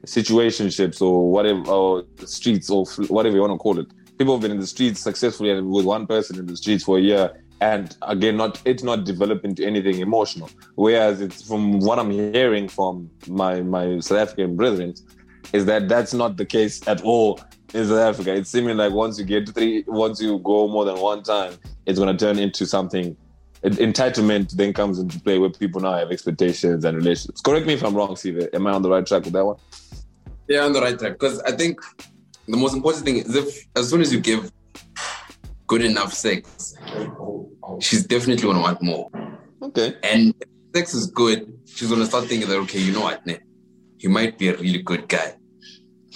situationships 0.04 1.02
or 1.02 1.30
whatever, 1.30 1.68
or 1.68 2.04
streets 2.24 2.70
or 2.70 2.86
whatever 3.08 3.34
you 3.34 3.40
want 3.40 3.52
to 3.52 3.58
call 3.58 3.78
it. 3.78 3.86
People 4.18 4.34
have 4.34 4.42
been 4.42 4.52
in 4.52 4.60
the 4.60 4.66
streets 4.66 5.00
successfully 5.00 5.50
and 5.50 5.68
with 5.68 5.84
one 5.84 6.06
person 6.06 6.38
in 6.38 6.46
the 6.46 6.56
streets 6.56 6.84
for 6.84 6.96
a 6.98 7.00
year. 7.00 7.42
And 7.60 7.96
again, 8.02 8.36
not 8.36 8.60
it's 8.64 8.82
not 8.82 9.04
developed 9.04 9.44
into 9.44 9.64
anything 9.64 10.00
emotional. 10.00 10.50
Whereas 10.74 11.20
it's 11.20 11.46
from 11.46 11.80
what 11.80 11.98
I'm 11.98 12.10
hearing 12.10 12.68
from 12.68 13.10
my 13.26 13.62
my 13.62 14.00
South 14.00 14.18
African 14.18 14.56
brethren, 14.56 14.94
is 15.52 15.64
that 15.66 15.88
that's 15.88 16.12
not 16.12 16.36
the 16.36 16.44
case 16.44 16.86
at 16.86 17.02
all 17.02 17.40
in 17.72 17.86
South 17.86 17.98
Africa. 17.98 18.34
It's 18.34 18.50
seeming 18.50 18.76
like 18.76 18.92
once 18.92 19.18
you 19.18 19.24
get 19.24 19.48
three, 19.48 19.84
once 19.86 20.20
you 20.20 20.38
go 20.40 20.68
more 20.68 20.84
than 20.84 20.98
one 20.98 21.22
time, 21.22 21.54
it's 21.86 21.98
going 21.98 22.14
to 22.14 22.24
turn 22.24 22.38
into 22.38 22.66
something. 22.66 23.16
Entitlement 23.64 24.52
then 24.52 24.72
comes 24.72 24.98
into 24.98 25.18
play 25.20 25.38
where 25.38 25.50
people 25.50 25.80
now 25.80 25.94
have 25.94 26.10
expectations 26.12 26.84
and 26.84 26.96
relationships. 26.96 27.40
Correct 27.40 27.66
me 27.66 27.74
if 27.74 27.82
I'm 27.82 27.94
wrong, 27.94 28.14
Steve. 28.14 28.48
Am 28.52 28.66
I 28.66 28.72
on 28.72 28.82
the 28.82 28.90
right 28.90 29.04
track 29.04 29.24
with 29.24 29.32
that 29.32 29.44
one? 29.44 29.56
Yeah, 30.46 30.60
on 30.60 30.72
the 30.72 30.80
right 30.80 30.96
track. 30.96 31.12
Because 31.12 31.40
I 31.40 31.52
think 31.52 31.80
the 32.46 32.56
most 32.56 32.74
important 32.74 33.04
thing 33.04 33.16
is 33.16 33.34
if 33.34 33.66
as 33.74 33.88
soon 33.88 34.02
as 34.02 34.12
you 34.12 34.20
give 34.20 34.52
good 35.66 35.82
enough 35.82 36.12
sex, 36.12 36.74
she's 37.80 38.06
definitely 38.06 38.42
gonna 38.42 38.60
want 38.60 38.82
more. 38.82 39.10
Okay. 39.62 39.96
And 40.02 40.34
sex 40.74 40.94
is 40.94 41.06
good, 41.06 41.52
she's 41.66 41.88
gonna 41.88 42.06
start 42.06 42.26
thinking 42.26 42.48
that 42.48 42.58
okay, 42.58 42.80
you 42.80 42.92
know 42.92 43.02
what, 43.02 43.24
ne, 43.26 43.38
he 43.98 44.08
might 44.08 44.38
be 44.38 44.48
a 44.48 44.56
really 44.56 44.82
good 44.82 45.08
guy. 45.08 45.34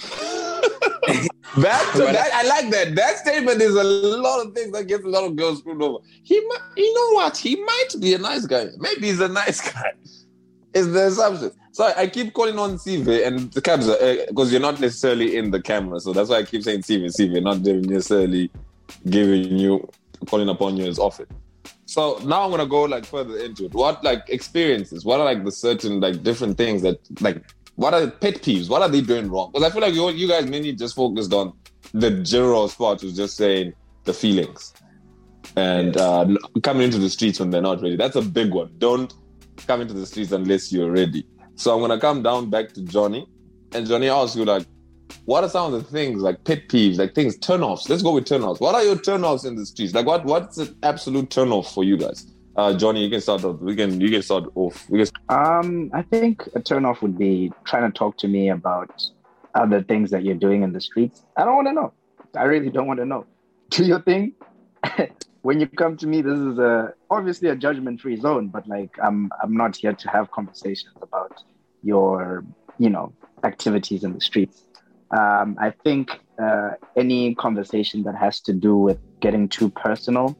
That, 1.57 1.91
that 1.95 2.31
I 2.33 2.43
like 2.47 2.71
that. 2.71 2.95
That 2.95 3.17
statement 3.17 3.61
is 3.61 3.75
a 3.75 3.83
lot 3.83 4.45
of 4.45 4.53
things 4.53 4.71
that 4.71 4.85
gets 4.85 5.03
a 5.03 5.07
lot 5.07 5.25
of 5.25 5.35
girls 5.35 5.59
screwed 5.59 5.81
over. 5.81 5.99
He 6.23 6.39
might, 6.47 6.61
you 6.77 6.93
know 6.93 7.15
what? 7.15 7.35
He 7.35 7.61
might 7.61 7.89
be 7.99 8.13
a 8.13 8.17
nice 8.17 8.45
guy. 8.45 8.67
Maybe 8.77 9.07
he's 9.07 9.19
a 9.19 9.27
nice 9.27 9.59
guy. 9.73 9.91
Is 10.73 10.91
the 10.93 11.07
assumption. 11.07 11.51
So 11.73 11.91
I 11.97 12.07
keep 12.07 12.33
calling 12.33 12.57
on 12.57 12.77
Sive 12.77 13.07
and 13.07 13.51
the 13.51 13.61
cabs 13.61 13.87
because 13.87 14.49
uh, 14.49 14.51
you're 14.51 14.61
not 14.61 14.79
necessarily 14.79 15.35
in 15.35 15.51
the 15.51 15.61
camera. 15.61 15.99
So 15.99 16.13
that's 16.13 16.29
why 16.29 16.37
I 16.37 16.43
keep 16.43 16.63
saying 16.63 16.83
Sive, 16.83 17.11
Sive, 17.11 17.43
not 17.43 17.59
necessarily 17.59 18.49
giving 19.09 19.57
you, 19.57 19.89
calling 20.27 20.49
upon 20.49 20.77
you 20.77 20.85
as 20.85 20.99
often. 20.99 21.27
So 21.85 22.19
now 22.23 22.43
I'm 22.43 22.51
gonna 22.51 22.65
go 22.65 22.83
like 22.83 23.05
further 23.05 23.37
into 23.37 23.65
it. 23.65 23.73
What 23.73 24.03
like 24.03 24.23
experiences? 24.29 25.03
What 25.03 25.19
are 25.19 25.25
like 25.25 25.43
the 25.43 25.51
certain 25.51 25.99
like 25.99 26.23
different 26.23 26.57
things 26.57 26.81
that 26.83 26.99
like 27.21 27.43
what 27.75 27.93
are 27.93 28.01
the 28.01 28.11
pet 28.11 28.35
peeves? 28.35 28.69
What 28.69 28.81
are 28.81 28.89
they 28.89 29.01
doing 29.01 29.29
wrong? 29.29 29.51
Because 29.51 29.67
I 29.67 29.71
feel 29.71 29.81
like 29.81 29.93
you, 29.93 30.09
you 30.09 30.27
guys 30.27 30.45
mainly 30.45 30.73
just 30.73 30.95
focused 30.95 31.33
on 31.33 31.53
the 31.93 32.11
general 32.21 32.67
spot 32.67 33.03
was 33.03 33.15
just 33.15 33.35
saying 33.35 33.73
the 34.03 34.13
feelings 34.13 34.73
and 35.55 35.97
uh, 35.97 36.27
coming 36.63 36.83
into 36.83 36.97
the 36.97 37.09
streets 37.09 37.39
when 37.39 37.49
they're 37.49 37.61
not 37.61 37.81
ready. 37.81 37.95
That's 37.95 38.15
a 38.15 38.21
big 38.21 38.53
one. 38.53 38.73
Don't 38.77 39.13
come 39.67 39.81
into 39.81 39.93
the 39.93 40.05
streets 40.05 40.31
unless 40.31 40.71
you're 40.71 40.91
ready. 40.91 41.25
So 41.55 41.73
I'm 41.73 41.81
gonna 41.81 41.99
come 41.99 42.23
down 42.23 42.49
back 42.49 42.71
to 42.73 42.81
Johnny, 42.81 43.27
and 43.73 43.85
Johnny 43.85 44.09
asks 44.09 44.35
you 44.35 44.45
like, 44.45 44.65
what 45.25 45.43
are 45.43 45.49
some 45.49 45.73
of 45.73 45.83
the 45.83 45.89
things 45.89 46.21
like 46.21 46.43
pet 46.43 46.67
peeves, 46.67 46.97
like 46.97 47.15
things 47.15 47.37
turnoffs? 47.37 47.89
Let's 47.89 48.01
go 48.01 48.13
with 48.13 48.25
turnoffs. 48.25 48.59
What 48.59 48.75
are 48.75 48.83
your 48.83 48.95
turnoffs 48.95 49.45
in 49.45 49.55
the 49.55 49.65
streets? 49.65 49.93
Like 49.93 50.05
what 50.05 50.25
what's 50.25 50.57
an 50.57 50.75
absolute 50.83 51.29
turnoff 51.29 51.73
for 51.73 51.83
you 51.83 51.97
guys? 51.97 52.31
Uh, 52.55 52.73
Johnny, 52.73 53.03
you 53.03 53.09
can 53.09 53.21
start 53.21 53.43
off. 53.43 53.59
We 53.59 53.75
can 53.75 54.01
you 54.01 54.09
can 54.09 54.21
start 54.21 54.45
off. 54.55 54.89
We 54.89 55.03
can 55.03 55.07
Um, 55.29 55.91
I 55.93 56.01
think 56.01 56.47
a 56.55 56.59
turnoff 56.59 57.01
would 57.01 57.17
be 57.17 57.51
trying 57.63 57.89
to 57.89 57.97
talk 57.97 58.17
to 58.19 58.27
me 58.27 58.49
about 58.49 59.03
other 59.55 59.81
things 59.81 60.11
that 60.11 60.23
you're 60.23 60.35
doing 60.35 60.63
in 60.63 60.73
the 60.73 60.81
streets. 60.81 61.23
I 61.37 61.45
don't 61.45 61.55
want 61.55 61.67
to 61.67 61.73
know. 61.73 61.93
I 62.35 62.43
really 62.43 62.69
don't 62.69 62.87
want 62.87 62.99
to 62.99 63.05
know. 63.05 63.25
Do 63.69 63.85
your 63.85 64.01
thing. 64.01 64.33
when 65.41 65.59
you 65.59 65.67
come 65.67 65.97
to 65.97 66.07
me, 66.07 66.21
this 66.21 66.37
is 66.37 66.59
a 66.59 66.93
obviously 67.09 67.49
a 67.49 67.55
judgment-free 67.55 68.19
zone, 68.19 68.49
but 68.49 68.67
like 68.67 68.91
I'm 69.01 69.31
I'm 69.41 69.55
not 69.55 69.75
here 69.75 69.93
to 69.93 70.09
have 70.09 70.31
conversations 70.31 70.95
about 71.01 71.41
your 71.83 72.43
you 72.77 72.89
know 72.89 73.13
activities 73.43 74.03
in 74.03 74.13
the 74.13 74.21
streets. 74.21 74.63
Um, 75.17 75.57
I 75.59 75.71
think 75.83 76.11
uh, 76.41 76.71
any 76.95 77.35
conversation 77.35 78.03
that 78.03 78.15
has 78.15 78.39
to 78.41 78.53
do 78.53 78.75
with 78.75 78.99
getting 79.19 79.49
too 79.49 79.69
personal 79.69 80.37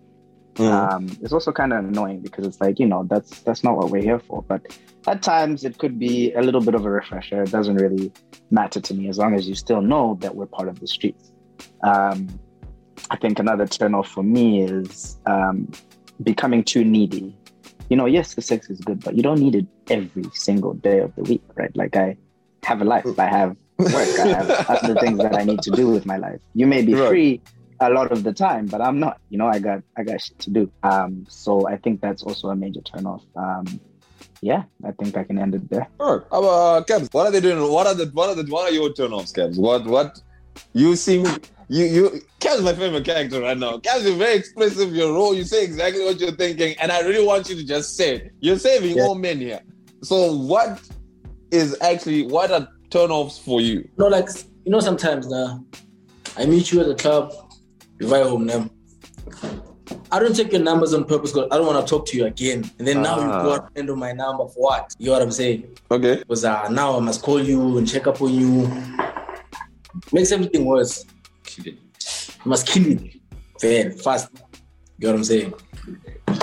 um, 0.59 1.07
it's 1.21 1.31
also 1.33 1.51
kind 1.51 1.71
of 1.73 1.85
annoying 1.85 2.19
because 2.21 2.45
it's 2.45 2.59
like 2.59 2.79
you 2.79 2.85
know 2.85 3.05
that's 3.09 3.39
that's 3.41 3.63
not 3.63 3.77
what 3.77 3.89
we're 3.89 4.01
here 4.01 4.19
for. 4.19 4.41
But 4.41 4.77
at 5.07 5.21
times 5.21 5.63
it 5.63 5.77
could 5.77 5.97
be 5.97 6.33
a 6.33 6.41
little 6.41 6.61
bit 6.61 6.75
of 6.75 6.85
a 6.85 6.89
refresher. 6.89 7.43
It 7.43 7.51
doesn't 7.51 7.75
really 7.75 8.11
matter 8.49 8.81
to 8.81 8.93
me 8.93 9.07
as 9.07 9.17
long 9.17 9.33
as 9.33 9.47
you 9.47 9.55
still 9.55 9.81
know 9.81 10.17
that 10.21 10.35
we're 10.35 10.47
part 10.47 10.67
of 10.67 10.79
the 10.79 10.87
streets. 10.87 11.31
Um, 11.83 12.27
i 13.09 13.15
think 13.15 13.39
another 13.39 13.65
turnoff 13.65 14.05
for 14.05 14.23
me 14.23 14.61
is 14.61 15.17
um, 15.25 15.71
becoming 16.21 16.63
too 16.63 16.83
needy. 16.83 17.35
You 17.89 17.97
know 17.97 18.05
yes 18.05 18.35
the 18.35 18.41
sex 18.41 18.69
is 18.69 18.79
good 18.79 19.03
but 19.03 19.15
you 19.15 19.23
don't 19.23 19.39
need 19.39 19.55
it 19.55 19.65
every 19.89 20.25
single 20.33 20.73
day 20.73 20.99
of 20.99 21.13
the 21.15 21.23
week 21.23 21.43
right? 21.55 21.75
Like 21.75 21.95
i 21.95 22.17
have 22.63 22.81
a 22.81 22.85
life. 22.85 23.05
I 23.19 23.25
have 23.25 23.57
work 23.83 24.19
i 24.19 24.27
have 24.27 24.49
other 24.69 24.95
things 24.99 25.17
that 25.19 25.35
i 25.35 25.43
need 25.43 25.61
to 25.61 25.71
do 25.71 25.87
with 25.89 26.05
my 26.05 26.17
life 26.17 26.39
you 26.53 26.67
may 26.67 26.81
be 26.81 26.93
Right. 26.93 27.09
free 27.09 27.41
a 27.83 27.89
lot 27.89 28.11
of 28.11 28.21
the 28.23 28.31
time, 28.31 28.67
but 28.67 28.79
I'm 28.79 28.99
not. 28.99 29.19
You 29.31 29.39
know, 29.39 29.47
I 29.47 29.57
got 29.57 29.81
I 29.97 30.03
got 30.03 30.21
shit 30.21 30.37
to 30.37 30.51
do. 30.51 30.71
Um, 30.83 31.25
so 31.27 31.67
I 31.67 31.77
think 31.77 31.99
that's 31.99 32.21
also 32.21 32.49
a 32.49 32.55
major 32.55 32.79
turnoff. 32.81 33.23
Um, 33.35 33.79
yeah, 34.39 34.65
I 34.85 34.91
think 34.91 35.17
I 35.17 35.23
can 35.23 35.39
end 35.39 35.55
it 35.55 35.67
there. 35.67 35.87
Sure. 35.99 36.23
Uh, 36.31 36.83
Cabs? 36.87 37.09
What 37.11 37.25
are 37.25 37.31
they 37.31 37.41
doing? 37.41 37.57
What 37.73 37.87
are 37.87 37.95
the 37.95 38.05
what 38.13 38.29
are 38.29 38.35
the 38.35 38.43
what 38.51 38.69
are 38.69 38.71
your 38.75 38.91
turnoffs, 38.91 39.33
Cabs? 39.33 39.57
What 39.57 39.87
what 39.87 40.21
you 40.73 40.95
seem 40.95 41.25
you 41.69 41.85
you 41.85 42.21
Cabs 42.39 42.61
my 42.61 42.73
favorite 42.73 43.03
character 43.03 43.41
right 43.41 43.57
now. 43.57 43.79
Cabs 43.79 44.05
is 44.05 44.13
very 44.15 44.35
expressive. 44.35 44.95
Your 44.95 45.11
role, 45.13 45.33
you 45.33 45.43
say 45.43 45.63
exactly 45.63 46.05
what 46.05 46.19
you're 46.19 46.33
thinking, 46.43 46.75
and 46.79 46.91
I 46.91 46.99
really 47.01 47.25
want 47.25 47.49
you 47.49 47.55
to 47.55 47.65
just 47.65 47.97
say 47.97 48.17
it. 48.17 48.31
You're 48.41 48.59
saving 48.59 48.97
Yeah. 48.97 49.05
all 49.05 49.15
men 49.15 49.39
here. 49.39 49.61
So 50.03 50.35
what 50.35 50.79
is 51.49 51.75
actually 51.81 52.27
what 52.27 52.51
are 52.51 52.67
turnoffs 52.91 53.39
for 53.39 53.61
you? 53.61 53.79
You 53.79 53.89
know, 53.97 54.07
like 54.07 54.27
you 54.65 54.71
know, 54.71 54.79
sometimes 54.79 55.27
now 55.27 55.63
I 56.37 56.45
meet 56.45 56.71
you 56.71 56.81
at 56.81 56.87
the 56.87 56.95
club, 56.95 57.33
you 57.99 58.07
ride 58.07 58.25
home 58.27 58.45
now. 58.45 58.69
I 60.13 60.19
don't 60.19 60.35
take 60.35 60.51
your 60.51 60.61
numbers 60.61 60.93
on 60.93 61.05
purpose 61.05 61.31
because 61.31 61.47
I 61.51 61.57
don't 61.57 61.65
want 61.65 61.85
to 61.85 61.89
talk 61.89 62.05
to 62.07 62.17
you 62.17 62.25
again. 62.25 62.69
And 62.79 62.87
then 62.87 63.01
now 63.01 63.15
Ah. 63.17 63.25
you 63.43 63.43
go 63.59 63.67
and 63.75 63.87
do 63.87 63.95
my 63.95 64.11
number 64.11 64.45
for 64.47 64.61
what? 64.67 64.93
You 64.99 65.07
know 65.07 65.13
what 65.13 65.21
I'm 65.21 65.31
saying? 65.31 65.77
Okay. 65.89 66.17
Because 66.17 66.43
uh, 66.45 66.67
now 66.69 66.97
I 66.97 66.99
must 66.99 67.21
call 67.21 67.41
you 67.41 67.77
and 67.77 67.87
check 67.87 68.07
up 68.07 68.21
on 68.21 68.33
you. 68.33 68.69
Makes 70.11 70.31
everything 70.33 70.65
worse. 70.65 71.05
Kill 71.45 71.67
it. 71.67 71.77
I 72.45 72.49
must 72.49 72.67
kill 72.67 72.83
you 72.83 73.09
very 73.61 73.91
fast. 73.91 74.29
You 74.99 75.07
know 75.07 75.13
what 75.13 75.17
I'm 75.19 75.23
saying? 75.23 75.53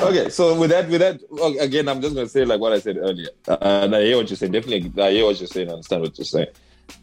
Okay, 0.00 0.28
so 0.28 0.58
with 0.58 0.70
that, 0.70 0.88
with 0.88 1.00
that, 1.00 1.20
again, 1.60 1.88
I'm 1.88 2.00
just 2.00 2.14
gonna 2.14 2.28
say 2.28 2.44
like 2.44 2.60
what 2.60 2.72
I 2.72 2.78
said 2.80 2.96
earlier. 2.98 3.28
Uh, 3.46 3.56
and 3.60 3.96
I 3.96 4.02
hear 4.02 4.16
what 4.16 4.28
you're 4.28 4.36
saying. 4.36 4.52
Definitely, 4.52 4.92
I 5.02 5.10
hear 5.12 5.24
what 5.24 5.38
you're 5.38 5.46
saying. 5.46 5.68
I 5.68 5.72
understand 5.72 6.02
what 6.02 6.18
you're 6.18 6.24
saying. 6.24 6.48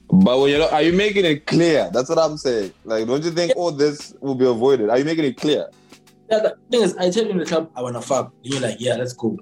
But 0.09 0.39
when 0.39 0.51
you 0.51 0.57
know, 0.59 0.69
are 0.69 0.81
you 0.81 0.93
making 0.93 1.25
it 1.25 1.45
clear? 1.45 1.89
That's 1.91 2.09
what 2.09 2.19
I'm 2.19 2.37
saying. 2.37 2.73
Like, 2.83 3.07
don't 3.07 3.23
you 3.23 3.31
think 3.31 3.53
all 3.55 3.71
this 3.71 4.13
will 4.21 4.35
be 4.35 4.45
avoided? 4.45 4.89
Are 4.89 4.97
you 4.97 5.05
making 5.05 5.25
it 5.25 5.37
clear? 5.37 5.67
Yeah, 6.29 6.39
the 6.39 6.57
thing 6.71 6.81
is, 6.81 6.95
I 6.97 7.09
tell 7.09 7.23
you 7.25 7.31
in 7.31 7.37
the 7.37 7.45
club, 7.45 7.69
I 7.75 7.81
wanna 7.81 8.01
fuck. 8.01 8.33
And 8.43 8.53
you're 8.53 8.61
like, 8.61 8.77
yeah, 8.79 8.95
let's 8.95 9.13
go. 9.13 9.37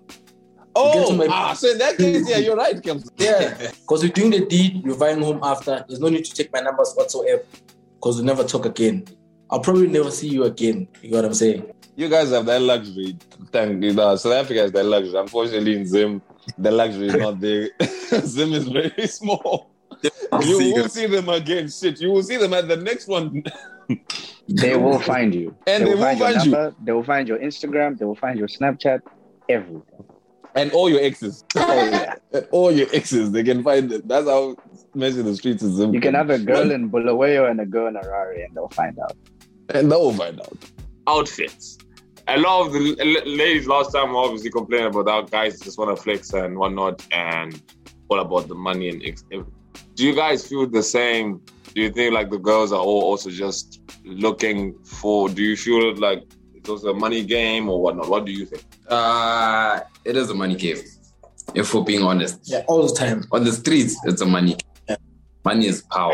Oh, 0.75 1.15
my- 1.15 1.27
ah, 1.29 1.53
so 1.53 1.69
in 1.69 1.77
that 1.77 1.97
case, 1.97 2.27
yeah, 2.27 2.37
you're 2.37 2.55
right, 2.55 2.81
Kemp. 2.81 3.03
Yeah, 3.17 3.71
because 3.71 4.03
we're 4.03 4.11
doing 4.11 4.31
the 4.31 4.45
deed, 4.45 4.83
you're 4.83 4.97
me 5.15 5.23
home 5.23 5.39
after. 5.43 5.85
There's 5.87 5.99
no 5.99 6.09
need 6.09 6.25
to 6.25 6.33
take 6.33 6.51
my 6.51 6.61
numbers 6.61 6.93
whatsoever, 6.95 7.43
because 7.95 8.17
we 8.19 8.23
never 8.25 8.43
talk 8.43 8.65
again. 8.65 9.05
I'll 9.53 9.59
probably 9.59 9.87
never 9.87 10.09
see 10.09 10.27
you 10.29 10.45
again. 10.45 10.87
You 11.03 11.11
know 11.11 11.17
what 11.17 11.25
I'm 11.25 11.33
saying? 11.35 11.71
You 11.95 12.09
guys 12.09 12.31
have 12.31 12.47
that 12.47 12.59
luxury. 12.59 13.15
Thank 13.51 13.83
you. 13.83 13.93
South 13.93 14.25
Africa 14.25 14.61
has 14.61 14.71
that 14.71 14.83
luxury. 14.83 15.15
Unfortunately, 15.19 15.75
in 15.75 15.85
Zim, 15.85 16.23
the 16.57 16.71
luxury 16.71 17.07
is 17.09 17.15
not 17.15 17.39
there. 17.39 17.69
Zim 18.25 18.51
is 18.53 18.67
very 18.67 19.05
small. 19.07 19.69
You 20.01 20.09
See, 20.57 20.73
will 20.73 20.89
see 20.89 21.05
them 21.05 21.29
again. 21.29 21.69
Shit, 21.69 22.01
you 22.01 22.09
will 22.09 22.23
see 22.23 22.37
them 22.37 22.51
at 22.55 22.67
the 22.67 22.77
next 22.77 23.07
one. 23.07 23.43
They 24.49 24.75
will 24.75 24.99
find 24.99 25.35
you. 25.35 25.55
And 25.67 25.85
they 25.85 25.93
will 25.93 25.99
your 25.99 26.17
find 26.17 26.43
you. 26.45 26.51
number. 26.51 26.75
They 26.83 26.91
will 26.91 27.03
find 27.03 27.27
your 27.27 27.37
Instagram. 27.37 27.99
They 27.99 28.05
will 28.05 28.15
find 28.15 28.39
your 28.39 28.47
Snapchat. 28.47 29.01
Everything. 29.47 29.83
and 30.55 30.71
all 30.71 30.89
your 30.89 31.01
exes. 31.01 31.43
Oh, 31.55 31.89
yeah. 31.89 32.15
And 32.33 32.47
all 32.51 32.71
your 32.71 32.87
exes, 32.91 33.31
they 33.31 33.43
can 33.43 33.61
find 33.63 33.91
it. 33.91 34.07
That's 34.07 34.27
how 34.27 34.55
messy 34.95 35.21
the 35.21 35.35
streets 35.35 35.61
is. 35.63 35.79
You 35.79 35.99
can 36.01 36.15
have 36.15 36.31
a 36.31 36.39
girl 36.39 36.71
in 36.71 36.89
Bulawayo 36.89 37.49
and 37.49 37.59
a 37.61 37.65
girl 37.65 37.87
in 37.87 37.93
Harare, 37.95 38.43
and 38.45 38.55
they'll 38.55 38.69
find 38.69 38.97
out. 38.99 39.15
And 39.69 39.91
they'll 39.91 40.13
find 40.13 40.39
out. 40.39 40.57
Outfits. 41.07 41.77
A 42.27 42.37
lot 42.37 42.67
of 42.67 42.73
the 42.73 42.79
ladies 43.25 43.67
last 43.67 43.91
time 43.91 44.11
were 44.11 44.17
obviously 44.19 44.49
complaining 44.49 44.87
about 44.87 45.07
how 45.09 45.21
guys 45.23 45.59
just 45.59 45.77
want 45.77 45.95
to 45.95 46.01
flex 46.01 46.31
and 46.33 46.57
whatnot, 46.57 47.05
and 47.11 47.61
all 48.09 48.19
about 48.19 48.47
the 48.47 48.55
money 48.55 48.89
and. 48.89 49.01
Ex- 49.03 49.23
do 49.95 50.05
you 50.07 50.15
guys 50.15 50.47
feel 50.47 50.65
the 50.67 50.81
same? 50.83 51.41
Do 51.75 51.81
you 51.81 51.91
think 51.91 52.13
like 52.13 52.29
the 52.29 52.37
girls 52.37 52.71
are 52.71 52.79
all 52.79 53.03
also 53.03 53.29
just 53.29 53.81
looking 54.05 54.77
for? 54.83 55.27
Do 55.29 55.43
you 55.43 55.57
feel 55.57 55.95
like 55.97 56.23
it 56.55 56.67
was 56.67 56.83
a 56.85 56.93
money 56.93 57.23
game 57.25 57.67
or 57.69 57.81
whatnot? 57.81 58.07
What 58.09 58.25
do 58.25 58.31
you 58.31 58.45
think? 58.45 58.63
Uh, 58.87 59.81
it 60.05 60.15
is 60.15 60.29
a 60.29 60.33
money 60.33 60.55
game. 60.55 60.77
If 61.55 61.73
we're 61.73 61.83
being 61.83 62.03
honest, 62.03 62.39
Yeah, 62.45 62.63
all 62.67 62.87
the 62.87 62.95
time. 62.95 63.25
on 63.31 63.43
the 63.43 63.51
streets, 63.51 63.97
it's 64.05 64.21
a 64.21 64.25
money. 64.25 64.55
game. 64.87 64.97
Money 65.43 65.67
is 65.67 65.81
power. 65.91 66.13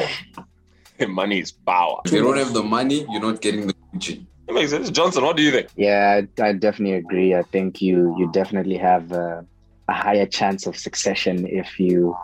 money 1.07 1.39
is 1.39 1.51
power. 1.51 2.01
If 2.05 2.11
you 2.11 2.23
don't 2.23 2.37
have 2.37 2.53
the 2.53 2.63
money, 2.63 3.05
you're 3.09 3.21
not 3.21 3.41
getting 3.41 3.67
the 3.67 3.73
Gucci. 3.93 4.25
That 4.47 4.53
makes 4.53 4.71
sense. 4.71 4.89
Johnson, 4.89 5.23
what 5.23 5.37
do 5.37 5.43
you 5.43 5.51
think? 5.51 5.67
Yeah, 5.75 6.21
I, 6.39 6.43
I 6.43 6.53
definitely 6.53 6.95
agree. 6.95 7.35
I 7.35 7.43
think 7.43 7.81
you 7.81 8.15
you 8.17 8.31
definitely 8.31 8.77
have 8.77 9.11
a, 9.11 9.45
a 9.87 9.93
higher 9.93 10.25
chance 10.25 10.65
of 10.65 10.75
succession 10.75 11.45
if 11.47 11.79
you 11.79 12.15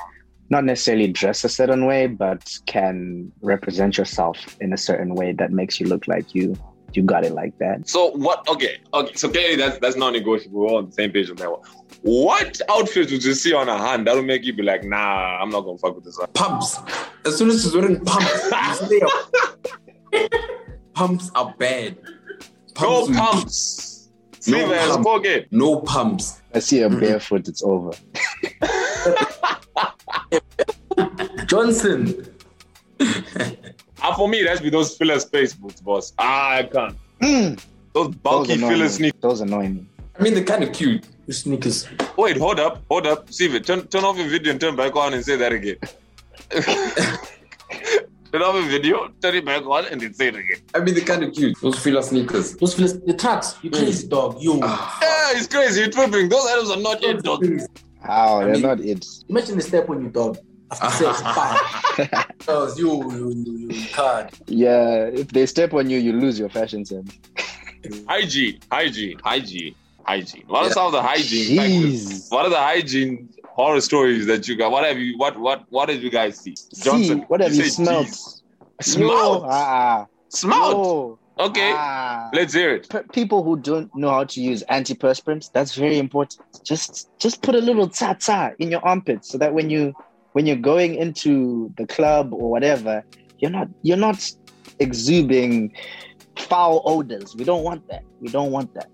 not 0.50 0.64
necessarily 0.64 1.08
dress 1.08 1.44
a 1.44 1.50
certain 1.50 1.86
way, 1.86 2.08
but 2.08 2.58
can 2.66 3.32
represent 3.42 3.98
yourself 3.98 4.38
in 4.62 4.74
a 4.74 4.78
certain 4.78 5.16
way 5.16 5.34
that 5.34 5.52
makes 5.52 5.80
you 5.80 5.88
look 5.88 6.08
like 6.08 6.36
you 6.36 6.56
you 6.94 7.04
got 7.04 7.26
it 7.26 7.34
like 7.34 7.58
that. 7.60 7.88
So 7.88 8.12
what? 8.12 8.48
Okay, 8.48 8.78
okay. 8.94 9.14
So 9.16 9.30
clearly 9.30 9.56
that's 9.56 9.78
that's 9.80 9.96
not 9.96 10.14
negotiable. 10.14 10.62
We're 10.62 10.68
all 10.68 10.78
on 10.78 10.86
the 10.88 10.92
same 10.92 11.12
page 11.12 11.30
on 11.30 11.36
that 11.38 11.52
one. 11.52 11.62
What 12.08 12.62
outfit 12.70 13.10
would 13.10 13.24
you 13.24 13.34
see 13.34 13.52
on 13.54 13.68
a 13.68 13.80
hand 13.80 14.06
that'll 14.06 14.22
make 14.22 14.44
you 14.44 14.54
be 14.54 14.62
like, 14.62 14.84
nah, 14.84 15.40
I'm 15.42 15.50
not 15.50 15.62
gonna 15.62 15.80
fuck 15.80 15.96
with 15.96 16.04
this 16.06 16.20
one? 16.20 16.28
Pumps. 16.36 16.78
As 17.26 17.36
soon 17.36 17.50
as 17.50 17.64
she's 17.64 17.74
wearing 17.76 18.00
pumps, 18.06 18.32
you 18.52 18.76
see 18.88 19.00
they 19.00 19.02
are- 19.02 20.30
pumps 20.94 21.32
are 21.34 21.56
bad. 21.58 21.98
No 22.80 22.90
will- 23.02 23.12
pumps. 23.14 24.10
See, 24.40 24.52
No 24.52 24.68
man, 24.68 24.88
pump. 24.90 25.02
spoke 25.04 25.26
it. 25.26 25.48
No 25.52 25.78
pumps. 25.80 26.44
I 26.54 26.60
see 26.60 26.82
a 26.84 26.90
barefoot, 26.92 27.48
it's 27.48 27.64
over. 27.64 27.90
Johnson. 31.48 32.28
Ah, 34.02 34.14
for 34.16 34.28
me, 34.30 34.44
that's 34.44 34.62
be 34.62 34.70
those 34.70 34.96
Fila 34.96 35.20
space 35.20 35.54
boots, 35.54 35.82
boss. 35.82 36.14
Ah, 36.20 36.58
I 36.58 36.64
can't. 36.64 36.96
Mm, 37.22 37.56
Those 37.94 38.08
those 38.08 38.16
bulky 38.18 38.54
annoy 38.54 38.70
Fila 38.70 38.84
me. 38.84 38.90
sneakers. 38.90 39.22
Those 39.22 39.42
annoy 39.42 39.70
me. 39.70 39.86
I 40.20 40.24
mean, 40.24 40.34
they're 40.36 40.44
kind 40.44 40.64
of 40.64 40.72
cute. 40.74 41.04
Your 41.28 41.34
sneakers. 41.34 41.88
Wait, 42.18 42.38
hold 42.38 42.60
up, 42.60 42.84
hold 42.90 43.08
up. 43.08 43.32
See 43.34 43.48
it. 43.48 43.66
Turn 43.66 43.88
turn 43.88 44.04
off 44.04 44.18
your 44.18 44.28
video 44.30 44.52
and 44.52 44.62
turn 44.62 44.76
back 44.76 44.96
on 44.96 45.14
and 45.14 45.24
say 45.26 45.36
that 45.38 45.52
again. 45.52 45.78
turn 48.32 48.42
off 48.42 48.56
your 48.56 48.70
video, 48.70 49.08
turn 49.22 49.36
it 49.36 49.46
back 49.46 49.66
on, 49.66 49.86
and 49.86 50.02
then 50.02 50.14
say 50.14 50.28
it 50.28 50.36
again. 50.36 50.58
I 50.74 50.80
mean, 50.80 50.94
they're 50.94 51.04
kind 51.04 51.24
of 51.24 51.34
cute. 51.34 51.60
Those 51.62 51.80
Fila 51.80 52.04
sneakers. 52.04 52.56
Those 52.58 52.76
feelings, 52.76 53.00
the 53.02 53.14
tracks. 53.14 53.56
You 53.64 53.72
crazy 53.72 54.08
dog. 54.08 54.42
You. 54.42 54.60
Ah, 54.64 55.00
Yeah, 55.02 55.40
it's 55.40 55.48
crazy. 55.48 55.82
You're 55.82 55.90
tripping. 55.92 56.30
Those 56.30 56.46
items 56.46 56.70
are 56.72 56.78
not 56.82 57.04
it, 57.04 57.24
dog. 57.24 57.44
How? 58.02 58.40
They're 58.42 58.54
mean- 58.54 58.62
not 58.62 58.80
it. 58.82 59.06
Imagine 59.30 59.56
the 59.58 59.64
step 59.64 59.90
on 59.90 60.04
you, 60.04 60.10
dog. 60.10 60.38
After 60.72 61.14
sex, 61.14 61.22
bam. 61.22 62.26
Girls, 62.46 62.78
you, 62.80 62.90
you, 63.12 63.34
you, 63.46 63.68
you 63.70 63.86
can't. 63.90 64.30
Yeah, 64.48 65.06
if 65.14 65.28
they 65.30 65.46
step 65.46 65.74
on 65.74 65.90
you, 65.90 66.00
you 66.00 66.12
lose 66.14 66.38
your 66.40 66.50
fashion 66.50 66.84
sense. 66.86 67.18
Hygiene, 68.08 68.60
hygiene, 68.72 69.20
hygiene, 69.24 69.76
hygiene. 70.06 70.44
What 70.48 70.64
are 70.64 70.68
Yeah. 70.68 70.74
some 70.74 70.86
of 70.88 70.92
the 70.94 71.02
hygiene? 71.02 71.58
factors? 71.58 72.28
What 72.30 72.46
are 72.46 72.50
the 72.50 72.58
hygiene 72.72 73.30
horror 73.48 73.82
stories 73.82 74.26
that 74.28 74.48
you 74.48 74.56
got? 74.56 74.72
What 74.72 74.84
have 74.86 74.98
you? 75.00 75.18
What 75.18 75.38
what 75.40 75.64
what 75.70 75.88
did 75.88 76.02
you 76.04 76.10
guys 76.10 76.38
see? 76.40 76.56
See, 76.56 77.16
what 77.28 77.42
have 77.42 77.54
you, 77.54 77.64
say 77.64 77.70
smelled? 77.70 78.08
jeez. 78.08 78.42
No, 78.98 79.08
Smelled? 79.08 79.44
ah, 79.48 80.06
Smelled. 80.30 80.74
no. 80.74 81.20
Okay, 81.38 81.72
Ah. 81.76 82.30
let's 82.34 82.54
hear 82.54 82.74
it. 82.76 82.88
P- 82.90 83.00
people 83.12 83.44
who 83.44 83.58
don't 83.58 83.90
know 83.96 84.10
how 84.10 84.24
to 84.24 84.40
use 84.42 84.64
antiperspirant 84.70 85.50
that's 85.54 85.76
very 85.76 85.98
important 85.98 86.40
just 86.64 87.10
just 87.20 87.42
put 87.42 87.56
a 87.56 87.60
little 87.70 87.88
ta 87.90 88.14
ta 88.14 88.52
in 88.60 88.72
your 88.72 88.84
armpits 88.86 89.30
so 89.32 89.38
that 89.38 89.54
when 89.54 89.70
you 89.70 89.94
when 90.34 90.46
you're 90.46 90.64
going 90.74 90.96
into 90.96 91.72
the 91.78 91.86
club 91.88 92.34
or 92.34 92.50
whatever 92.50 93.04
you're 93.40 93.52
not 93.52 93.68
you're 93.82 93.98
not 94.10 94.20
exuding 94.80 95.74
foul 96.38 96.82
odors 96.86 97.36
we 97.36 97.44
don't 97.44 97.64
want 97.64 97.82
that 97.90 98.04
we 98.22 98.28
don't 98.30 98.52
want 98.52 98.74
that 98.74 98.90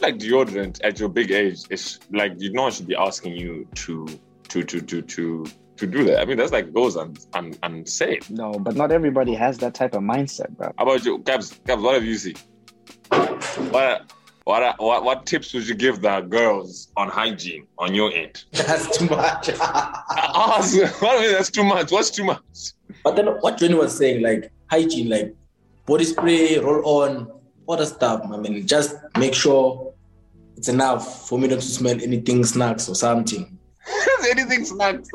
Like 0.00 0.18
deodorant 0.18 0.80
at 0.84 0.98
your 1.00 1.08
big 1.08 1.30
age, 1.30 1.62
it's 1.70 2.00
like 2.12 2.32
you 2.38 2.52
know 2.52 2.62
one 2.62 2.72
should 2.72 2.86
be 2.86 2.96
asking 2.96 3.36
you 3.36 3.66
to 3.74 4.06
to 4.48 4.62
to 4.62 4.80
to 4.80 5.02
to 5.02 5.46
to 5.76 5.86
do 5.86 6.04
that. 6.04 6.20
I 6.20 6.24
mean, 6.24 6.36
that's 6.36 6.52
like 6.52 6.72
goes 6.72 6.96
un, 6.96 7.16
un, 7.34 7.54
unsaid. 7.62 8.28
no 8.30 8.52
but 8.52 8.76
not 8.76 8.92
everybody 8.92 9.34
has 9.34 9.58
that 9.58 9.74
type 9.74 9.94
of 9.94 10.02
mindset 10.02 10.50
bro 10.56 10.72
How 10.78 10.84
about 10.84 11.04
you, 11.04 11.18
Cabs? 11.20 11.58
Cabs, 11.66 11.82
what 11.82 11.94
have 11.94 12.04
you 12.04 12.16
seen? 12.16 12.34
What 13.70 14.12
what 14.44 14.76
what 14.78 15.04
what 15.04 15.26
tips 15.26 15.54
would 15.54 15.66
you 15.66 15.74
give 15.74 16.00
the 16.02 16.20
girls 16.20 16.92
on 16.96 17.08
hygiene 17.08 17.66
on 17.78 17.94
your 17.94 18.12
end? 18.12 18.44
That's 18.52 18.96
too 18.98 19.06
much. 19.06 19.48
Ask, 19.60 20.76
what 21.00 21.18
I 21.18 21.22
mean, 21.22 21.32
that's 21.32 21.50
too 21.50 21.64
much. 21.64 21.90
What's 21.90 22.10
too 22.10 22.24
much? 22.24 22.42
but 23.02 23.16
then 23.16 23.26
what 23.26 23.56
Johnny 23.58 23.74
was 23.74 23.96
saying, 23.96 24.22
like 24.22 24.50
hygiene, 24.70 25.08
like 25.08 25.34
body 25.86 26.04
spray, 26.04 26.58
roll 26.58 27.02
on, 27.02 27.30
all 27.66 27.76
the 27.76 27.86
stuff. 27.86 28.22
I 28.30 28.36
mean, 28.36 28.66
just 28.66 28.96
make 29.18 29.34
sure 29.34 29.92
it's 30.56 30.68
enough 30.68 31.28
for 31.28 31.38
me 31.38 31.48
not 31.48 31.60
to 31.60 31.62
smell 31.62 32.00
anything 32.00 32.44
snacks 32.44 32.88
or 32.88 32.94
something. 32.94 33.58
Anything 34.30 34.64
snacks. 34.64 35.08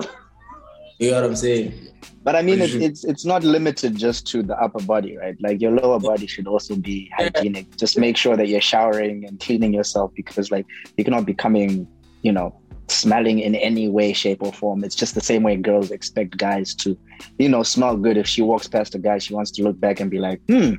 You 1.00 1.12
know 1.12 1.22
what 1.22 1.30
I'm 1.30 1.36
saying? 1.36 1.90
but 2.24 2.36
i 2.36 2.42
mean 2.42 2.62
it's, 2.62 2.74
it's 2.74 3.04
it's 3.04 3.26
not 3.26 3.44
limited 3.44 3.96
just 3.96 4.28
to 4.28 4.44
the 4.44 4.56
upper 4.62 4.84
body 4.84 5.18
right 5.18 5.38
like 5.42 5.62
your 5.62 5.72
lower 5.72 6.00
body 6.00 6.28
should 6.28 6.48
also 6.48 6.76
be 6.76 7.10
hygienic 7.16 7.76
just 7.78 7.98
make 7.98 8.18
sure 8.18 8.36
that 8.36 8.48
you're 8.48 8.62
showering 8.62 9.26
and 9.26 9.40
cleaning 9.40 9.74
yourself 9.74 10.12
because 10.16 10.52
like 10.52 10.66
you 10.98 11.04
cannot 11.04 11.26
be 11.26 11.34
coming 11.34 11.88
you 12.22 12.32
know 12.32 12.56
smelling 12.88 13.40
in 13.40 13.54
any 13.56 13.88
way 13.88 14.12
shape 14.12 14.42
or 14.42 14.52
form 14.52 14.84
it's 14.84 14.96
just 14.96 15.16
the 15.16 15.22
same 15.22 15.44
way 15.44 15.56
girls 15.56 15.92
expect 15.92 16.38
guys 16.38 16.74
to 16.74 16.98
you 17.38 17.48
know 17.48 17.64
smell 17.64 17.96
good 17.96 18.18
if 18.18 18.28
she 18.28 18.42
walks 18.42 18.68
past 18.68 18.96
a 18.96 19.00
guy 19.00 19.18
she 19.18 19.34
wants 19.34 19.52
to 19.52 19.64
look 19.64 19.80
back 19.80 20.00
and 20.00 20.10
be 20.12 20.20
like 20.20 20.42
hmm 20.50 20.74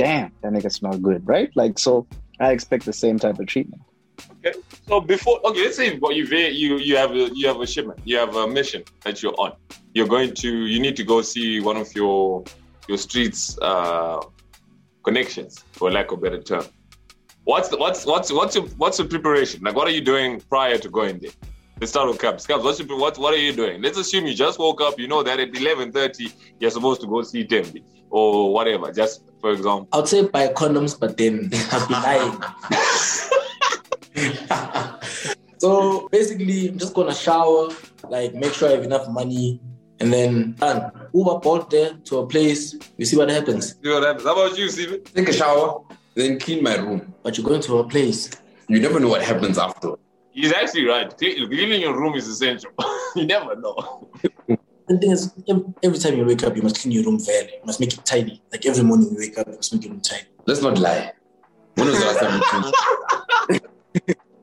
damn 0.00 0.32
that 0.40 0.52
nigga 0.52 0.72
smell 0.72 0.96
good 0.98 1.26
right 1.26 1.50
like 1.54 1.78
so 1.78 2.06
i 2.40 2.50
expect 2.52 2.84
the 2.84 2.92
same 2.92 3.18
type 3.18 3.38
of 3.38 3.46
treatment 3.46 3.82
Okay. 4.44 4.58
So 4.88 5.00
before, 5.00 5.40
okay, 5.46 5.64
let's 5.64 5.76
say 5.76 5.98
what 5.98 6.14
you 6.16 6.24
you 6.24 6.76
you 6.78 6.96
have 6.96 7.10
a, 7.12 7.30
you 7.34 7.46
have 7.46 7.60
a 7.60 7.66
shipment, 7.66 8.00
you 8.04 8.16
have 8.16 8.36
a 8.36 8.46
mission 8.46 8.82
that 9.04 9.22
you're 9.22 9.38
on. 9.38 9.52
You're 9.94 10.08
going 10.08 10.34
to 10.34 10.50
you 10.66 10.80
need 10.80 10.96
to 10.96 11.04
go 11.04 11.22
see 11.22 11.60
one 11.60 11.76
of 11.76 11.94
your 11.94 12.44
your 12.88 12.98
streets 12.98 13.58
uh, 13.60 14.20
connections, 15.04 15.64
for 15.72 15.90
lack 15.90 16.10
of 16.12 16.18
a 16.18 16.20
better 16.22 16.42
term. 16.42 16.64
What's 17.44 17.68
the 17.68 17.76
what's 17.76 18.04
what's 18.06 18.32
what's 18.32 18.54
your 18.56 18.64
what's 18.82 18.98
your 18.98 19.08
preparation? 19.08 19.62
Like, 19.62 19.74
what 19.74 19.86
are 19.88 19.92
you 19.92 20.00
doing 20.00 20.40
prior 20.40 20.78
to 20.78 20.88
going 20.88 21.18
there? 21.18 21.32
Let's 21.80 21.92
start 21.92 22.08
with 22.08 22.20
Caps. 22.20 22.46
Caps, 22.46 22.62
what's 22.62 22.78
your, 22.78 22.98
what 22.98 23.18
what 23.18 23.32
are 23.32 23.38
you 23.38 23.52
doing? 23.52 23.80
Let's 23.80 23.98
assume 23.98 24.26
you 24.26 24.34
just 24.34 24.58
woke 24.58 24.80
up. 24.80 24.98
You 24.98 25.08
know 25.08 25.22
that 25.22 25.40
at 25.40 25.56
eleven 25.56 25.92
thirty 25.92 26.30
you're 26.58 26.70
supposed 26.70 27.00
to 27.02 27.06
go 27.06 27.22
see 27.22 27.46
Tembi 27.46 27.82
or 28.10 28.52
whatever. 28.52 28.92
Just 28.92 29.29
for 29.40 29.50
example. 29.50 29.88
I 29.92 29.96
would 29.98 30.08
say 30.08 30.26
buy 30.26 30.48
condoms, 30.48 30.98
but 30.98 31.16
then 31.16 31.50
I'd 31.72 31.88
be 31.88 31.94
lying. 31.94 32.38
so 35.58 36.08
basically, 36.10 36.68
I'm 36.68 36.78
just 36.78 36.94
gonna 36.94 37.14
shower, 37.14 37.68
like 38.08 38.34
make 38.34 38.52
sure 38.52 38.68
I 38.68 38.72
have 38.72 38.84
enough 38.84 39.08
money, 39.08 39.60
and 40.00 40.12
then 40.12 40.52
done. 40.58 40.90
Uber 41.12 41.38
Bolt 41.40 41.70
there 41.70 41.94
to 42.04 42.18
a 42.18 42.26
place. 42.26 42.74
We 42.96 43.04
see 43.04 43.16
what 43.16 43.28
happens. 43.30 43.76
See 43.82 43.90
what 43.90 44.02
happens. 44.02 44.24
How 44.24 44.32
about 44.32 44.56
you, 44.58 44.68
Steven? 44.68 45.02
Take 45.04 45.28
a 45.28 45.32
shower, 45.32 45.82
then 46.14 46.38
clean 46.38 46.62
my 46.62 46.76
room. 46.76 47.12
But 47.22 47.36
you're 47.36 47.46
going 47.46 47.60
to 47.62 47.78
a 47.78 47.84
place. 47.88 48.30
You 48.68 48.80
never 48.80 49.00
know 49.00 49.08
what 49.08 49.22
happens 49.22 49.58
after. 49.58 49.94
He's 50.32 50.52
actually 50.52 50.84
right. 50.86 51.08
Cle- 51.18 51.46
Cleaning 51.48 51.80
your 51.80 51.98
room 51.98 52.14
is 52.14 52.28
essential. 52.28 52.70
you 53.16 53.26
never 53.26 53.56
know. 53.56 54.08
The 54.90 54.98
thing 54.98 55.12
is, 55.12 55.32
every 55.84 55.98
time 55.98 56.16
you 56.18 56.24
wake 56.24 56.42
up, 56.42 56.56
you 56.56 56.62
must 56.62 56.80
clean 56.80 56.90
your 56.90 57.04
room 57.04 57.20
fairly. 57.20 57.52
You 57.52 57.64
must 57.64 57.78
make 57.78 57.92
it 57.94 58.04
tidy. 58.04 58.42
Like 58.50 58.66
every 58.66 58.82
morning 58.82 59.08
you 59.12 59.18
wake 59.18 59.38
up, 59.38 59.46
you 59.46 59.54
must 59.54 59.72
make 59.72 59.84
your 59.84 59.92
room 59.92 60.00
tidy. 60.00 60.24
Let's 60.46 60.62
not 60.62 60.78
lie. 60.78 61.12
When 61.76 61.86
was 61.86 62.00
the 62.00 62.06
last 62.06 62.18
time 62.18 62.40
we 62.40 62.44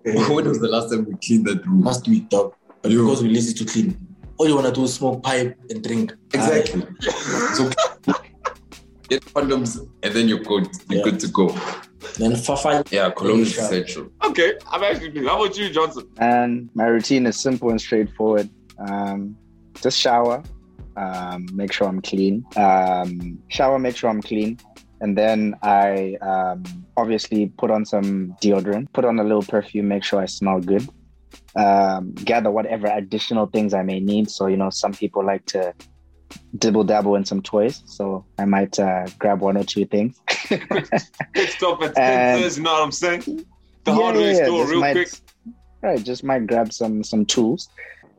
cleaned? 0.05 0.29
when 0.29 0.47
was 0.47 0.59
the 0.61 0.69
last 0.69 0.89
time 0.89 1.03
we 1.03 1.15
cleaned 1.17 1.47
that 1.47 1.65
room? 1.67 1.83
must 1.83 2.05
do 2.05 2.13
it, 2.13 2.29
dog. 2.29 2.53
But 2.81 2.91
You- 2.91 3.03
because 3.03 3.23
we're 3.23 3.33
lazy 3.33 3.53
to 3.55 3.65
clean. 3.65 3.97
All 4.37 4.47
you 4.47 4.55
wanna 4.55 4.71
do 4.71 4.85
is 4.85 4.93
smoke 4.93 5.21
pipe 5.21 5.57
and 5.69 5.83
drink. 5.83 6.13
Exactly. 6.33 6.81
so 7.53 7.69
get 9.09 9.25
condoms 9.33 9.85
and 10.03 10.13
then 10.13 10.29
you're 10.29 10.39
good. 10.39 10.69
You're 10.87 10.99
Yeah. 10.99 11.03
good 11.11 11.19
to 11.19 11.27
go. 11.27 11.49
Then 12.17 12.37
Fafa, 12.37 12.85
Yeah, 12.89 13.09
cologne 13.09 13.41
is 13.41 13.51
Sure. 13.51 13.65
essential. 13.65 14.07
Okay, 14.23 14.53
I'm 14.71 14.81
actually 14.81 15.09
pleased. 15.11 15.27
How 15.27 15.43
about 15.43 15.57
you, 15.57 15.69
Johnson? 15.71 16.07
and 16.19 16.69
my 16.73 16.85
routine 16.85 17.25
is 17.25 17.35
simple 17.35 17.69
and 17.69 17.81
straightforward 17.81 18.49
um, 18.79 19.35
just 19.81 19.97
shower 19.99 20.43
um, 20.97 21.45
make 21.53 21.71
sure 21.71 21.87
i'm 21.87 22.01
clean 22.01 22.43
um, 22.55 23.37
shower 23.49 23.77
make 23.79 23.95
sure 23.95 24.09
i'm 24.09 24.21
clean 24.21 24.57
and 25.01 25.17
then 25.17 25.55
i 25.61 26.15
um, 26.21 26.63
obviously 26.97 27.47
put 27.57 27.69
on 27.71 27.85
some 27.85 28.35
deodorant 28.41 28.91
put 28.93 29.05
on 29.05 29.19
a 29.19 29.23
little 29.23 29.43
perfume 29.43 29.87
make 29.87 30.03
sure 30.03 30.19
i 30.21 30.25
smell 30.25 30.59
good 30.59 30.87
um, 31.55 32.11
gather 32.13 32.51
whatever 32.51 32.87
additional 32.87 33.47
things 33.47 33.73
I 33.73 33.81
may 33.81 33.99
need. 33.99 34.29
So, 34.29 34.45
you 34.45 34.57
know, 34.57 34.69
some 34.69 34.93
people 34.93 35.25
like 35.25 35.43
to 35.47 35.73
dibble 36.57 36.83
dabble 36.83 37.15
in 37.15 37.25
some 37.25 37.41
toys. 37.41 37.81
So 37.87 38.25
I 38.37 38.45
might 38.45 38.77
uh, 38.79 39.07
grab 39.17 39.41
one 39.41 39.57
or 39.57 39.63
two 39.63 39.85
things. 39.85 40.19
Quick 40.47 40.61
stop 41.49 41.81
at 41.81 41.91
Spencer's, 41.95 42.57
you 42.57 42.63
know 42.63 42.73
what 42.73 42.83
I'm 42.83 42.91
saying? 42.91 43.21
The 43.21 43.43
Yeah, 43.87 43.93
hardware 43.93 44.31
yeah, 44.33 44.45
store, 44.45 44.67
real 44.67 44.79
might- 44.81 44.93
quick. 44.93 45.09
Right, 45.81 46.03
just 46.03 46.23
might 46.23 46.45
grab 46.47 46.71
some 46.73 47.03
some 47.03 47.25
tools, 47.25 47.69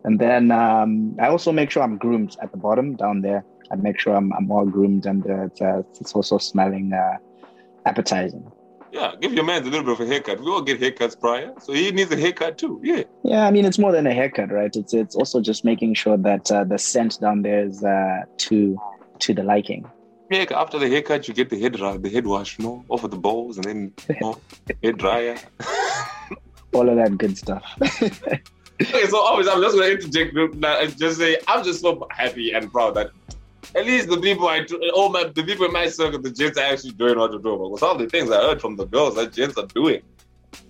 and 0.04 0.18
then 0.18 0.50
um, 0.50 1.16
I 1.20 1.28
also 1.28 1.52
make 1.52 1.70
sure 1.70 1.82
I'm 1.82 1.98
groomed 1.98 2.36
at 2.42 2.50
the 2.52 2.58
bottom 2.58 2.96
down 2.96 3.20
there. 3.20 3.44
I 3.70 3.76
make 3.76 3.98
sure 4.00 4.14
I'm, 4.14 4.32
I'm 4.32 4.50
all 4.50 4.66
groomed 4.66 5.06
and 5.06 5.28
uh, 5.28 5.44
it's, 5.44 5.60
uh, 5.60 5.82
it's 6.00 6.12
also 6.14 6.38
smelling 6.38 6.92
uh, 6.92 7.18
appetizing. 7.84 8.50
Yeah, 8.90 9.12
give 9.20 9.34
your 9.34 9.44
man 9.44 9.62
a 9.62 9.64
little 9.66 9.82
bit 9.82 9.92
of 9.92 10.00
a 10.00 10.06
haircut. 10.06 10.40
We 10.40 10.46
all 10.46 10.62
get 10.62 10.80
haircuts 10.80 11.18
prior, 11.20 11.52
so 11.60 11.74
he 11.74 11.90
needs 11.90 12.10
a 12.10 12.16
haircut 12.16 12.56
too. 12.56 12.80
Yeah. 12.82 13.02
Yeah, 13.22 13.46
I 13.46 13.50
mean 13.50 13.66
it's 13.66 13.78
more 13.78 13.92
than 13.92 14.06
a 14.06 14.14
haircut, 14.14 14.50
right? 14.50 14.74
It's 14.74 14.94
it's 14.94 15.14
also 15.14 15.42
just 15.42 15.62
making 15.62 15.92
sure 15.94 16.16
that 16.16 16.50
uh, 16.50 16.64
the 16.64 16.78
scent 16.78 17.20
down 17.20 17.42
there 17.42 17.64
is 17.64 17.84
uh, 17.84 18.22
to 18.38 18.78
to 19.18 19.34
the 19.34 19.42
liking. 19.42 19.84
Yeah, 20.30 20.46
after 20.54 20.78
the 20.78 20.88
haircut, 20.88 21.28
you 21.28 21.34
get 21.34 21.50
the 21.50 21.60
head 21.60 21.74
dry, 21.74 21.96
the 21.96 22.10
head 22.10 22.26
wash, 22.26 22.58
you 22.58 22.64
know, 22.64 22.84
off 22.88 23.04
of 23.04 23.10
the 23.10 23.18
balls, 23.18 23.56
and 23.56 23.64
then 23.64 23.92
you 24.08 24.16
know, 24.20 24.40
hair 24.82 24.92
dryer. 24.92 25.36
All 26.72 26.88
of 26.88 26.96
that 26.96 27.16
good 27.18 27.36
stuff. 27.36 27.64
Okay, 28.80 29.06
so 29.06 29.18
obviously, 29.18 29.52
I'm 29.52 29.62
just 29.62 29.76
going 29.76 29.88
to 29.88 30.06
interject 30.06 30.56
now 30.56 30.80
and 30.80 30.96
just 30.96 31.18
say 31.18 31.36
I'm 31.48 31.64
just 31.64 31.80
so 31.80 32.06
happy 32.10 32.52
and 32.52 32.70
proud 32.70 32.94
that 32.94 33.10
at 33.74 33.84
least 33.84 34.08
the 34.08 34.20
people 34.20 34.48
I, 34.48 34.64
all 34.94 35.08
my, 35.08 35.24
the 35.24 35.42
people 35.42 35.66
in 35.66 35.72
my 35.72 35.88
circle, 35.88 36.20
the 36.20 36.30
gents 36.30 36.58
are 36.58 36.72
actually 36.72 36.92
doing 36.92 37.18
what 37.18 37.32
to 37.32 37.38
do. 37.38 37.56
Because 37.56 37.82
all 37.82 37.96
the 37.96 38.08
things 38.08 38.30
I 38.30 38.36
heard 38.36 38.60
from 38.60 38.76
the 38.76 38.86
girls 38.86 39.16
that 39.16 39.32
gents 39.32 39.58
are 39.58 39.66
doing. 39.66 40.02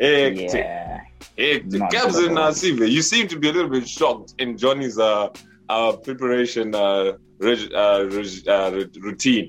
Hectic, 0.01 0.55
yeah. 0.55 1.01
hectic. 1.37 1.81
Not 1.81 1.91
Gabs 1.91 2.17
good 2.17 2.31
and 2.31 2.39
uh, 2.39 2.85
you 2.85 3.03
seem 3.03 3.29
to 3.29 3.39
be 3.39 3.51
a 3.51 3.53
little 3.53 3.71
bit 3.71 3.89
shocked 3.89 4.35
in 4.39 4.57
Johnny's 4.57 4.99
uh, 4.99 5.29
uh, 5.69 5.93
preparation 5.93 6.75
uh, 6.75 7.13
reg, 7.39 7.73
uh, 7.75 8.09
reg, 8.11 8.27
uh, 8.49 8.73
r- 8.75 9.01
routine. 9.01 9.49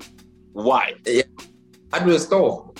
Why? 0.52 0.94
Hardware 1.92 2.18
store. 2.18 2.72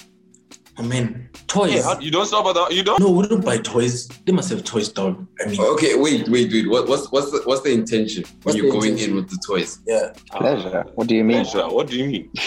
I 0.76 0.83
mean, 0.83 1.30
toys. 1.51 1.75
Yeah, 1.75 1.83
how- 1.83 1.99
you 2.01 2.11
don't 2.11 2.27
stop 2.27 2.47
at 2.47 2.55
the, 2.55 2.75
you 2.75 2.83
don't. 2.83 3.01
no, 3.01 3.11
we 3.11 3.27
don't 3.29 3.45
buy 3.45 3.59
toys. 3.59 4.09
They 4.25 4.33
must 4.33 4.49
have 4.51 4.63
toys 4.65 4.89
down. 4.89 5.27
I 5.45 5.49
mean, 5.51 5.61
Okay, 5.61 5.95
wait, 5.97 6.29
wait, 6.29 6.51
wait. 6.53 6.69
What, 6.69 6.89
what's 6.89 7.11
what's 7.13 7.31
the 7.33 7.43
what's 7.45 7.63
the 7.63 7.73
intention 7.73 8.25
when 8.25 8.37
What's 8.43 8.57
you're 8.59 8.71
going 8.73 8.93
intention? 8.93 9.11
in 9.11 9.17
with 9.17 9.29
the 9.31 9.39
toys? 9.47 9.81
yeah. 9.87 10.13
Pleasure. 10.33 10.85
What 10.95 11.07
do 11.09 11.15
you 11.17 11.25
mean? 11.25 11.45
Pleasure. 11.45 11.69
What 11.69 11.87
do 11.89 11.97
you 11.99 12.07
mean? 12.07 12.31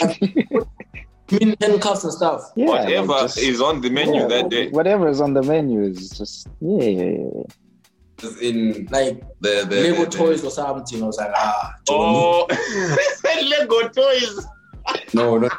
I 1.31 1.37
mean, 1.39 1.55
handcuffs 1.61 2.03
and 2.03 2.13
stuff. 2.13 2.41
Yeah, 2.55 2.67
like 2.69 2.83
Whatever 2.85 3.13
just- 3.21 3.37
is 3.39 3.61
on 3.61 3.81
the 3.81 3.89
menu 3.89 4.21
yeah, 4.21 4.27
that 4.27 4.49
day. 4.49 4.69
Whatever 4.69 5.07
is 5.07 5.19
on 5.21 5.33
the 5.33 5.41
menu 5.43 5.81
is 5.83 6.09
just 6.09 6.47
yeah, 6.61 6.83
yeah, 6.83 7.09
yeah, 7.09 7.29
yeah. 7.35 8.29
In 8.41 8.87
Like 8.91 9.21
the 9.41 9.65
the, 9.67 9.75
Lego 9.81 10.05
the, 10.05 10.05
the- 10.05 10.17
toys 10.17 10.43
or 10.45 10.51
something. 10.51 11.03
I 11.03 11.05
was 11.05 11.17
like, 11.17 11.31
ah, 11.35 11.73
Johnny. 11.87 11.99
Oh, 11.99 12.47
Lego 13.59 13.89
toys. 13.89 14.45
No, 15.13 15.37
no. 15.37 15.49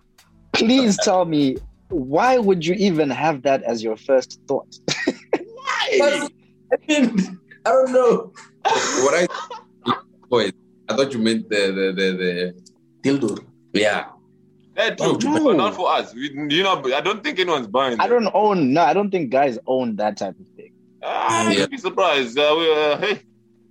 Please 0.52 0.96
tell 1.02 1.24
me 1.24 1.56
why 1.88 2.38
would 2.38 2.64
you 2.66 2.74
even 2.74 3.10
have 3.10 3.42
that 3.42 3.62
as 3.62 3.82
your 3.82 3.96
first 3.96 4.40
thought? 4.48 4.74
But, 5.98 6.32
I 6.72 6.76
mean, 6.88 7.38
I 7.66 7.70
don't 7.70 7.92
know. 7.92 8.32
What 9.04 9.14
I 9.14 9.26
toys. 10.30 10.52
I 10.88 10.96
thought 10.96 11.12
you 11.12 11.18
meant 11.18 11.48
the 11.50 11.66
the 11.72 11.92
the, 11.92 12.54
Dildo. 13.02 13.38
the 13.72 13.80
yeah. 13.80 14.06
That 14.74 14.98
too, 14.98 15.04
Oh, 15.22 15.44
but 15.44 15.56
not 15.56 15.74
for 15.74 15.90
us. 15.92 16.14
We, 16.14 16.30
you 16.56 16.62
know, 16.62 16.82
I 16.94 17.00
don't 17.00 17.22
think 17.22 17.38
anyone's 17.38 17.66
buying. 17.68 18.00
I 18.00 18.08
them. 18.08 18.24
don't 18.24 18.34
own 18.34 18.72
no, 18.72 18.82
I 18.82 18.92
don't 18.92 19.10
think 19.10 19.30
guys 19.30 19.58
own 19.66 19.96
that 19.96 20.16
type 20.16 20.38
of 20.40 20.46
thing. 20.56 20.72
Ah, 21.02 21.48
Yeah. 21.50 21.58
You'd 21.60 21.70
be 21.70 21.78
surprised. 21.78 22.36
Uh, 22.38 22.54
we, 22.58 22.72
uh, 22.72 22.96
hey, 22.98 23.20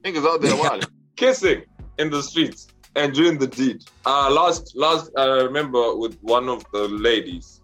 niggas 0.04 0.26
out 0.26 0.42
there 0.42 0.56
wild. 0.56 0.90
Kissing 1.16 1.64
in 2.00 2.10
the 2.10 2.22
streets 2.24 2.68
and 2.96 3.14
doing 3.14 3.38
the 3.38 3.48
deed. 3.48 3.84
Uh, 4.06 4.30
last, 4.32 4.76
last, 4.76 5.12
I 5.18 5.26
remember 5.26 5.96
with 5.96 6.18
one 6.22 6.48
of 6.48 6.64
the 6.72 6.88
ladies, 6.88 7.60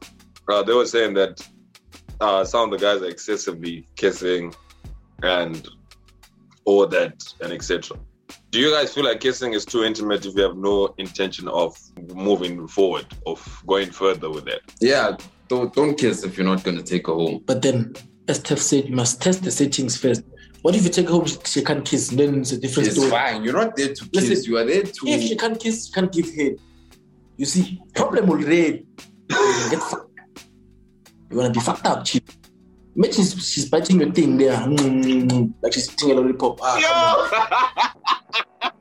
uh, 0.51 0.63
they 0.63 0.73
were 0.73 0.85
saying 0.85 1.13
that 1.15 1.47
uh, 2.21 2.43
some 2.43 2.71
of 2.71 2.79
the 2.79 2.85
guys 2.85 3.01
are 3.01 3.09
excessively 3.09 3.87
kissing 3.95 4.53
and 5.23 5.67
all 6.65 6.85
that 6.87 7.21
and 7.41 7.51
etc. 7.53 7.97
Do 8.51 8.59
you 8.59 8.71
guys 8.71 8.93
feel 8.93 9.03
like 9.05 9.19
kissing 9.19 9.53
is 9.53 9.63
too 9.65 9.83
intimate 9.83 10.25
if 10.25 10.35
you 10.35 10.41
have 10.43 10.57
no 10.57 10.93
intention 10.97 11.47
of 11.47 11.77
moving 12.13 12.67
forward, 12.67 13.05
of 13.25 13.63
going 13.67 13.91
further 13.91 14.29
with 14.29 14.45
that? 14.45 14.61
Yeah. 14.81 15.17
Don't 15.47 15.73
don't 15.73 15.95
kiss 15.97 16.23
if 16.23 16.37
you're 16.37 16.45
not 16.45 16.63
gonna 16.63 16.83
take 16.83 17.07
her 17.07 17.13
home. 17.13 17.43
But 17.45 17.61
then, 17.61 17.93
as 18.27 18.37
Steph 18.37 18.59
said, 18.59 18.87
you 18.89 18.95
must 18.95 19.21
test 19.21 19.43
the 19.43 19.51
settings 19.51 19.97
first. 19.97 20.23
What 20.61 20.75
if 20.75 20.83
you 20.83 20.89
take 20.89 21.05
her 21.07 21.13
home, 21.13 21.25
she, 21.25 21.37
she 21.45 21.63
can't 21.63 21.85
kiss? 21.85 22.09
Then 22.09 22.41
it's 22.41 22.51
a 22.51 22.59
different 22.59 22.87
It's 22.87 22.97
story. 22.97 23.09
fine. 23.11 23.43
You're 23.43 23.53
not 23.53 23.75
there 23.75 23.93
to 23.93 24.09
Listen, 24.13 24.29
kiss. 24.29 24.45
You 24.47 24.57
are 24.57 24.65
there 24.65 24.83
to. 24.83 25.07
If 25.07 25.21
she 25.21 25.35
can't 25.35 25.59
kiss, 25.59 25.87
she 25.87 25.93
can't 25.93 26.11
give 26.11 26.33
head. 26.35 26.55
You 27.37 27.45
see, 27.45 27.81
problem 27.95 28.29
already. 28.29 28.85
You 29.29 29.69
get 29.71 29.81
fucked. 29.81 30.08
You 31.29 31.37
wanna 31.37 31.51
be 31.51 31.59
fucked 31.59 31.85
up, 31.85 32.05
chief. 32.05 32.21
Imagine 32.95 33.23
she's, 33.23 33.47
she's 33.47 33.69
biting 33.69 33.99
your 33.99 34.11
thing 34.11 34.37
there, 34.37 34.57
mm, 34.57 35.53
like 35.61 35.73
she's 35.73 35.91
eating 35.93 36.11
a 36.11 36.13
lollipop. 36.15 36.59
Ah, 36.61 37.93
come 38.61 38.71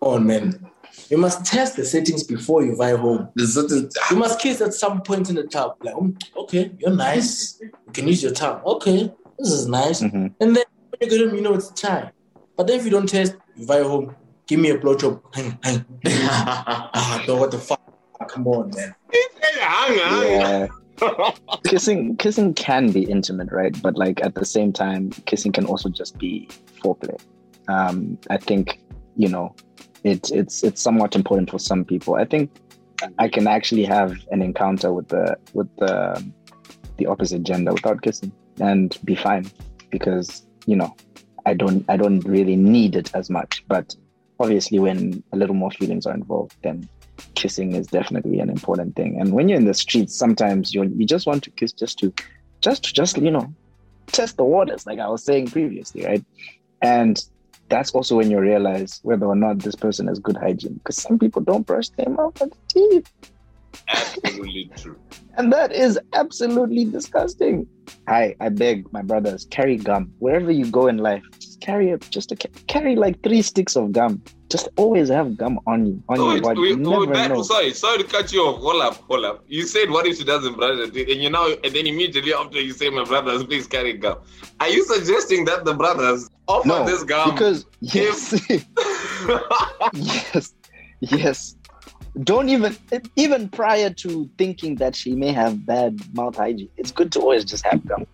on, 0.00 0.26
man. 0.26 0.70
You 1.10 1.18
must 1.18 1.44
test 1.44 1.76
the 1.76 1.84
settings 1.84 2.22
before 2.24 2.64
you 2.64 2.76
buy 2.76 2.90
home. 2.90 3.28
Certain. 3.38 3.88
You 4.10 4.16
must 4.16 4.40
kiss 4.40 4.60
at 4.60 4.74
some 4.74 5.02
point 5.02 5.28
in 5.28 5.36
the 5.36 5.44
tub. 5.44 5.76
Like, 5.82 5.94
mm, 5.94 6.20
okay, 6.36 6.72
you're 6.78 6.94
nice. 6.94 7.58
You 7.60 7.92
can 7.92 8.06
use 8.08 8.22
your 8.22 8.32
tongue. 8.32 8.60
Okay, 8.64 9.12
this 9.38 9.50
is 9.50 9.66
nice. 9.66 10.02
Mhm. 10.02 10.34
And 10.40 10.56
then 10.56 10.64
when 10.90 10.98
you 11.00 11.08
get 11.08 11.26
home, 11.26 11.34
you 11.36 11.42
know 11.42 11.54
it's 11.54 11.70
time. 11.70 12.10
But 12.56 12.66
then 12.66 12.80
if 12.80 12.84
you 12.84 12.90
don't 12.90 13.08
test, 13.08 13.36
you 13.56 13.66
buy 13.66 13.82
home, 13.82 14.14
give 14.46 14.60
me 14.60 14.70
a 14.70 14.78
blowjob. 14.78 15.20
Hang, 15.34 15.58
hang. 15.62 15.84
ah, 16.06 17.24
no, 17.26 17.36
what 17.36 17.50
the 17.50 17.58
fuck? 17.58 17.80
Come 18.28 18.46
on, 18.48 18.70
man. 18.74 18.94
hang 19.12 20.00
on. 20.00 20.22
Yeah. 20.22 20.66
kissing 21.64 22.16
kissing 22.16 22.54
can 22.54 22.90
be 22.90 23.02
intimate, 23.04 23.52
right? 23.52 23.80
But 23.82 23.96
like 23.96 24.22
at 24.22 24.34
the 24.34 24.44
same 24.44 24.72
time, 24.72 25.10
kissing 25.26 25.52
can 25.52 25.66
also 25.66 25.88
just 25.88 26.18
be 26.18 26.48
foreplay. 26.82 27.20
Um, 27.68 28.18
I 28.30 28.36
think, 28.36 28.80
you 29.16 29.28
know, 29.28 29.54
it's 30.04 30.30
it's 30.30 30.62
it's 30.62 30.80
somewhat 30.80 31.14
important 31.14 31.50
for 31.50 31.58
some 31.58 31.84
people. 31.84 32.14
I 32.14 32.24
think 32.24 32.50
I 33.18 33.28
can 33.28 33.46
actually 33.46 33.84
have 33.84 34.16
an 34.30 34.42
encounter 34.42 34.92
with 34.92 35.08
the 35.08 35.36
with 35.52 35.74
the 35.76 36.24
the 36.96 37.06
opposite 37.06 37.42
gender 37.42 37.72
without 37.72 38.02
kissing 38.02 38.32
and 38.60 38.96
be 39.04 39.14
fine 39.14 39.50
because 39.90 40.46
you 40.66 40.76
know 40.76 40.94
I 41.44 41.54
don't 41.54 41.84
I 41.88 41.96
don't 41.96 42.20
really 42.20 42.56
need 42.56 42.96
it 42.96 43.14
as 43.14 43.30
much. 43.30 43.64
But 43.68 43.94
obviously, 44.40 44.78
when 44.78 45.22
a 45.32 45.36
little 45.36 45.54
more 45.54 45.70
feelings 45.70 46.06
are 46.06 46.14
involved, 46.14 46.56
then 46.62 46.88
kissing 47.34 47.74
is 47.74 47.86
definitely 47.86 48.40
an 48.40 48.50
important 48.50 48.96
thing. 48.96 49.20
And 49.20 49.32
when 49.32 49.48
you're 49.48 49.58
in 49.58 49.64
the 49.66 49.74
streets, 49.74 50.14
sometimes 50.16 50.74
you 50.74 50.84
you 50.84 51.06
just 51.06 51.26
want 51.26 51.42
to 51.44 51.50
kiss 51.50 51.72
just 51.72 51.98
to 52.00 52.12
just 52.60 52.84
to 52.84 52.92
just 52.92 53.16
you 53.18 53.30
know 53.30 53.52
test 54.06 54.36
the 54.36 54.44
waters, 54.44 54.86
like 54.86 54.98
I 54.98 55.08
was 55.08 55.24
saying 55.24 55.48
previously, 55.50 56.04
right? 56.04 56.24
And 56.82 57.22
that's 57.68 57.90
also 57.92 58.16
when 58.16 58.30
you 58.30 58.38
realize 58.40 59.00
whether 59.02 59.26
or 59.26 59.34
not 59.34 59.58
this 59.58 59.74
person 59.74 60.06
has 60.06 60.18
good 60.18 60.36
hygiene, 60.36 60.74
because 60.74 60.96
some 60.96 61.18
people 61.18 61.42
don't 61.42 61.66
brush 61.66 61.88
their 61.90 62.08
mouth 62.08 62.40
and 62.40 62.52
teeth. 62.68 63.10
Absolutely 63.88 64.70
true. 64.76 64.98
And 65.38 65.52
that 65.52 65.70
is 65.70 66.00
absolutely 66.14 66.86
disgusting. 66.86 67.66
I 68.08 68.34
I 68.40 68.48
beg 68.48 68.90
my 68.90 69.02
brothers, 69.02 69.46
carry 69.50 69.76
gum 69.76 70.14
wherever 70.18 70.50
you 70.50 70.64
go 70.64 70.86
in 70.86 70.96
life. 70.96 71.24
Just 71.56 71.66
carry 71.66 71.90
it. 71.90 72.06
Just 72.10 72.32
a, 72.32 72.36
carry 72.66 72.96
like 72.96 73.22
three 73.22 73.40
sticks 73.42 73.76
of 73.76 73.92
gum. 73.92 74.20
Just 74.50 74.68
always 74.76 75.08
have 75.08 75.36
gum 75.36 75.58
on 75.66 75.86
you. 75.86 76.02
On 76.08 76.18
Oh, 76.20 76.32
your 76.34 76.42
body. 76.42 76.60
You 76.60 76.76
never 76.76 77.06
that- 77.06 77.30
know. 77.30 77.42
sorry, 77.42 77.72
sorry 77.72 77.98
to 77.98 78.04
cut 78.04 78.32
you 78.32 78.40
off. 78.42 78.60
Hold 78.60 78.82
up, 78.82 78.94
hold 79.08 79.24
up. 79.24 79.44
You 79.48 79.62
said 79.62 79.90
what 79.90 80.06
if 80.06 80.18
she 80.18 80.24
doesn't 80.24 80.54
brush 80.54 80.78
her 80.78 80.88
teeth, 80.88 81.08
and 81.10 81.22
you 81.22 81.30
know, 81.30 81.56
and 81.64 81.74
then 81.74 81.86
immediately 81.86 82.34
after 82.34 82.60
you 82.60 82.72
say, 82.72 82.90
"My 82.90 83.04
brothers, 83.04 83.44
please 83.44 83.66
carry 83.66 83.94
gum." 83.94 84.18
Are 84.60 84.68
you 84.68 84.84
suggesting 84.84 85.44
that 85.46 85.64
the 85.64 85.74
brothers 85.74 86.28
offer 86.46 86.68
No, 86.68 86.84
this 86.84 87.02
gum? 87.04 87.30
because 87.32 87.64
yes, 87.80 88.34
yes, 89.94 90.54
yes. 91.00 91.56
Don't 92.22 92.48
even 92.48 92.76
even 93.16 93.48
prior 93.48 93.90
to 93.90 94.28
thinking 94.38 94.76
that 94.76 94.94
she 94.96 95.14
may 95.14 95.32
have 95.32 95.64
bad 95.66 95.98
mouth 96.14 96.36
hygiene, 96.36 96.68
it's 96.76 96.90
good 96.92 97.12
to 97.12 97.20
always 97.20 97.44
just 97.44 97.64
have 97.66 97.84
gum. 97.86 98.06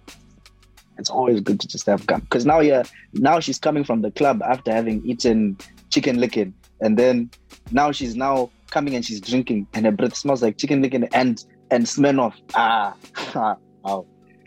It's 0.99 1.11
always 1.11 1.41
good 1.41 1.61
to 1.61 1.69
just 1.69 1.87
have 1.87 2.07
gum 2.07 2.21
because 2.21 2.47
now 2.47 2.61
you're 2.61 2.85
now 3.15 3.41
she's 3.41 3.59
coming 3.59 3.85
from 3.85 4.03
the 4.03 4.11
club 4.11 4.43
after 4.43 4.73
having 4.73 5.05
eaten 5.07 5.57
chicken 5.91 6.19
licken, 6.19 6.55
and 6.81 6.99
then 6.99 7.31
now 7.71 7.93
she's 7.93 8.17
now 8.17 8.51
coming 8.71 8.95
and 8.95 9.05
she's 9.05 9.21
drinking, 9.21 9.67
and 9.75 9.87
her 9.87 9.93
breath 9.93 10.17
smells 10.17 10.43
like 10.43 10.59
chicken 10.59 10.83
licken 10.83 11.05
and 11.13 11.45
and 11.71 11.85
Smirnoff. 11.87 12.35
Ah, 12.55 12.95
ah, 13.35 13.57
wow. 13.85 14.07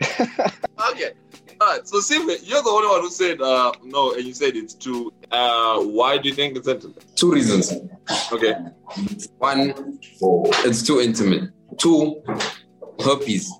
okay. 0.90 1.12
All 1.60 1.68
right. 1.68 1.88
So, 1.88 2.00
Sylvia, 2.00 2.36
you're 2.42 2.62
the 2.62 2.68
only 2.68 2.88
one 2.88 3.00
who 3.00 3.10
said 3.10 3.40
uh, 3.40 3.72
no, 3.82 4.12
and 4.14 4.24
you 4.24 4.34
said 4.34 4.56
it's 4.56 4.74
true. 4.74 5.12
Uh, 5.30 5.80
why 5.80 6.18
do 6.18 6.28
you 6.28 6.34
think 6.34 6.56
it's 6.56 6.68
intimate? 6.68 7.04
Two 7.16 7.32
reasons. 7.32 7.72
Okay. 8.32 8.54
One, 9.38 9.98
it's 10.64 10.82
too 10.82 11.00
intimate. 11.00 11.50
Two, 11.78 12.22
herpes. 13.02 13.50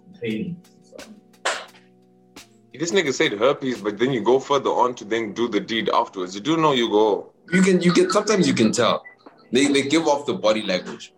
Is 2.77 2.91
This 2.91 3.03
nigga 3.03 3.13
said 3.15 3.33
herpes, 3.33 3.81
but 3.81 3.99
then 3.99 4.13
you 4.13 4.21
go 4.21 4.39
further 4.39 4.69
on 4.71 4.95
to 4.97 5.05
then 5.05 5.33
do 5.33 5.49
the 5.49 5.61
deed 5.61 5.89
afterwards. 5.89 6.35
You 6.35 6.43
do 6.43 6.57
know 6.59 6.73
you 6.73 6.91
go. 6.91 7.33
You 7.51 7.63
can 7.63 7.81
you 7.81 7.93
can 7.93 8.11
sometimes 8.11 8.47
you 8.47 8.53
can 8.55 8.71
tell. 8.71 9.03
They 9.51 9.67
they 9.69 9.83
give 9.83 10.07
off 10.07 10.27
the 10.27 10.35
body 10.35 10.63
language. 10.63 11.15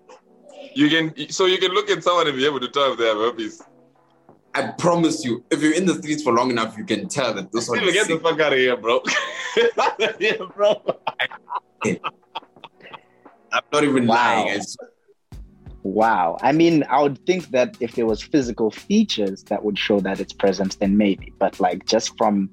You 0.75 0.89
can 0.89 1.31
so 1.31 1.47
you 1.47 1.59
can 1.59 1.73
look 1.73 1.91
at 1.91 2.05
someone 2.05 2.29
and 2.29 2.37
be 2.37 2.47
able 2.47 2.61
to 2.61 2.69
tell 2.69 2.93
if 2.93 2.99
they 2.99 3.07
have 3.07 3.17
herpes. 3.17 3.61
I 4.55 4.69
promise 4.79 5.25
you, 5.25 5.45
if 5.51 5.61
you're 5.61 5.75
in 5.75 5.85
the 5.87 5.95
streets 5.95 6.23
for 6.23 6.33
long 6.33 6.51
enough, 6.51 6.79
you 6.79 6.85
can 6.85 7.09
tell 7.09 7.35
that 7.35 7.51
this 7.51 7.69
one. 7.69 7.79
Steven, 7.79 7.95
is 7.95 8.07
get 8.07 8.09
the 8.09 8.21
fuck 8.21 8.39
out 8.41 8.53
of 8.53 8.59
here, 8.59 8.77
bro. 8.77 9.03
yeah, 10.21 10.37
bro. 10.55 10.83
I'm 13.53 13.63
not 13.73 13.83
even 13.85 14.07
Wow. 14.07 14.15
lying. 14.15 14.49
I 14.51 14.59
swear. 14.61 14.91
Wow. 15.83 16.37
I 16.43 16.53
mean, 16.53 16.85
I 16.91 17.03
would 17.03 17.25
think 17.27 17.51
that 17.51 17.77
if 17.81 17.95
there 17.95 18.07
was 18.07 18.23
physical 18.23 18.71
features 18.71 19.45
that 19.45 19.65
would 19.65 19.79
show 19.79 20.01
that 20.01 20.21
it's 20.21 20.33
present, 20.33 20.79
then 20.81 20.97
maybe. 20.97 21.33
But 21.39 21.61
like 21.61 21.87
just 21.87 22.17
from 22.19 22.51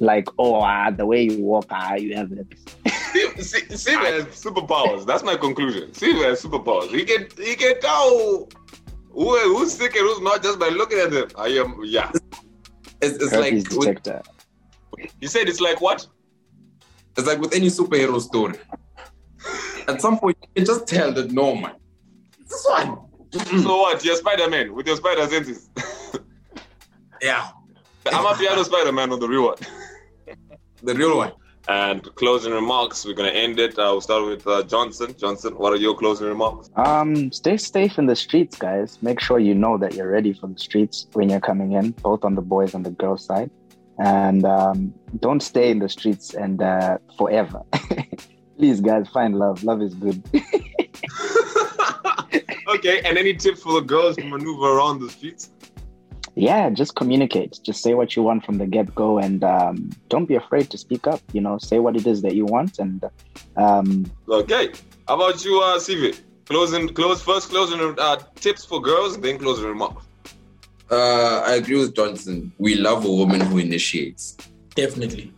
like, 0.00 0.28
oh, 0.38 0.60
ah, 0.60 0.90
the 0.90 1.06
way 1.06 1.22
you 1.22 1.42
walk, 1.42 1.66
ah, 1.70 1.94
you 1.94 2.14
have 2.16 2.32
it. 2.32 2.46
Steve, 3.10 3.44
Steve 3.44 3.78
Steve 3.78 3.98
has 3.98 4.24
superpowers. 4.44 5.06
That's 5.06 5.22
my 5.22 5.36
conclusion. 5.36 5.92
Steve 5.92 6.16
has 6.16 6.42
superpowers. 6.42 6.90
He 6.90 7.04
can 7.04 7.26
he 7.36 7.56
can 7.56 7.80
tell 7.80 8.48
who, 9.10 9.38
who's 9.38 9.72
sick 9.72 9.96
and 9.96 10.06
who's 10.06 10.20
not 10.20 10.42
just 10.42 10.58
by 10.58 10.68
looking 10.68 10.98
at 10.98 11.10
them. 11.10 11.28
I 11.36 11.48
am 11.48 11.80
yeah. 11.84 12.10
It's, 13.00 13.16
it's 13.22 13.32
herpes 13.32 13.72
like 13.76 14.04
with. 14.04 15.12
You 15.20 15.28
said 15.28 15.48
it's 15.48 15.60
like 15.60 15.80
what? 15.80 16.06
it's 17.18 17.26
like 17.26 17.40
with 17.40 17.52
any 17.52 17.66
superhero 17.66 18.20
story. 18.20 18.54
At 19.88 20.00
some 20.00 20.18
point, 20.18 20.36
you 20.42 20.48
can 20.54 20.64
just 20.64 20.86
tell 20.86 21.12
that 21.12 21.32
no 21.32 21.54
man. 21.54 21.74
This 22.48 22.66
one. 22.68 22.98
So 23.62 23.78
what? 23.78 24.02
You're 24.04 24.16
Spider-Man 24.16 24.74
with 24.74 24.86
your 24.86 24.96
spider 24.96 25.26
senses. 25.26 25.68
Yeah, 27.20 27.48
I'm 28.06 28.24
a 28.24 28.38
piano 28.38 28.62
Spider-Man 28.62 29.10
on 29.10 29.18
the 29.18 29.28
real 29.28 29.46
one. 29.46 29.56
the 30.84 30.94
real 30.94 31.16
one. 31.16 31.32
And 31.68 32.02
closing 32.14 32.52
remarks, 32.52 33.04
we're 33.04 33.14
gonna 33.14 33.28
end 33.30 33.58
it. 33.58 33.72
Uh, 33.72 33.90
we'll 33.90 34.00
start 34.00 34.24
with 34.24 34.46
uh, 34.46 34.62
Johnson. 34.62 35.14
Johnson, 35.18 35.54
what 35.58 35.72
are 35.72 35.76
your 35.76 35.94
closing 35.96 36.26
remarks? 36.28 36.70
Um, 36.76 37.30
stay 37.32 37.56
safe 37.56 37.98
in 37.98 38.06
the 38.06 38.16
streets, 38.16 38.56
guys. 38.56 38.98
Make 39.02 39.20
sure 39.20 39.38
you 39.38 39.54
know 39.54 39.76
that 39.78 39.94
you're 39.94 40.08
ready 40.08 40.32
for 40.32 40.46
the 40.46 40.58
streets 40.58 41.06
when 41.12 41.28
you're 41.28 41.40
coming 41.40 41.72
in, 41.72 41.90
both 41.90 42.24
on 42.24 42.36
the 42.36 42.40
boys 42.40 42.72
and 42.72 42.86
the 42.86 42.90
girls 42.90 43.24
side. 43.24 43.50
And 43.98 44.46
um, 44.46 44.94
don't 45.18 45.42
stay 45.42 45.70
in 45.70 45.80
the 45.80 45.88
streets 45.88 46.32
and 46.32 46.62
uh, 46.62 46.98
forever. 47.18 47.62
Please, 48.56 48.80
guys, 48.80 49.08
find 49.08 49.36
love. 49.38 49.62
Love 49.64 49.82
is 49.82 49.94
good. 49.94 50.22
Okay, 52.78 53.00
and 53.04 53.18
any 53.18 53.34
tip 53.34 53.56
for 53.58 53.72
the 53.74 53.80
girls 53.80 54.16
to 54.16 54.24
maneuver 54.24 54.66
around 54.78 55.00
the 55.00 55.10
streets? 55.10 55.50
yeah, 56.36 56.70
just 56.70 56.94
communicate. 56.94 57.58
Just 57.64 57.82
say 57.82 57.94
what 57.94 58.14
you 58.14 58.22
want 58.22 58.44
from 58.46 58.58
the 58.58 58.66
get 58.66 58.94
go, 58.94 59.18
and 59.18 59.42
um, 59.42 59.90
don't 60.08 60.26
be 60.26 60.36
afraid 60.36 60.70
to 60.70 60.78
speak 60.78 61.06
up. 61.08 61.20
You 61.32 61.40
know, 61.40 61.58
say 61.58 61.80
what 61.80 61.96
it 61.96 62.06
is 62.06 62.22
that 62.22 62.34
you 62.36 62.44
want, 62.44 62.78
and 62.78 63.04
um, 63.56 63.88
Okay. 64.28 64.70
How 65.08 65.16
about 65.16 65.44
you, 65.44 65.60
uh, 65.60 65.78
Sive? 65.80 66.22
Closing, 66.46 66.88
close 66.90 67.20
first. 67.22 67.50
Closing 67.50 67.80
uh, 67.98 68.16
tips 68.36 68.64
for 68.64 68.80
girls, 68.80 69.18
then 69.18 69.38
closing 69.38 69.66
remarks. 69.66 70.04
Uh, 70.90 71.42
I 71.44 71.54
agree 71.54 71.78
with 71.78 71.94
Johnson. 71.96 72.52
We 72.58 72.76
love 72.76 73.04
a 73.04 73.10
woman 73.10 73.40
who 73.40 73.58
initiates. 73.58 74.36
Definitely. 74.76 75.32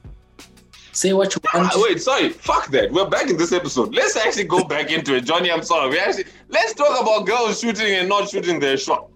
Say 0.92 1.12
what 1.14 1.34
you 1.34 1.40
Ah, 1.54 1.58
want. 1.60 1.72
wait, 1.88 2.02
sorry. 2.02 2.28
Fuck 2.28 2.68
that. 2.72 2.92
We're 2.92 3.08
back 3.08 3.30
in 3.30 3.36
this 3.38 3.52
episode. 3.52 3.94
Let's 3.94 4.16
actually 4.16 4.44
go 4.44 4.64
back 4.64 4.90
into 4.90 5.14
it, 5.16 5.22
Johnny. 5.24 5.50
I'm 5.50 5.62
sorry. 5.62 5.88
We 5.90 5.98
actually 5.98 6.24
let's 6.50 6.74
talk 6.74 7.00
about 7.00 7.26
girls 7.26 7.60
shooting 7.60 7.94
and 7.94 8.08
not 8.08 8.28
shooting 8.28 8.60
their 8.60 8.76
shot. 8.76 9.08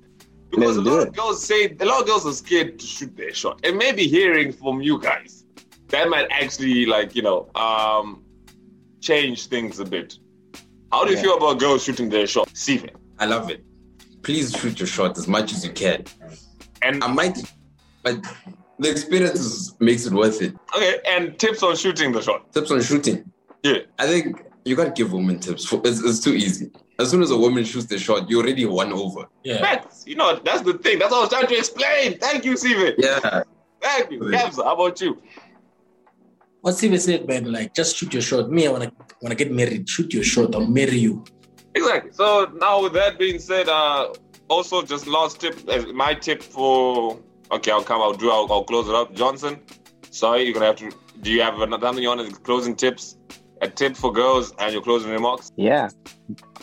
Because 0.51 0.77
Let's 0.77 0.89
a 0.89 0.91
lot 0.91 1.09
of 1.09 1.15
girls 1.17 1.45
say 1.45 1.77
a 1.81 1.85
lot 1.85 2.01
of 2.03 2.07
girls 2.07 2.25
are 2.27 2.33
scared 2.33 2.79
to 2.79 2.87
shoot 2.87 3.17
their 3.17 3.35
shot, 3.35 3.61
and 3.65 3.77
maybe 3.77 4.07
hearing 4.07 4.53
from 4.53 4.81
you 4.81 5.01
guys 5.01 5.45
that 5.89 6.09
might 6.09 6.29
actually 6.31 6.87
like 6.87 7.15
you 7.17 7.23
know 7.23 7.49
um 7.57 8.23
change 9.01 9.47
things 9.49 9.81
a 9.81 9.85
bit. 9.85 10.15
How 10.93 11.05
do 11.05 11.11
you 11.11 11.17
Yeah. 11.17 11.23
feel 11.23 11.37
about 11.39 11.59
girls 11.59 11.83
shooting 11.85 12.09
their 12.09 12.27
shot, 12.27 12.49
Steven? 12.57 12.91
I 13.19 13.27
love 13.27 13.51
it. 13.51 13.65
Please 14.23 14.53
shoot 14.57 14.79
your 14.79 14.87
shot 14.87 15.19
as 15.19 15.27
much 15.27 15.53
as 15.53 15.65
you 15.65 15.73
can. 15.73 16.05
And 16.83 17.03
I 17.03 17.09
might, 17.09 17.37
but 18.03 18.25
the 18.79 18.91
experience 18.91 19.75
makes 19.81 20.07
it 20.07 20.13
worth 20.13 20.41
it. 20.41 20.55
okay, 20.77 21.01
and 21.09 21.37
tips 21.39 21.63
on 21.65 21.75
shooting 21.77 22.13
the 22.13 22.23
shot. 22.23 22.53
Tips 22.53 22.71
on 22.71 22.81
shooting. 22.81 23.31
Yeah. 23.65 23.79
I 23.99 24.07
think 24.07 24.41
you 24.65 24.77
can't 24.77 24.95
give 24.95 25.13
women 25.13 25.41
tips. 25.41 25.65
For, 25.65 25.81
it's, 25.85 26.01
it's 26.01 26.21
too 26.21 26.35
easy. 26.35 26.71
As 26.99 27.11
soon 27.11 27.23
as 27.23 27.31
a 27.31 27.37
woman 27.37 27.65
shoots 27.65 27.87
the 27.87 27.99
shot, 27.99 28.31
you 28.31 28.41
already 28.41 28.65
won 28.67 28.93
over. 28.93 29.27
Yeah. 29.43 29.59
Facts. 29.59 30.05
You 30.07 30.15
know, 30.17 30.39
that's 30.45 30.63
the 30.63 30.75
thing. 30.75 30.99
That's 31.01 31.11
what 31.11 31.19
I 31.19 31.21
was 31.23 31.31
trying 31.31 31.47
to 31.49 31.59
explain. 31.59 32.19
Thank 32.19 32.45
you, 32.45 32.57
Steven. 32.57 32.95
Yeah. 32.99 33.43
Thank 33.81 34.13
you. 34.13 34.31
Yeah. 34.31 34.49
Kabza, 34.49 34.65
how 34.65 34.75
about 34.75 35.01
you? 35.01 35.21
What 36.61 36.77
Steven 36.77 36.99
said, 36.99 37.27
man, 37.27 37.53
like 37.53 37.75
just 37.75 37.97
shoot 37.97 38.13
your 38.15 38.23
shot. 38.23 38.51
Me, 38.51 38.67
I 38.67 38.71
wanna 38.71 38.91
wanna 39.21 39.35
get 39.35 39.53
married. 39.53 39.87
Shoot 39.87 40.15
your 40.15 40.23
shot, 40.23 40.55
I'll 40.55 40.67
marry 40.67 40.97
you. 40.97 41.23
Exactly. 41.75 42.13
So 42.13 42.51
now 42.59 42.83
with 42.83 42.95
that 42.95 43.19
being 43.19 43.39
said, 43.39 43.69
uh 43.69 44.15
also 44.49 44.83
just 44.83 45.07
last 45.07 45.41
tip 45.41 45.69
as 45.69 45.85
my 45.87 46.15
tip 46.15 46.43
for 46.43 47.21
okay, 47.51 47.71
I'll 47.71 47.83
come, 47.83 48.01
I'll 48.01 48.15
do 48.15 48.31
I'll, 48.31 48.51
I'll 48.51 48.65
close 48.65 48.89
it 48.89 48.95
up. 48.95 49.13
Johnson, 49.15 49.61
sorry, 50.11 50.45
you're 50.45 50.55
gonna 50.55 50.67
have 50.67 50.77
to 50.77 50.91
do 51.21 51.31
you 51.31 51.43
have 51.43 51.61
another 51.61 51.87
something 51.87 52.03
you 52.03 52.09
want 52.09 52.43
closing 52.45 52.75
tips? 52.75 53.19
A 53.65 53.69
tip 53.69 53.97
for 53.97 54.13
girls 54.13 54.53
and 54.59 54.75
your 54.75 54.83
closing 54.83 55.11
remarks? 55.11 55.51
yeah, 55.57 55.89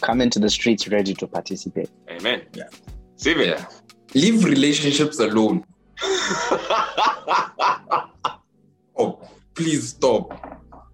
come 0.01 0.21
into 0.21 0.37
the 0.39 0.49
streets 0.51 0.87
ready 0.87 1.15
to 1.15 1.25
participate. 1.25 1.89
Amen. 2.11 2.43
Yeah. 2.53 2.65
Steven. 3.15 3.47
Yeah. 3.49 3.65
Leave 4.13 4.43
relationships 4.45 5.19
alone. 5.19 5.65
Oh, 8.97 9.19
please 9.55 9.89
stop. 9.89 10.25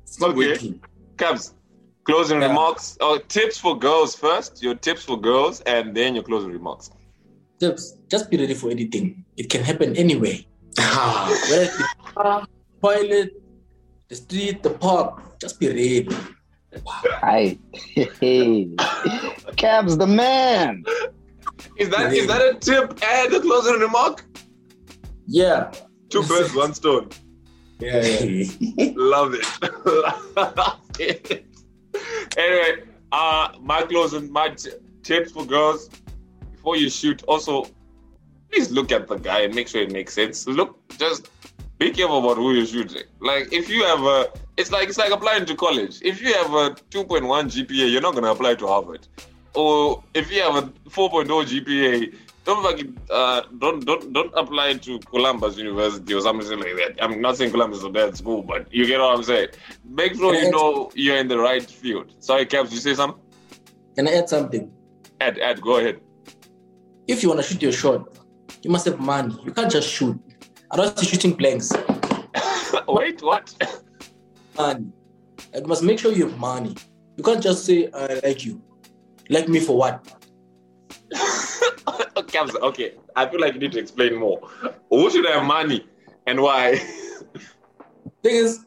It's 0.04 0.20
not 0.22 0.30
Okay. 0.30 0.48
working. 0.52 0.80
Cabs, 1.18 1.54
closing 2.06 2.40
Yeah. 2.42 2.48
remarks. 2.48 2.98
Oh, 3.02 3.18
tips 3.28 3.58
for 3.58 3.78
girls 3.78 4.16
first. 4.16 4.64
Your 4.64 4.76
tips 4.76 5.04
for 5.04 5.20
girls, 5.20 5.60
and 5.62 5.94
then 5.98 6.16
your 6.16 6.24
closing 6.24 6.52
remarks. 6.52 6.90
Just, 7.60 7.98
just 8.10 8.30
be 8.30 8.38
ready 8.38 8.54
for 8.54 8.70
anything. 8.72 9.26
It 9.36 9.50
can 9.50 9.62
happen 9.64 9.96
anywhere. 9.98 10.38
Whether 10.78 11.64
it's 11.64 11.78
car, 12.16 12.48
toilet, 12.82 13.30
the 14.10 14.16
street, 14.16 14.64
the 14.64 14.70
park. 14.70 15.40
Just 15.40 15.60
be 15.60 15.68
ready. 15.68 16.10
Hi, 16.86 17.58
hey, 17.74 18.70
Cabs, 19.56 19.98
the 19.98 20.08
man. 20.08 20.84
Is 21.78 21.90
that 21.90 22.14
is 22.14 22.28
that 22.28 22.42
a 22.42 22.54
tip 22.60 23.00
and 23.04 23.34
a 23.34 23.40
closing 23.40 23.80
remark? 23.80 24.26
Yeah. 25.26 25.72
Two 26.10 26.24
birds, 26.24 26.56
one 26.56 26.74
stone. 26.74 27.10
Yeah, 27.80 28.04
yeah. 28.04 28.92
Love 28.96 29.34
it. 29.34 29.46
Love 30.36 30.82
it. 31.00 31.46
Anyway, 32.38 32.84
uh, 33.12 33.50
my 33.60 33.82
closing, 33.84 34.32
my 34.32 34.50
t- 34.50 34.72
tips 35.04 35.32
for 35.32 35.46
girls 35.46 35.90
before 36.52 36.78
you 36.78 36.90
shoot. 36.90 37.24
Also, 37.24 37.68
please 38.52 38.72
look 38.72 38.92
at 38.92 39.08
the 39.08 39.18
guy 39.18 39.42
and 39.42 39.54
make 39.54 39.68
sure 39.68 39.82
it 39.82 39.92
makes 39.92 40.14
sense. 40.14 40.48
Look, 40.48 40.78
just 40.98 41.30
be 41.78 41.92
careful 41.92 42.20
about 42.20 42.38
who 42.38 42.54
you're 42.54 42.66
shooting. 42.66 43.04
Like, 43.20 43.52
if 43.54 43.70
you 43.70 43.84
have 43.84 44.04
a, 44.04 44.28
it's 44.58 44.72
like 44.72 44.90
it's 44.90 44.98
like 44.98 45.12
applying 45.12 45.46
to 45.46 45.56
college. 45.56 46.00
If 46.02 46.22
you 46.22 46.34
have 46.34 46.52
a 46.54 46.72
2.1 46.90 47.22
GPA, 47.28 47.92
you're 47.92 48.02
not 48.02 48.16
gonna 48.16 48.32
apply 48.32 48.56
to 48.56 48.68
Harvard. 48.68 49.08
Or 49.54 50.04
if 50.14 50.32
you 50.32 50.42
have 50.42 50.56
a 50.56 50.62
4.0 50.90 51.28
GPA, 51.28 52.16
don't 52.46 52.64
fucking 52.64 52.98
uh, 53.12 53.42
don't 53.60 53.86
don't 53.86 54.14
don't 54.14 54.34
apply 54.36 54.74
to 54.76 55.00
Columbus 55.00 55.58
University 55.58 56.14
or 56.14 56.22
something 56.22 56.60
like 56.60 56.76
that. 56.78 56.96
I'm 57.00 57.22
not 57.22 57.38
saying 57.38 57.52
Columbus 57.52 57.80
is 57.80 57.84
a 57.84 57.90
bad 57.90 58.16
school, 58.18 58.42
but 58.42 58.74
you 58.74 58.86
get 58.88 59.00
what 59.00 59.16
I'm 59.16 59.24
saying. 59.24 59.50
Make 59.84 60.16
sure 60.16 60.34
you 60.34 60.50
know 60.50 60.90
you're 60.96 61.18
in 61.18 61.28
the 61.28 61.38
right 61.38 61.64
field. 61.70 62.14
Sorry, 62.20 62.46
Caps, 62.46 62.72
you 62.72 62.80
say 62.80 62.94
something? 62.96 63.22
Can 63.96 64.08
I 64.08 64.14
add 64.14 64.30
something? 64.30 64.72
Ed, 65.20 65.38
Ed, 65.40 65.62
go 65.62 65.78
ahead. 65.78 66.00
If 67.08 67.22
you 67.22 67.30
wanna 67.30 67.44
shoot 67.44 67.62
your 67.62 67.72
shot, 67.72 68.18
you 68.64 68.72
must 68.72 68.86
have 68.86 69.00
money. 69.00 69.36
You 69.44 69.52
can't 69.52 69.72
just 69.72 69.90
shoot. 69.90 70.18
I 70.72 70.76
don't 70.78 70.98
see 71.00 71.06
shooting 71.08 71.34
blanks. 71.34 71.72
Wait, 72.88 73.22
what? 73.22 73.54
Money. 74.58 74.88
You 75.56 75.62
must 75.66 75.84
make 75.84 76.00
sure 76.00 76.12
you 76.12 76.28
have 76.28 76.38
money. 76.38 76.76
You 77.16 77.24
can't 77.24 77.42
just 77.42 77.66
say 77.66 77.90
I 77.94 78.20
like 78.24 78.46
you. 78.46 78.62
Like 79.30 79.48
me 79.48 79.60
for 79.60 79.78
what? 79.78 80.06
Caps, 82.28 82.56
okay. 82.56 82.96
I 83.16 83.28
feel 83.30 83.40
like 83.40 83.54
you 83.54 83.60
need 83.60 83.72
to 83.74 83.80
explain 83.80 84.16
more. 84.16 84.42
Who 84.90 85.10
should 85.10 85.26
have 85.26 85.46
money 85.46 85.86
and 86.26 86.42
why? 86.42 86.76
Thing 88.24 88.36
is, 88.36 88.66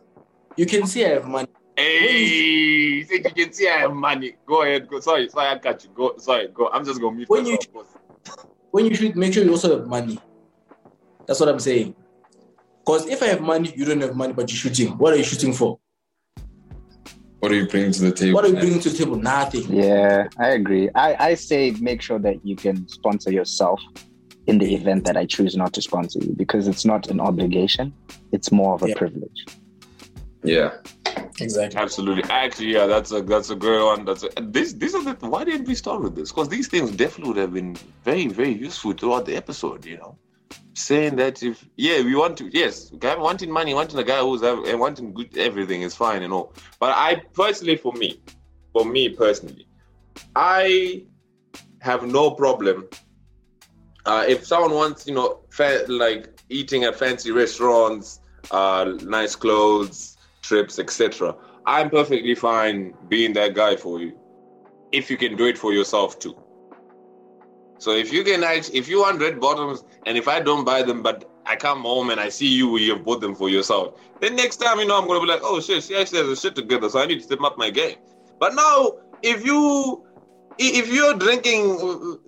you 0.56 0.64
can 0.66 0.86
see 0.86 1.04
I 1.04 1.10
have 1.10 1.26
money. 1.26 1.48
hey, 1.76 3.02
think 3.04 3.24
you 3.36 3.44
can 3.44 3.52
see 3.52 3.68
I 3.68 3.78
have 3.78 3.92
money. 3.92 4.36
Go 4.46 4.62
ahead. 4.62 4.88
Go. 4.88 5.00
Sorry, 5.00 5.28
sorry, 5.28 5.48
I 5.48 5.58
cut 5.58 5.84
you. 5.84 5.90
Go. 5.94 6.16
Sorry, 6.16 6.48
go. 6.48 6.68
I'm 6.72 6.84
just 6.84 7.00
gonna 7.00 7.16
mute 7.16 7.28
When 7.28 7.44
you- 7.44 7.52
myself. 7.56 7.74
boss. 7.74 8.36
When 8.70 8.86
you 8.86 8.94
shoot, 8.94 9.16
make 9.16 9.34
sure 9.34 9.44
you 9.44 9.50
also 9.50 9.78
have 9.78 9.86
money. 9.88 10.18
That's 11.26 11.40
what 11.40 11.48
I'm 11.48 11.60
saying. 11.60 11.94
Because 12.84 13.06
if 13.06 13.22
I 13.22 13.26
have 13.26 13.40
money, 13.40 13.72
you 13.76 13.84
don't 13.84 14.00
have 14.00 14.16
money, 14.16 14.32
but 14.32 14.50
you're 14.50 14.56
shooting. 14.56 14.96
What 14.98 15.12
are 15.12 15.16
you 15.16 15.24
shooting 15.24 15.52
for? 15.52 15.78
What 17.40 17.52
are 17.52 17.54
you 17.54 17.66
bringing 17.66 17.92
to 17.92 18.02
the 18.02 18.12
table? 18.12 18.34
What 18.34 18.44
are 18.44 18.48
you 18.48 18.54
bringing 18.56 18.80
to 18.80 18.90
the 18.90 18.98
table? 18.98 19.16
Nothing. 19.16 19.72
Yeah, 19.72 20.28
I 20.38 20.48
agree. 20.48 20.90
I, 20.94 21.16
I 21.30 21.34
say 21.34 21.70
make 21.80 22.02
sure 22.02 22.18
that 22.18 22.44
you 22.44 22.54
can 22.54 22.86
sponsor 22.88 23.32
yourself 23.32 23.80
in 24.46 24.58
the 24.58 24.74
event 24.74 25.04
that 25.04 25.16
I 25.16 25.24
choose 25.26 25.56
not 25.56 25.72
to 25.74 25.82
sponsor 25.82 26.18
you 26.18 26.34
because 26.36 26.68
it's 26.68 26.84
not 26.84 27.08
an 27.08 27.20
obligation, 27.20 27.94
it's 28.32 28.50
more 28.52 28.74
of 28.74 28.82
a 28.82 28.88
Yeah. 28.88 28.94
privilege. 28.96 29.46
Yeah. 30.42 30.72
Exactly. 31.40 31.80
Absolutely. 31.80 32.24
Actually, 32.30 32.72
yeah, 32.72 32.86
that's 32.86 33.10
a 33.12 33.22
that's 33.22 33.50
a 33.50 33.56
great 33.56 33.82
one. 33.82 34.04
That's 34.04 34.22
a, 34.24 34.28
this. 34.42 34.72
These 34.74 34.94
are 34.94 35.02
the. 35.02 35.14
Why 35.26 35.44
didn't 35.44 35.66
we 35.66 35.74
start 35.74 36.02
with 36.02 36.14
this? 36.14 36.30
Because 36.30 36.48
these 36.48 36.68
things 36.68 36.90
definitely 36.92 37.32
would 37.32 37.38
have 37.38 37.52
been 37.54 37.76
very 38.04 38.26
very 38.28 38.52
useful 38.52 38.92
throughout 38.92 39.26
the 39.26 39.34
episode. 39.36 39.84
You 39.84 39.96
know, 39.98 40.18
saying 40.74 41.16
that 41.16 41.42
if 41.42 41.68
yeah 41.76 42.02
we 42.02 42.14
want 42.14 42.36
to 42.38 42.48
yes 42.52 42.90
wanting 43.02 43.50
money 43.50 43.74
wanting 43.74 43.98
a 43.98 44.04
guy 44.04 44.20
who's 44.20 44.40
have, 44.42 44.64
and 44.64 44.80
wanting 44.80 45.12
good 45.12 45.36
everything 45.36 45.82
is 45.82 45.94
fine 45.94 46.22
and 46.22 46.32
all. 46.32 46.54
But 46.78 46.96
I 46.96 47.22
personally, 47.34 47.76
for 47.76 47.92
me, 47.92 48.22
for 48.72 48.84
me 48.84 49.08
personally, 49.08 49.66
I 50.36 51.04
have 51.80 52.06
no 52.06 52.30
problem. 52.32 52.88
Uh, 54.06 54.24
if 54.26 54.46
someone 54.46 54.72
wants, 54.72 55.06
you 55.06 55.14
know, 55.14 55.40
fa- 55.50 55.84
like 55.88 56.40
eating 56.48 56.84
at 56.84 56.96
fancy 56.96 57.30
restaurants, 57.30 58.20
uh, 58.50 58.92
nice 59.02 59.36
clothes, 59.36 60.16
trips, 60.42 60.78
etc. 60.78 61.36
I'm 61.66 61.90
perfectly 61.90 62.34
fine 62.34 62.94
being 63.08 63.34
that 63.34 63.54
guy 63.54 63.76
for 63.76 64.00
you, 64.00 64.18
if 64.92 65.10
you 65.10 65.18
can 65.18 65.36
do 65.36 65.44
it 65.44 65.58
for 65.58 65.72
yourself 65.72 66.18
too. 66.18 66.34
So 67.80 67.92
if 67.92 68.12
you 68.12 68.22
can, 68.22 68.44
if 68.44 68.88
you 68.88 69.00
want 69.00 69.22
red 69.22 69.40
bottoms, 69.40 69.84
and 70.04 70.18
if 70.18 70.28
I 70.28 70.38
don't 70.40 70.64
buy 70.64 70.82
them, 70.82 71.02
but 71.02 71.30
I 71.46 71.56
come 71.56 71.80
home 71.80 72.10
and 72.10 72.20
I 72.20 72.28
see 72.28 72.46
you, 72.46 72.76
you 72.76 72.94
have 72.94 73.04
bought 73.06 73.22
them 73.22 73.34
for 73.34 73.48
yourself. 73.48 73.98
Then 74.20 74.36
next 74.36 74.56
time, 74.56 74.78
you 74.80 74.86
know, 74.86 75.00
I'm 75.00 75.08
gonna 75.08 75.20
be 75.20 75.26
like, 75.26 75.40
oh 75.42 75.60
shit, 75.60 75.82
she 75.82 75.96
actually 75.96 76.18
has 76.18 76.28
a 76.28 76.36
shit 76.36 76.54
together, 76.54 76.90
so 76.90 77.00
I 77.00 77.06
need 77.06 77.16
to 77.16 77.22
step 77.22 77.40
up 77.40 77.56
my 77.56 77.70
game. 77.70 77.96
But 78.38 78.54
now, 78.54 78.98
if 79.22 79.46
you, 79.46 80.04
if 80.58 80.92
you're 80.92 81.14
drinking 81.14 82.18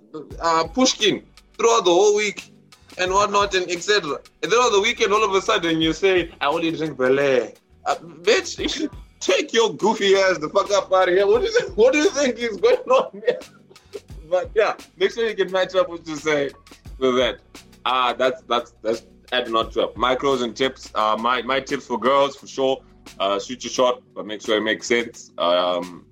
uh, 0.41 0.67
Pushkin 0.73 1.23
throughout 1.55 1.85
the 1.85 1.91
whole 1.91 2.15
week 2.15 2.51
and 2.97 3.11
whatnot 3.11 3.53
and 3.53 3.69
etc. 3.69 4.17
And 4.41 4.51
then 4.51 4.59
on 4.59 4.71
the 4.71 4.81
weekend, 4.81 5.13
all 5.13 5.23
of 5.23 5.35
a 5.35 5.41
sudden, 5.41 5.81
you 5.81 5.93
say, 5.93 6.31
I 6.41 6.47
only 6.47 6.71
drink 6.71 6.97
Bel 6.97 7.19
uh, 7.19 7.95
bitch, 7.95 8.89
take 9.19 9.53
your 9.53 9.73
goofy 9.75 10.15
ass 10.15 10.39
the 10.39 10.49
fuck 10.49 10.71
up 10.71 10.91
out 10.91 11.09
of 11.09 11.15
here. 11.15 11.27
What 11.27 11.41
do 11.41 11.47
you, 11.47 11.71
what 11.75 11.93
do 11.93 11.99
you 11.99 12.09
think 12.09 12.37
is 12.37 12.57
going 12.57 12.77
on 12.77 13.21
here? 13.25 13.39
But 14.33 14.49
yeah, 14.55 14.75
make 14.97 15.11
sure 15.11 15.29
you 15.29 15.35
can 15.35 15.51
match 15.51 15.75
up 15.75 15.87
what 15.89 16.07
you 16.07 16.15
say 16.15 16.49
with 16.97 17.15
that. 17.17 17.37
Ah, 17.85 18.15
that's 18.17 18.41
that's 18.49 18.73
that's 18.81 19.03
adding 19.31 19.55
on 19.55 19.69
to 19.69 19.81
it. 19.83 19.93
Micros 19.93 20.41
and 20.41 20.55
tips. 20.55 20.91
Uh, 20.95 21.15
my 21.19 21.43
my 21.43 21.59
tips 21.59 21.85
for 21.85 21.99
girls 21.99 22.35
for 22.35 22.47
sure. 22.47 22.81
Uh, 23.19 23.39
shoot 23.39 23.63
your 23.63 23.69
shot, 23.69 24.01
but 24.15 24.25
make 24.25 24.41
sure 24.41 24.57
it 24.57 24.61
makes 24.61 24.87
sense. 24.87 25.31
Um, 25.37 26.07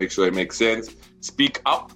make 0.00 0.10
sure 0.10 0.26
it 0.26 0.34
makes 0.34 0.56
sense. 0.56 0.90
Speak 1.20 1.62
up, 1.66 1.92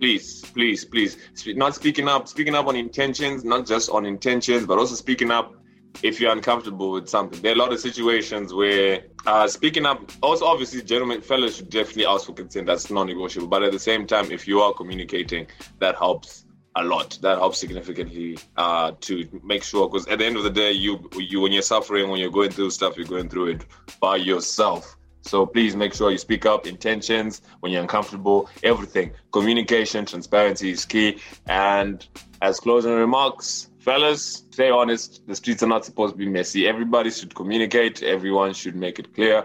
please, 0.00 0.40
please, 0.54 0.86
please. 0.86 1.18
Spe- 1.34 1.56
Not 1.56 1.74
speaking 1.74 2.08
up, 2.08 2.26
speaking 2.26 2.54
up 2.54 2.66
on 2.66 2.74
intentions, 2.74 3.44
not 3.44 3.66
just 3.66 3.90
on 3.90 4.06
intentions, 4.06 4.64
but 4.64 4.78
also 4.78 4.94
speaking 4.94 5.30
up 5.30 5.54
if 6.02 6.20
you're 6.20 6.32
uncomfortable 6.32 6.92
with 6.92 7.08
something. 7.08 7.40
There 7.42 7.52
are 7.52 7.54
a 7.54 7.58
lot 7.58 7.72
of 7.72 7.80
situations 7.80 8.54
where 8.54 9.04
uh, 9.26 9.46
speaking 9.48 9.86
up, 9.86 10.10
also 10.22 10.46
obviously, 10.46 10.82
gentlemen, 10.82 11.20
fellas 11.20 11.56
should 11.56 11.70
definitely 11.70 12.06
ask 12.06 12.26
for 12.26 12.32
consent. 12.32 12.66
That's 12.66 12.90
non-negotiable. 12.90 13.48
But 13.48 13.62
at 13.62 13.72
the 13.72 13.78
same 13.78 14.06
time, 14.06 14.30
if 14.30 14.48
you 14.48 14.60
are 14.60 14.72
communicating, 14.72 15.46
that 15.78 15.96
helps 15.96 16.46
a 16.76 16.84
lot. 16.84 17.18
That 17.22 17.38
helps 17.38 17.58
significantly 17.58 18.38
uh, 18.56 18.92
to 19.00 19.40
make 19.44 19.62
sure. 19.62 19.88
Because 19.88 20.06
at 20.06 20.18
the 20.20 20.26
end 20.26 20.36
of 20.36 20.44
the 20.44 20.50
day, 20.50 20.72
you 20.72 21.08
you 21.18 21.40
when 21.40 21.52
you're 21.52 21.62
suffering, 21.62 22.08
when 22.08 22.20
you're 22.20 22.30
going 22.30 22.50
through 22.50 22.70
stuff, 22.70 22.96
you're 22.96 23.06
going 23.06 23.28
through 23.28 23.48
it 23.48 23.66
by 24.00 24.16
yourself. 24.16 24.96
So 25.22 25.44
please 25.44 25.76
make 25.76 25.92
sure 25.92 26.10
you 26.10 26.18
speak 26.18 26.46
up. 26.46 26.66
Intentions 26.66 27.42
when 27.60 27.72
you're 27.72 27.82
uncomfortable, 27.82 28.48
everything. 28.62 29.12
Communication, 29.32 30.06
transparency 30.06 30.70
is 30.70 30.84
key. 30.86 31.18
And 31.46 32.06
as 32.40 32.58
closing 32.58 32.92
remarks, 32.94 33.69
fellas, 33.80 34.44
stay 34.50 34.70
honest. 34.70 35.26
The 35.26 35.34
streets 35.34 35.62
are 35.62 35.66
not 35.66 35.84
supposed 35.84 36.14
to 36.14 36.18
be 36.18 36.28
messy. 36.28 36.68
Everybody 36.68 37.10
should 37.10 37.34
communicate. 37.34 38.02
Everyone 38.02 38.52
should 38.52 38.76
make 38.76 38.98
it 38.98 39.14
clear. 39.14 39.44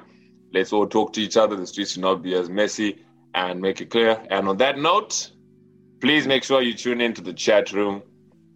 Let's 0.54 0.72
all 0.72 0.88
talk 0.88 1.14
to 1.14 1.22
each 1.22 1.38
other. 1.38 1.56
The 1.56 1.68
streets 1.68 1.94
should 1.94 2.02
not 2.02 2.22
be 2.22 2.36
as 2.36 2.50
messy 2.50 3.04
and 3.34 3.62
make 3.62 3.82
it 3.82 3.90
clear. 3.90 4.24
And 4.30 4.48
on 4.48 4.58
that 4.58 4.78
note, 4.78 5.32
please 6.00 6.28
make 6.28 6.44
sure 6.44 6.62
you 6.62 6.74
tune 6.74 7.02
into 7.02 7.22
the 7.22 7.34
chat 7.34 7.72
room. 7.72 8.04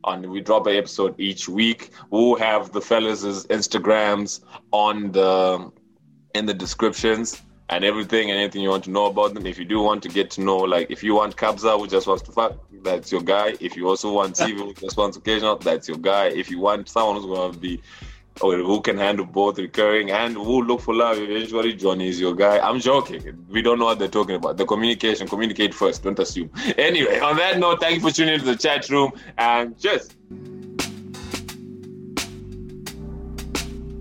On 0.06 0.30
we 0.30 0.40
drop 0.40 0.66
an 0.68 0.76
episode 0.76 1.20
each 1.20 1.50
week. 1.50 1.92
We'll 2.10 2.36
have 2.38 2.72
the 2.72 2.80
fellas' 2.80 3.46
Instagrams 3.48 4.42
on 4.72 5.12
the 5.12 5.72
in 6.36 6.46
the 6.46 6.54
descriptions 6.54 7.42
and 7.70 7.84
everything 7.84 8.32
and 8.32 8.40
anything 8.40 8.62
you 8.62 8.70
want 8.70 8.84
to 8.86 8.92
know 8.92 9.06
about 9.06 9.34
them. 9.34 9.46
If 9.46 9.60
you 9.60 9.66
do 9.66 9.80
want 9.80 10.04
to 10.04 10.10
get 10.10 10.32
to 10.32 10.42
know, 10.42 10.58
like 10.58 10.90
if 10.90 11.04
you 11.04 11.16
want 11.16 11.36
Kabza 11.36 11.80
who 11.80 11.88
just 11.88 12.08
wants 12.08 12.24
to 12.24 12.32
fuck, 12.32 12.58
that's 12.84 13.12
your 13.12 13.22
guy. 13.22 13.56
If 13.60 13.76
you 13.76 13.88
also 13.88 14.12
want 14.12 14.36
TV 14.36 14.58
who 14.58 14.74
just 14.74 14.98
wants 14.98 15.18
occasional, 15.18 15.58
that's 15.58 15.88
your 15.88 15.98
guy. 15.98 16.28
If 16.28 16.50
you 16.50 16.60
want 16.60 16.90
someone 16.90 17.18
who's 17.18 17.26
gonna 17.26 17.58
be 17.58 17.82
or 18.42 18.56
who 18.56 18.82
can 18.82 18.98
handle 18.98 19.26
both 19.26 19.60
recurring 19.60 20.12
and 20.12 20.34
who 20.34 20.64
look 20.64 20.82
for 20.82 20.94
love 20.94 21.18
eventually, 21.18 21.74
Johnny 21.74 22.08
is 22.08 22.20
your 22.20 22.34
guy. 22.34 22.58
I'm 22.60 22.80
joking. 22.80 23.46
We 23.50 23.62
don't 23.62 23.80
know 23.80 23.86
what 23.86 24.00
they're 24.00 24.08
talking 24.08 24.36
about. 24.36 24.58
The 24.58 24.66
communication, 24.66 25.28
communicate 25.28 25.74
first, 25.74 26.04
don't 26.04 26.18
assume. 26.18 26.50
Anyway, 26.78 27.20
on 27.20 27.36
that 27.38 27.60
note, 27.60 27.82
thank 27.82 27.96
you 27.96 28.02
for 28.02 28.12
tuning 28.16 28.36
into 28.36 28.46
the 28.46 28.56
chat 28.56 28.90
room 28.90 29.12
and 29.38 29.78
cheers. 29.78 30.10